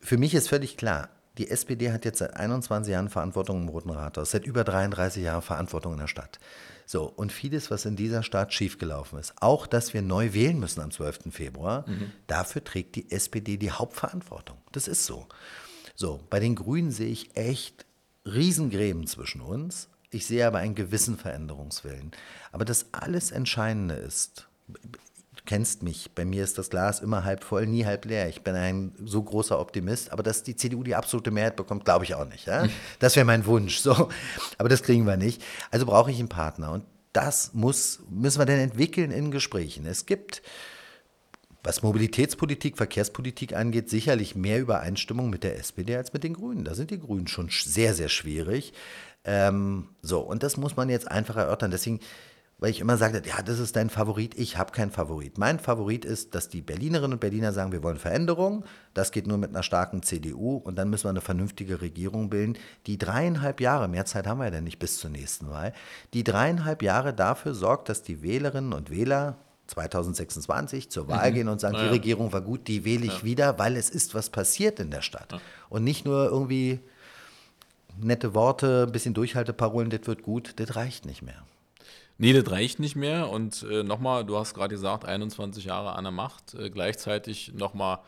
für 0.00 0.18
mich 0.18 0.34
ist 0.34 0.48
völlig 0.48 0.76
klar, 0.76 1.08
die 1.38 1.50
SPD 1.50 1.90
hat 1.90 2.04
jetzt 2.04 2.18
seit 2.18 2.36
21 2.36 2.92
Jahren 2.92 3.08
Verantwortung 3.08 3.62
im 3.62 3.68
Roten 3.68 3.90
Rathaus, 3.90 4.30
seit 4.30 4.46
über 4.46 4.62
33 4.62 5.22
Jahren 5.22 5.42
Verantwortung 5.42 5.94
in 5.94 5.98
der 5.98 6.06
Stadt. 6.06 6.38
So, 6.86 7.04
und 7.04 7.32
vieles, 7.32 7.70
was 7.70 7.86
in 7.86 7.96
dieser 7.96 8.22
Stadt 8.22 8.52
schiefgelaufen 8.52 9.18
ist, 9.18 9.34
auch 9.40 9.66
dass 9.66 9.94
wir 9.94 10.02
neu 10.02 10.32
wählen 10.32 10.60
müssen 10.60 10.80
am 10.80 10.90
12. 10.90 11.32
Februar, 11.32 11.88
mhm. 11.88 12.12
dafür 12.26 12.62
trägt 12.62 12.94
die 12.94 13.10
SPD 13.10 13.56
die 13.56 13.70
Hauptverantwortung. 13.70 14.58
Das 14.72 14.86
ist 14.86 15.06
so. 15.06 15.26
So, 15.96 16.20
bei 16.30 16.40
den 16.40 16.54
Grünen 16.54 16.90
sehe 16.90 17.08
ich 17.08 17.36
echt 17.36 17.86
Riesengräben 18.26 19.06
zwischen 19.06 19.40
uns. 19.40 19.88
Ich 20.10 20.26
sehe 20.26 20.46
aber 20.46 20.58
einen 20.58 20.74
gewissen 20.74 21.16
Veränderungswillen. 21.16 22.12
Aber 22.52 22.64
das 22.64 22.86
alles 22.92 23.32
Entscheidende 23.32 23.94
ist, 23.94 24.46
kennst 25.46 25.82
mich, 25.82 26.10
bei 26.14 26.24
mir 26.24 26.42
ist 26.42 26.56
das 26.56 26.70
Glas 26.70 27.00
immer 27.00 27.24
halb 27.24 27.44
voll, 27.44 27.66
nie 27.66 27.84
halb 27.84 28.06
leer. 28.06 28.28
Ich 28.28 28.42
bin 28.42 28.54
ein 28.54 28.92
so 29.04 29.22
großer 29.22 29.58
Optimist, 29.58 30.10
aber 30.10 30.22
dass 30.22 30.42
die 30.42 30.56
CDU 30.56 30.82
die 30.82 30.94
absolute 30.94 31.30
Mehrheit 31.30 31.56
bekommt, 31.56 31.84
glaube 31.84 32.04
ich 32.04 32.14
auch 32.14 32.26
nicht. 32.26 32.46
Ja? 32.46 32.66
Das 32.98 33.16
wäre 33.16 33.26
mein 33.26 33.44
Wunsch. 33.44 33.78
So. 33.78 34.08
Aber 34.56 34.68
das 34.68 34.82
kriegen 34.82 35.06
wir 35.06 35.16
nicht. 35.16 35.42
Also 35.70 35.84
brauche 35.84 36.10
ich 36.10 36.18
einen 36.18 36.28
Partner. 36.28 36.72
Und 36.72 36.84
das 37.12 37.52
muss, 37.52 38.00
müssen 38.08 38.38
wir 38.38 38.46
dann 38.46 38.58
entwickeln 38.58 39.10
in 39.10 39.30
Gesprächen. 39.30 39.86
Es 39.86 40.06
gibt, 40.06 40.42
was 41.62 41.82
Mobilitätspolitik, 41.82 42.76
Verkehrspolitik 42.78 43.54
angeht, 43.54 43.90
sicherlich 43.90 44.34
mehr 44.34 44.60
Übereinstimmung 44.60 45.28
mit 45.28 45.44
der 45.44 45.58
SPD 45.58 45.94
als 45.96 46.12
mit 46.14 46.24
den 46.24 46.34
Grünen. 46.34 46.64
Da 46.64 46.74
sind 46.74 46.90
die 46.90 46.98
Grünen 46.98 47.26
schon 47.26 47.50
sehr, 47.50 47.94
sehr 47.94 48.08
schwierig. 48.08 48.72
Ähm, 49.24 49.88
so, 50.00 50.20
und 50.20 50.42
das 50.42 50.56
muss 50.56 50.76
man 50.76 50.88
jetzt 50.88 51.10
einfach 51.10 51.36
erörtern. 51.36 51.70
Deswegen 51.70 52.00
weil 52.58 52.70
ich 52.70 52.80
immer 52.80 52.96
sagte, 52.96 53.22
ja, 53.28 53.42
das 53.42 53.58
ist 53.58 53.76
dein 53.76 53.90
Favorit, 53.90 54.34
ich 54.36 54.56
habe 54.56 54.72
keinen 54.72 54.90
Favorit. 54.90 55.38
Mein 55.38 55.58
Favorit 55.58 56.04
ist, 56.04 56.34
dass 56.34 56.48
die 56.48 56.62
Berlinerinnen 56.62 57.14
und 57.14 57.20
Berliner 57.20 57.52
sagen, 57.52 57.72
wir 57.72 57.82
wollen 57.82 57.98
Veränderung, 57.98 58.64
das 58.94 59.10
geht 59.10 59.26
nur 59.26 59.38
mit 59.38 59.50
einer 59.50 59.62
starken 59.62 60.02
CDU 60.02 60.56
und 60.56 60.76
dann 60.76 60.88
müssen 60.88 61.04
wir 61.04 61.10
eine 61.10 61.20
vernünftige 61.20 61.80
Regierung 61.80 62.30
bilden, 62.30 62.56
die 62.86 62.96
dreieinhalb 62.96 63.60
Jahre, 63.60 63.88
mehr 63.88 64.06
Zeit 64.06 64.26
haben 64.26 64.38
wir 64.38 64.46
ja 64.46 64.50
dann 64.50 64.64
nicht 64.64 64.78
bis 64.78 64.98
zur 64.98 65.10
nächsten 65.10 65.50
Wahl, 65.50 65.72
die 66.12 66.24
dreieinhalb 66.24 66.82
Jahre 66.82 67.12
dafür 67.12 67.54
sorgt, 67.54 67.88
dass 67.88 68.02
die 68.02 68.22
Wählerinnen 68.22 68.72
und 68.72 68.90
Wähler 68.90 69.36
2026 69.66 70.90
zur 70.90 71.08
Wahl 71.08 71.30
mhm. 71.30 71.34
gehen 71.34 71.48
und 71.48 71.60
sagen, 71.60 71.76
ja. 71.76 71.84
die 71.84 71.88
Regierung 71.88 72.32
war 72.32 72.42
gut, 72.42 72.68
die 72.68 72.84
wähle 72.84 73.06
ich 73.06 73.18
ja. 73.18 73.24
wieder, 73.24 73.58
weil 73.58 73.76
es 73.76 73.90
ist 73.90 74.14
was 74.14 74.30
passiert 74.30 74.78
in 74.78 74.90
der 74.90 75.00
Stadt. 75.00 75.32
Ja. 75.32 75.40
Und 75.70 75.84
nicht 75.84 76.04
nur 76.04 76.26
irgendwie 76.26 76.80
nette 77.98 78.34
Worte, 78.34 78.84
ein 78.86 78.92
bisschen 78.92 79.14
Durchhalteparolen, 79.14 79.90
das 79.90 80.06
wird 80.06 80.22
gut, 80.22 80.54
das 80.56 80.76
reicht 80.76 81.06
nicht 81.06 81.22
mehr. 81.22 81.42
Nee, 82.16 82.32
das 82.32 82.50
reicht 82.50 82.78
nicht 82.78 82.96
mehr. 82.96 83.28
Und 83.30 83.64
äh, 83.64 83.82
nochmal, 83.82 84.24
du 84.24 84.36
hast 84.36 84.54
gerade 84.54 84.74
gesagt, 84.74 85.04
21 85.04 85.64
Jahre 85.64 85.94
an 85.96 86.04
der 86.04 86.12
Macht, 86.12 86.54
äh, 86.54 86.70
gleichzeitig 86.70 87.52
nochmal 87.54 88.00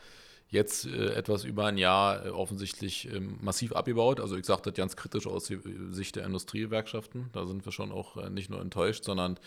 jetzt 0.48 0.86
äh, 0.86 1.14
etwas 1.14 1.44
über 1.44 1.66
ein 1.66 1.76
Jahr 1.78 2.26
äh, 2.26 2.30
offensichtlich 2.30 3.12
ähm, 3.12 3.38
massiv 3.40 3.72
abgebaut. 3.72 4.20
Also 4.20 4.36
ich 4.36 4.46
sage 4.46 4.62
das 4.64 4.74
ganz 4.74 4.96
kritisch 4.96 5.26
aus 5.26 5.50
Sicht 5.90 6.16
der 6.16 6.24
Industriegewerkschaften. 6.24 7.30
Da 7.32 7.46
sind 7.46 7.64
wir 7.64 7.72
schon 7.72 7.90
auch 7.90 8.16
äh, 8.16 8.30
nicht 8.30 8.48
nur 8.48 8.60
enttäuscht, 8.60 9.04
sondern 9.04 9.38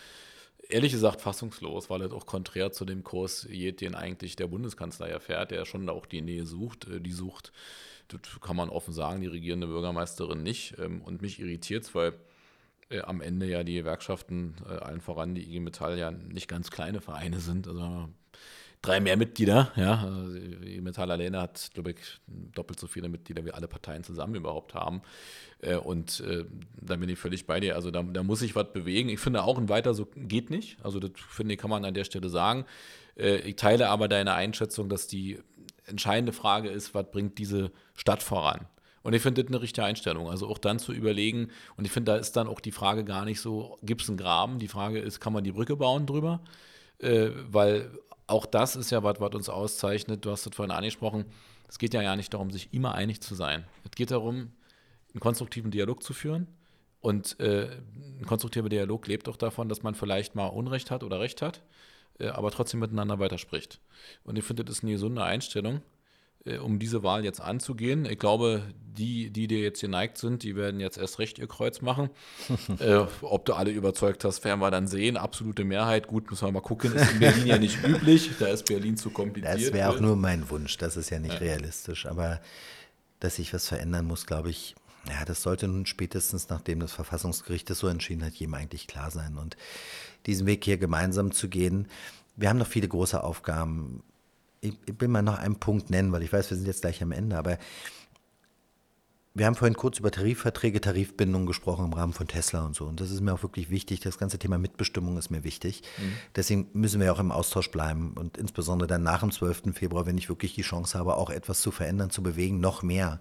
ehrlich 0.68 0.92
gesagt 0.92 1.22
fassungslos, 1.22 1.88
weil 1.88 2.00
das 2.00 2.12
auch 2.12 2.26
konträr 2.26 2.70
zu 2.70 2.84
dem 2.84 3.02
Kurs 3.02 3.46
geht, 3.50 3.80
den 3.80 3.94
eigentlich 3.94 4.36
der 4.36 4.46
Bundeskanzler 4.46 5.08
ja 5.08 5.20
fährt, 5.20 5.52
der 5.52 5.64
schon 5.64 5.88
auch 5.88 6.04
die 6.04 6.20
Nähe 6.20 6.44
sucht. 6.44 6.86
Äh, 6.86 7.00
die 7.00 7.12
sucht, 7.12 7.52
das 8.08 8.20
kann 8.40 8.56
man 8.56 8.68
offen 8.68 8.92
sagen, 8.92 9.22
die 9.22 9.26
regierende 9.26 9.68
Bürgermeisterin 9.68 10.42
nicht. 10.42 10.76
Ähm, 10.78 11.00
und 11.00 11.22
mich 11.22 11.40
irritiert 11.40 11.84
es, 11.84 11.94
weil 11.94 12.12
äh, 12.90 13.00
am 13.00 13.20
Ende 13.20 13.46
ja 13.46 13.64
die 13.64 13.74
Gewerkschaften, 13.74 14.56
äh, 14.68 14.74
allen 14.74 15.00
voran 15.00 15.34
die 15.34 15.42
IG 15.42 15.60
Metall, 15.60 15.98
ja 15.98 16.10
nicht 16.10 16.48
ganz 16.48 16.70
kleine 16.70 17.00
Vereine 17.00 17.40
sind. 17.40 17.66
Also 17.66 18.08
drei 18.82 19.00
mehr 19.00 19.16
Mitglieder. 19.16 19.72
Ja, 19.76 20.04
also 20.04 20.34
die 20.34 20.80
Metall 20.80 21.10
alleine 21.10 21.40
hat, 21.40 21.70
glaube 21.74 21.92
ich, 21.92 21.96
doppelt 22.26 22.80
so 22.80 22.86
viele 22.86 23.08
Mitglieder 23.08 23.44
wie 23.44 23.52
alle 23.52 23.68
Parteien 23.68 24.04
zusammen 24.04 24.34
überhaupt 24.34 24.74
haben. 24.74 25.02
Äh, 25.60 25.76
und 25.76 26.20
äh, 26.20 26.44
da 26.80 26.96
bin 26.96 27.08
ich 27.08 27.18
völlig 27.18 27.46
bei 27.46 27.60
dir. 27.60 27.76
Also 27.76 27.90
da, 27.90 28.02
da 28.02 28.22
muss 28.22 28.40
sich 28.40 28.54
was 28.54 28.72
bewegen. 28.72 29.08
Ich 29.08 29.20
finde 29.20 29.44
auch 29.44 29.58
ein 29.58 29.68
weiter 29.68 29.94
so 29.94 30.06
geht 30.16 30.50
nicht. 30.50 30.84
Also 30.84 30.98
das 31.00 31.12
finde 31.16 31.54
ich, 31.54 31.60
kann 31.60 31.70
man 31.70 31.84
an 31.84 31.94
der 31.94 32.04
Stelle 32.04 32.28
sagen. 32.28 32.64
Äh, 33.16 33.36
ich 33.38 33.56
teile 33.56 33.88
aber 33.88 34.08
deine 34.08 34.34
Einschätzung, 34.34 34.88
dass 34.88 35.06
die 35.06 35.38
entscheidende 35.86 36.32
Frage 36.32 36.70
ist, 36.70 36.94
was 36.94 37.10
bringt 37.10 37.38
diese 37.38 37.72
Stadt 37.94 38.22
voran? 38.22 38.66
Und 39.02 39.14
ich 39.14 39.22
finde 39.22 39.42
das 39.42 39.50
eine 39.50 39.62
richtige 39.62 39.86
Einstellung. 39.86 40.28
Also 40.28 40.48
auch 40.48 40.58
dann 40.58 40.78
zu 40.78 40.92
überlegen, 40.92 41.48
und 41.76 41.86
ich 41.86 41.92
finde, 41.92 42.12
da 42.12 42.18
ist 42.18 42.36
dann 42.36 42.48
auch 42.48 42.60
die 42.60 42.72
Frage 42.72 43.04
gar 43.04 43.24
nicht 43.24 43.40
so, 43.40 43.78
gibt 43.82 44.02
es 44.02 44.08
einen 44.08 44.18
Graben? 44.18 44.58
Die 44.58 44.68
Frage 44.68 44.98
ist, 44.98 45.20
kann 45.20 45.32
man 45.32 45.44
die 45.44 45.52
Brücke 45.52 45.76
bauen 45.76 46.06
drüber? 46.06 46.40
Äh, 46.98 47.30
weil 47.50 47.90
auch 48.26 48.46
das 48.46 48.76
ist 48.76 48.90
ja 48.90 49.02
was, 49.02 49.20
was 49.20 49.34
uns 49.34 49.48
auszeichnet. 49.48 50.24
Du 50.24 50.30
hast 50.30 50.46
es 50.46 50.54
vorhin 50.54 50.70
angesprochen. 50.70 51.24
Es 51.68 51.78
geht 51.78 51.94
ja 51.94 52.02
gar 52.02 52.16
nicht 52.16 52.34
darum, 52.34 52.50
sich 52.50 52.72
immer 52.72 52.94
einig 52.94 53.20
zu 53.20 53.34
sein. 53.34 53.64
Es 53.84 53.92
geht 53.92 54.10
darum, 54.10 54.52
einen 55.12 55.20
konstruktiven 55.20 55.70
Dialog 55.70 56.02
zu 56.02 56.12
führen. 56.12 56.46
Und 57.00 57.40
äh, 57.40 57.68
ein 58.18 58.26
konstruktiver 58.26 58.68
Dialog 58.68 59.06
lebt 59.06 59.28
auch 59.28 59.36
davon, 59.36 59.68
dass 59.68 59.82
man 59.82 59.94
vielleicht 59.94 60.34
mal 60.34 60.46
Unrecht 60.46 60.90
hat 60.90 61.02
oder 61.02 61.18
Recht 61.18 61.40
hat, 61.40 61.62
äh, 62.18 62.28
aber 62.28 62.50
trotzdem 62.50 62.80
miteinander 62.80 63.18
weiterspricht. 63.18 63.80
Und 64.24 64.36
ich 64.36 64.44
finde, 64.44 64.64
das 64.64 64.78
ist 64.78 64.84
eine 64.84 64.92
gesunde 64.92 65.24
Einstellung. 65.24 65.80
Äh, 66.44 66.58
um 66.58 66.78
diese 66.78 67.02
Wahl 67.02 67.24
jetzt 67.24 67.40
anzugehen. 67.40 68.06
Ich 68.06 68.18
glaube, 68.18 68.62
die, 68.96 69.30
die 69.30 69.46
dir 69.46 69.60
jetzt 69.60 69.80
geneigt 69.80 70.18
sind, 70.18 70.42
die 70.42 70.56
werden 70.56 70.80
jetzt 70.80 70.96
erst 70.96 71.18
recht 71.18 71.38
ihr 71.38 71.46
Kreuz 71.46 71.80
machen. 71.82 72.10
äh, 72.78 73.04
ob 73.22 73.44
du 73.44 73.52
alle 73.54 73.70
überzeugt 73.70 74.24
hast, 74.24 74.44
werden 74.44 74.60
wir 74.60 74.70
dann 74.70 74.86
sehen. 74.86 75.16
Absolute 75.16 75.64
Mehrheit, 75.64 76.06
gut, 76.06 76.30
müssen 76.30 76.46
wir 76.46 76.52
mal 76.52 76.60
gucken. 76.60 76.94
Ist 76.94 77.12
in 77.12 77.18
Berlin 77.18 77.46
ja 77.46 77.58
nicht 77.58 77.84
üblich. 77.84 78.30
Da 78.38 78.46
ist 78.46 78.66
Berlin 78.66 78.96
zu 78.96 79.10
kompliziert. 79.10 79.54
Das 79.54 79.72
wäre 79.72 79.90
auch 79.90 80.00
nur 80.00 80.16
mein 80.16 80.48
Wunsch. 80.50 80.78
Das 80.78 80.96
ist 80.96 81.10
ja 81.10 81.18
nicht 81.18 81.34
ja. 81.34 81.40
realistisch. 81.40 82.06
Aber 82.06 82.40
dass 83.20 83.36
sich 83.36 83.52
was 83.52 83.68
verändern 83.68 84.06
muss, 84.06 84.26
glaube 84.26 84.48
ich, 84.48 84.74
ja, 85.08 85.24
das 85.24 85.42
sollte 85.42 85.68
nun 85.68 85.86
spätestens, 85.86 86.48
nachdem 86.48 86.80
das 86.80 86.92
Verfassungsgericht 86.92 87.68
das 87.70 87.78
so 87.78 87.86
entschieden 87.86 88.24
hat, 88.24 88.34
jedem 88.34 88.54
eigentlich 88.54 88.86
klar 88.86 89.10
sein. 89.10 89.36
Und 89.36 89.56
diesen 90.26 90.46
Weg 90.46 90.64
hier 90.64 90.78
gemeinsam 90.78 91.32
zu 91.32 91.48
gehen, 91.48 91.86
wir 92.36 92.48
haben 92.48 92.58
noch 92.58 92.66
viele 92.66 92.88
große 92.88 93.22
Aufgaben 93.22 94.02
ich, 94.60 94.74
ich 94.86 95.00
will 95.00 95.08
mal 95.08 95.22
noch 95.22 95.38
einen 95.38 95.56
Punkt 95.56 95.90
nennen, 95.90 96.12
weil 96.12 96.22
ich 96.22 96.32
weiß, 96.32 96.50
wir 96.50 96.56
sind 96.56 96.66
jetzt 96.66 96.82
gleich 96.82 97.02
am 97.02 97.12
Ende, 97.12 97.36
aber 97.36 97.58
wir 99.32 99.46
haben 99.46 99.54
vorhin 99.54 99.76
kurz 99.76 99.98
über 100.00 100.10
Tarifverträge, 100.10 100.80
Tarifbindungen 100.80 101.46
gesprochen 101.46 101.84
im 101.84 101.92
Rahmen 101.92 102.12
von 102.12 102.26
Tesla 102.26 102.66
und 102.66 102.74
so. 102.74 102.86
Und 102.86 103.00
das 103.00 103.12
ist 103.12 103.20
mir 103.20 103.32
auch 103.32 103.44
wirklich 103.44 103.70
wichtig. 103.70 104.00
Das 104.00 104.18
ganze 104.18 104.40
Thema 104.40 104.58
Mitbestimmung 104.58 105.16
ist 105.18 105.30
mir 105.30 105.44
wichtig. 105.44 105.82
Mhm. 105.98 106.12
Deswegen 106.34 106.66
müssen 106.72 107.00
wir 107.00 107.12
auch 107.12 107.20
im 107.20 107.30
Austausch 107.30 107.70
bleiben. 107.70 108.14
Und 108.14 108.36
insbesondere 108.36 108.88
dann 108.88 109.04
nach 109.04 109.20
dem 109.20 109.30
12. 109.30 109.72
Februar, 109.72 110.04
wenn 110.04 110.18
ich 110.18 110.28
wirklich 110.28 110.54
die 110.54 110.62
Chance 110.62 110.98
habe, 110.98 111.14
auch 111.14 111.30
etwas 111.30 111.60
zu 111.60 111.70
verändern, 111.70 112.10
zu 112.10 112.24
bewegen, 112.24 112.58
noch 112.58 112.82
mehr. 112.82 113.20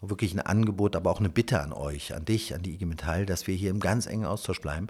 Wirklich 0.00 0.34
ein 0.34 0.40
Angebot, 0.40 0.96
aber 0.96 1.10
auch 1.12 1.20
eine 1.20 1.30
Bitte 1.30 1.60
an 1.60 1.72
euch, 1.72 2.14
an 2.14 2.24
dich, 2.24 2.52
an 2.52 2.62
die 2.62 2.74
IG 2.74 2.84
Metall, 2.84 3.24
dass 3.24 3.46
wir 3.46 3.54
hier 3.54 3.70
im 3.70 3.78
ganz 3.78 4.06
engen 4.06 4.26
Austausch 4.26 4.60
bleiben. 4.60 4.88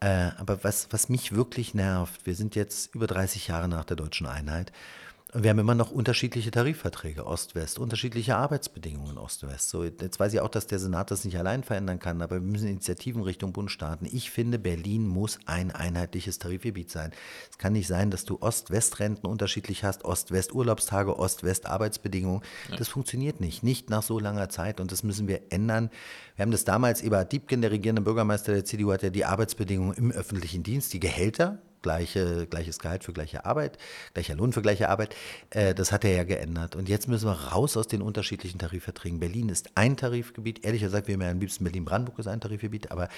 Äh, 0.00 0.30
aber 0.36 0.64
was, 0.64 0.88
was 0.90 1.08
mich 1.08 1.32
wirklich 1.32 1.74
nervt, 1.74 2.26
wir 2.26 2.34
sind 2.34 2.56
jetzt 2.56 2.94
über 2.94 3.06
30 3.06 3.46
Jahre 3.48 3.68
nach 3.68 3.84
der 3.84 3.96
deutschen 3.96 4.26
Einheit. 4.26 4.72
Wir 5.38 5.50
haben 5.50 5.58
immer 5.58 5.74
noch 5.74 5.90
unterschiedliche 5.90 6.50
Tarifverträge, 6.50 7.26
Ost-West, 7.26 7.78
unterschiedliche 7.78 8.36
Arbeitsbedingungen 8.36 9.18
Ost-West. 9.18 9.68
So, 9.68 9.84
jetzt 9.84 10.18
weiß 10.18 10.32
ich 10.32 10.40
auch, 10.40 10.48
dass 10.48 10.66
der 10.66 10.78
Senat 10.78 11.10
das 11.10 11.26
nicht 11.26 11.36
allein 11.36 11.62
verändern 11.62 11.98
kann, 11.98 12.22
aber 12.22 12.36
wir 12.36 12.40
müssen 12.40 12.68
Initiativen 12.68 13.22
Richtung 13.22 13.52
Bund 13.52 13.70
starten. 13.70 14.08
Ich 14.10 14.30
finde, 14.30 14.58
Berlin 14.58 15.06
muss 15.06 15.38
ein 15.44 15.72
einheitliches 15.72 16.38
Tarifgebiet 16.38 16.90
sein. 16.90 17.12
Es 17.50 17.58
kann 17.58 17.74
nicht 17.74 17.86
sein, 17.86 18.10
dass 18.10 18.24
du 18.24 18.38
Ost-West-Renten 18.40 19.26
unterschiedlich 19.26 19.84
hast, 19.84 20.06
Ost-West-Urlaubstage, 20.06 21.18
Ost-West-Arbeitsbedingungen. 21.18 22.40
Ja. 22.70 22.76
Das 22.76 22.88
funktioniert 22.88 23.38
nicht, 23.38 23.62
nicht 23.62 23.90
nach 23.90 24.02
so 24.02 24.18
langer 24.18 24.48
Zeit 24.48 24.80
und 24.80 24.90
das 24.90 25.02
müssen 25.02 25.28
wir 25.28 25.52
ändern. 25.52 25.90
Wir 26.36 26.44
haben 26.44 26.52
das 26.52 26.64
damals, 26.64 27.02
Eberhard 27.02 27.30
Diebken, 27.30 27.60
der 27.60 27.72
regierende 27.72 28.00
Bürgermeister 28.00 28.54
der 28.54 28.64
CDU, 28.64 28.90
hat 28.90 29.02
ja 29.02 29.10
die 29.10 29.26
Arbeitsbedingungen 29.26 29.96
im 29.98 30.12
öffentlichen 30.12 30.62
Dienst, 30.62 30.94
die 30.94 31.00
Gehälter, 31.00 31.58
gleiche, 31.86 32.48
gleiches 32.48 32.80
Gehalt 32.80 33.04
für 33.04 33.12
gleiche 33.12 33.44
Arbeit, 33.44 33.78
gleicher 34.12 34.34
Lohn 34.34 34.52
für 34.52 34.60
gleiche 34.60 34.88
Arbeit. 34.88 35.14
Äh, 35.50 35.72
das 35.72 35.92
hat 35.92 36.04
er 36.04 36.16
ja 36.16 36.24
geändert. 36.24 36.74
Und 36.74 36.88
jetzt 36.88 37.06
müssen 37.06 37.28
wir 37.28 37.52
raus 37.52 37.76
aus 37.76 37.86
den 37.86 38.02
unterschiedlichen 38.02 38.58
Tarifverträgen. 38.58 39.20
Berlin 39.20 39.48
ist 39.48 39.70
ein 39.76 39.96
Tarifgebiet. 39.96 40.64
Ehrlich 40.64 40.82
gesagt, 40.82 41.06
wir 41.06 41.14
haben 41.14 41.22
am 41.22 41.38
liebsten 41.38 41.62
Berlin-Brandenburg 41.62 42.18
ist 42.18 42.26
ein 42.26 42.40
Tarifgebiet, 42.40 42.90
aber 42.90 43.08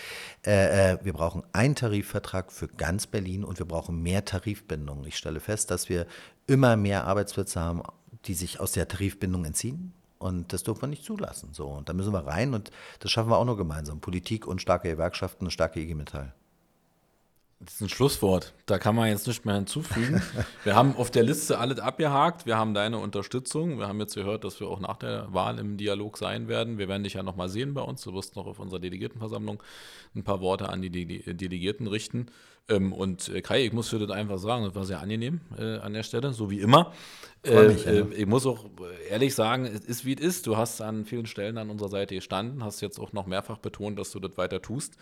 äh, 0.47 0.93
äh, 0.93 0.99
wir 1.03 1.15
brauchen 1.15 1.45
einen 1.53 1.75
Tarifvertrag 1.75 2.53
für 2.53 2.69
ganz 2.69 3.07
Berlin 3.07 3.43
und 3.43 3.59
wir 3.59 3.67
brauchen 3.67 4.03
mehr 4.03 4.27
Tarifbindung. 4.27 5.07
Ich 5.07 5.17
stelle 5.17 5.41
fest, 5.41 5.71
dass 5.71 5.89
wir 5.89 6.07
immer 6.47 6.77
mehr 6.77 7.07
Arbeitsplätze 7.07 7.59
haben, 7.59 7.83
die 8.27 8.35
sich 8.35 8.61
aus 8.61 8.73
der 8.73 8.87
Tarifbindung 8.87 9.47
entziehen. 9.47 9.95
Und 10.19 10.53
das 10.53 10.63
dürfen 10.63 10.83
wir 10.83 10.89
nicht 10.89 11.05
zulassen. 11.05 11.51
So, 11.53 11.69
und 11.69 11.89
da 11.89 11.95
müssen 11.95 12.13
wir 12.13 12.27
rein 12.27 12.53
und 12.53 12.71
das 13.01 13.11
schaffen 13.11 13.31
wir 13.31 13.39
auch 13.39 13.45
nur 13.45 13.57
gemeinsam. 13.57 14.01
Politik 14.01 14.47
und 14.47 14.61
starke 14.61 14.91
Gewerkschaften 14.91 15.47
und 15.47 15.53
starke 15.53 15.81
IG 15.81 15.95
Metall. 15.95 16.35
Das 17.61 17.75
ist 17.75 17.81
ein 17.81 17.89
Schlusswort. 17.89 18.55
Da 18.67 18.79
kann 18.79 18.95
man 18.95 19.09
jetzt 19.09 19.27
nicht 19.27 19.45
mehr 19.45 19.57
hinzufügen. 19.57 20.23
Wir 20.65 20.77
haben 20.77 20.95
auf 20.95 21.11
der 21.11 21.25
Liste 21.25 21.59
alles 21.59 21.81
abgehakt. 21.81 22.47
Wir 22.47 22.57
haben 22.57 22.73
deine 22.73 22.99
Unterstützung. 22.99 23.81
Wir 23.81 23.89
haben 23.89 23.99
jetzt 23.99 24.15
gehört, 24.15 24.45
dass 24.45 24.61
wir 24.61 24.69
auch 24.69 24.79
nach 24.79 24.97
der 24.97 25.33
Wahl 25.35 25.59
im 25.59 25.77
Dialog 25.77 26.19
sein 26.19 26.47
werden. 26.47 26.79
Wir 26.79 26.87
werden 26.87 27.03
dich 27.03 27.15
ja 27.15 27.25
nochmal 27.25 27.49
sehen 27.49 27.75
bei 27.75 27.81
uns. 27.81 28.03
Du 28.03 28.15
wirst 28.15 28.37
noch 28.37 28.47
auf 28.47 28.61
unserer 28.61 28.79
Delegiertenversammlung 28.79 29.61
ein 30.15 30.23
paar 30.23 30.41
Worte 30.41 30.69
an 30.69 30.83
die 30.83 30.91
Delegierten 30.91 31.89
richten. 31.89 32.27
Ähm, 32.69 32.93
und 32.93 33.29
äh, 33.29 33.41
Kai, 33.41 33.65
ich 33.65 33.73
muss 33.73 33.89
für 33.89 33.99
das 33.99 34.11
einfach 34.11 34.39
sagen, 34.39 34.65
das 34.65 34.75
war 34.75 34.85
sehr 34.85 35.01
angenehm 35.01 35.41
äh, 35.57 35.79
an 35.79 35.95
der 35.95 36.03
Stelle, 36.03 36.33
so 36.33 36.51
wie 36.51 36.61
immer. 36.61 36.93
Äh, 37.45 37.69
mich, 37.69 37.85
ja. 37.85 37.93
Äh, 37.93 38.15
ich 38.15 38.27
muss 38.27 38.47
auch 38.47 38.67
ehrlich 39.09 39.35
sagen, 39.35 39.65
es 39.65 39.85
ist 39.85 40.05
wie 40.05 40.15
es 40.15 40.21
ist. 40.21 40.47
Du 40.47 40.57
hast 40.57 40.81
an 40.81 41.05
vielen 41.05 41.27
Stellen 41.27 41.57
an 41.57 41.71
unserer 41.71 41.89
Seite 41.89 42.15
gestanden, 42.15 42.63
hast 42.63 42.81
jetzt 42.81 42.99
auch 42.99 43.13
noch 43.13 43.27
mehrfach 43.27 43.59
betont, 43.59 43.99
dass 43.99 44.11
du 44.11 44.21
das 44.21 44.37
weiter 44.37 44.61
tust. 44.61 44.97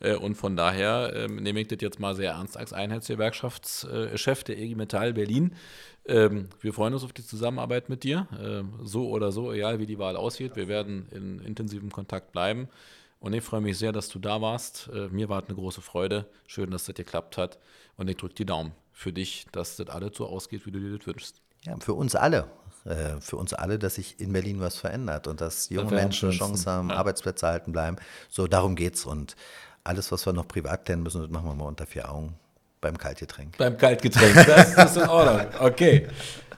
Äh, 0.00 0.16
und 0.16 0.34
von 0.34 0.56
daher 0.56 1.12
ähm, 1.14 1.36
nehme 1.36 1.60
ich 1.60 1.68
das 1.68 1.78
jetzt 1.80 2.00
mal 2.00 2.14
sehr 2.14 2.32
ernst 2.32 2.56
als 2.56 2.72
Einheitsgewerkschaftschef 2.72 4.44
der 4.44 4.58
EG 4.58 4.74
Metall 4.74 5.12
Berlin. 5.12 5.54
Ähm, 6.04 6.48
wir 6.60 6.72
freuen 6.72 6.94
uns 6.94 7.04
auf 7.04 7.12
die 7.12 7.24
Zusammenarbeit 7.24 7.88
mit 7.88 8.02
dir, 8.02 8.26
ähm, 8.42 8.72
so 8.82 9.08
oder 9.08 9.30
so, 9.30 9.52
egal 9.52 9.78
wie 9.78 9.86
die 9.86 9.98
Wahl 9.98 10.16
aussieht. 10.16 10.56
Wir 10.56 10.66
werden 10.66 11.06
in 11.12 11.38
intensivem 11.38 11.92
Kontakt 11.92 12.32
bleiben. 12.32 12.68
Und 13.22 13.34
ich 13.34 13.44
freue 13.44 13.60
mich 13.60 13.78
sehr, 13.78 13.92
dass 13.92 14.08
du 14.08 14.18
da 14.18 14.40
warst. 14.40 14.90
Äh, 14.92 15.06
mir 15.08 15.28
war 15.28 15.40
es 15.40 15.48
eine 15.48 15.54
große 15.54 15.80
Freude. 15.80 16.26
Schön, 16.48 16.72
dass 16.72 16.86
das 16.86 16.96
geklappt 16.96 17.38
hat. 17.38 17.60
Und 17.96 18.08
ich 18.08 18.16
drücke 18.16 18.34
die 18.34 18.44
Daumen 18.44 18.72
für 18.90 19.12
dich, 19.12 19.46
dass 19.52 19.76
das 19.76 19.88
alles 19.90 20.16
so 20.16 20.26
ausgeht, 20.26 20.66
wie 20.66 20.72
du 20.72 20.80
dir 20.80 20.98
das 20.98 21.06
wünschst. 21.06 21.40
Ja, 21.64 21.76
für 21.78 21.94
uns 21.94 22.16
alle. 22.16 22.50
Äh, 22.84 23.20
für 23.20 23.36
uns 23.36 23.54
alle, 23.54 23.78
dass 23.78 23.94
sich 23.94 24.18
in 24.18 24.32
Berlin 24.32 24.58
was 24.58 24.76
verändert 24.76 25.28
und 25.28 25.40
dass 25.40 25.68
junge 25.68 25.90
das 25.90 26.02
Menschen 26.02 26.30
eine 26.30 26.38
Chance 26.38 26.68
haben, 26.68 26.90
ja. 26.90 26.96
Arbeitsplätze 26.96 27.46
erhalten 27.46 27.70
bleiben. 27.70 27.96
So, 28.28 28.48
darum 28.48 28.74
geht's. 28.74 29.06
Und 29.06 29.36
alles, 29.84 30.10
was 30.10 30.26
wir 30.26 30.32
noch 30.32 30.48
privat 30.48 30.84
klären 30.84 31.04
müssen, 31.04 31.22
das 31.22 31.30
machen 31.30 31.46
wir 31.46 31.54
mal 31.54 31.66
unter 31.66 31.86
vier 31.86 32.10
Augen 32.10 32.36
beim 32.82 32.98
Kaltgetränk. 32.98 33.56
Beim 33.56 33.78
Kaltgetränk, 33.78 34.34
das 34.46 34.96
ist 34.96 35.02
in 35.02 35.08
Ordnung. 35.08 35.46
Okay. 35.60 36.08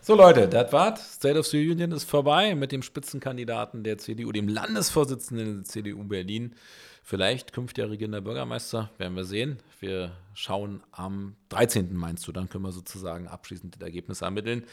So 0.00 0.16
Leute, 0.16 0.48
das 0.48 0.72
war's. 0.72 1.14
State 1.14 1.38
of 1.38 1.46
the 1.46 1.70
Union 1.70 1.92
ist 1.92 2.04
vorbei 2.04 2.54
mit 2.56 2.72
dem 2.72 2.82
Spitzenkandidaten 2.82 3.84
der 3.84 3.98
CDU, 3.98 4.32
dem 4.32 4.48
Landesvorsitzenden 4.48 5.62
der 5.62 5.64
CDU 5.64 6.02
Berlin. 6.04 6.54
Vielleicht 7.02 7.52
künftiger 7.52 7.90
regierender 7.90 8.22
Bürgermeister, 8.22 8.90
werden 8.98 9.14
wir 9.14 9.24
sehen. 9.24 9.58
Wir 9.80 10.12
schauen 10.32 10.82
am 10.90 11.36
13. 11.50 11.94
meinst 11.94 12.26
du, 12.26 12.32
dann 12.32 12.48
können 12.48 12.64
wir 12.64 12.72
sozusagen 12.72 13.28
abschließend 13.28 13.76
das 13.76 13.82
Ergebnis 13.82 14.22
ermitteln. 14.22 14.64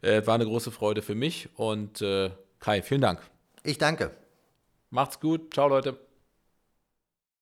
Äh, 0.00 0.24
war 0.26 0.36
eine 0.36 0.46
große 0.46 0.70
Freude 0.70 1.02
für 1.02 1.16
mich 1.16 1.48
und 1.56 2.00
äh, 2.00 2.30
Kai, 2.60 2.82
vielen 2.82 3.00
Dank. 3.00 3.20
Ich 3.64 3.78
danke. 3.78 4.12
Macht's 4.90 5.18
gut. 5.18 5.52
Ciao 5.54 5.68
Leute. 5.68 5.98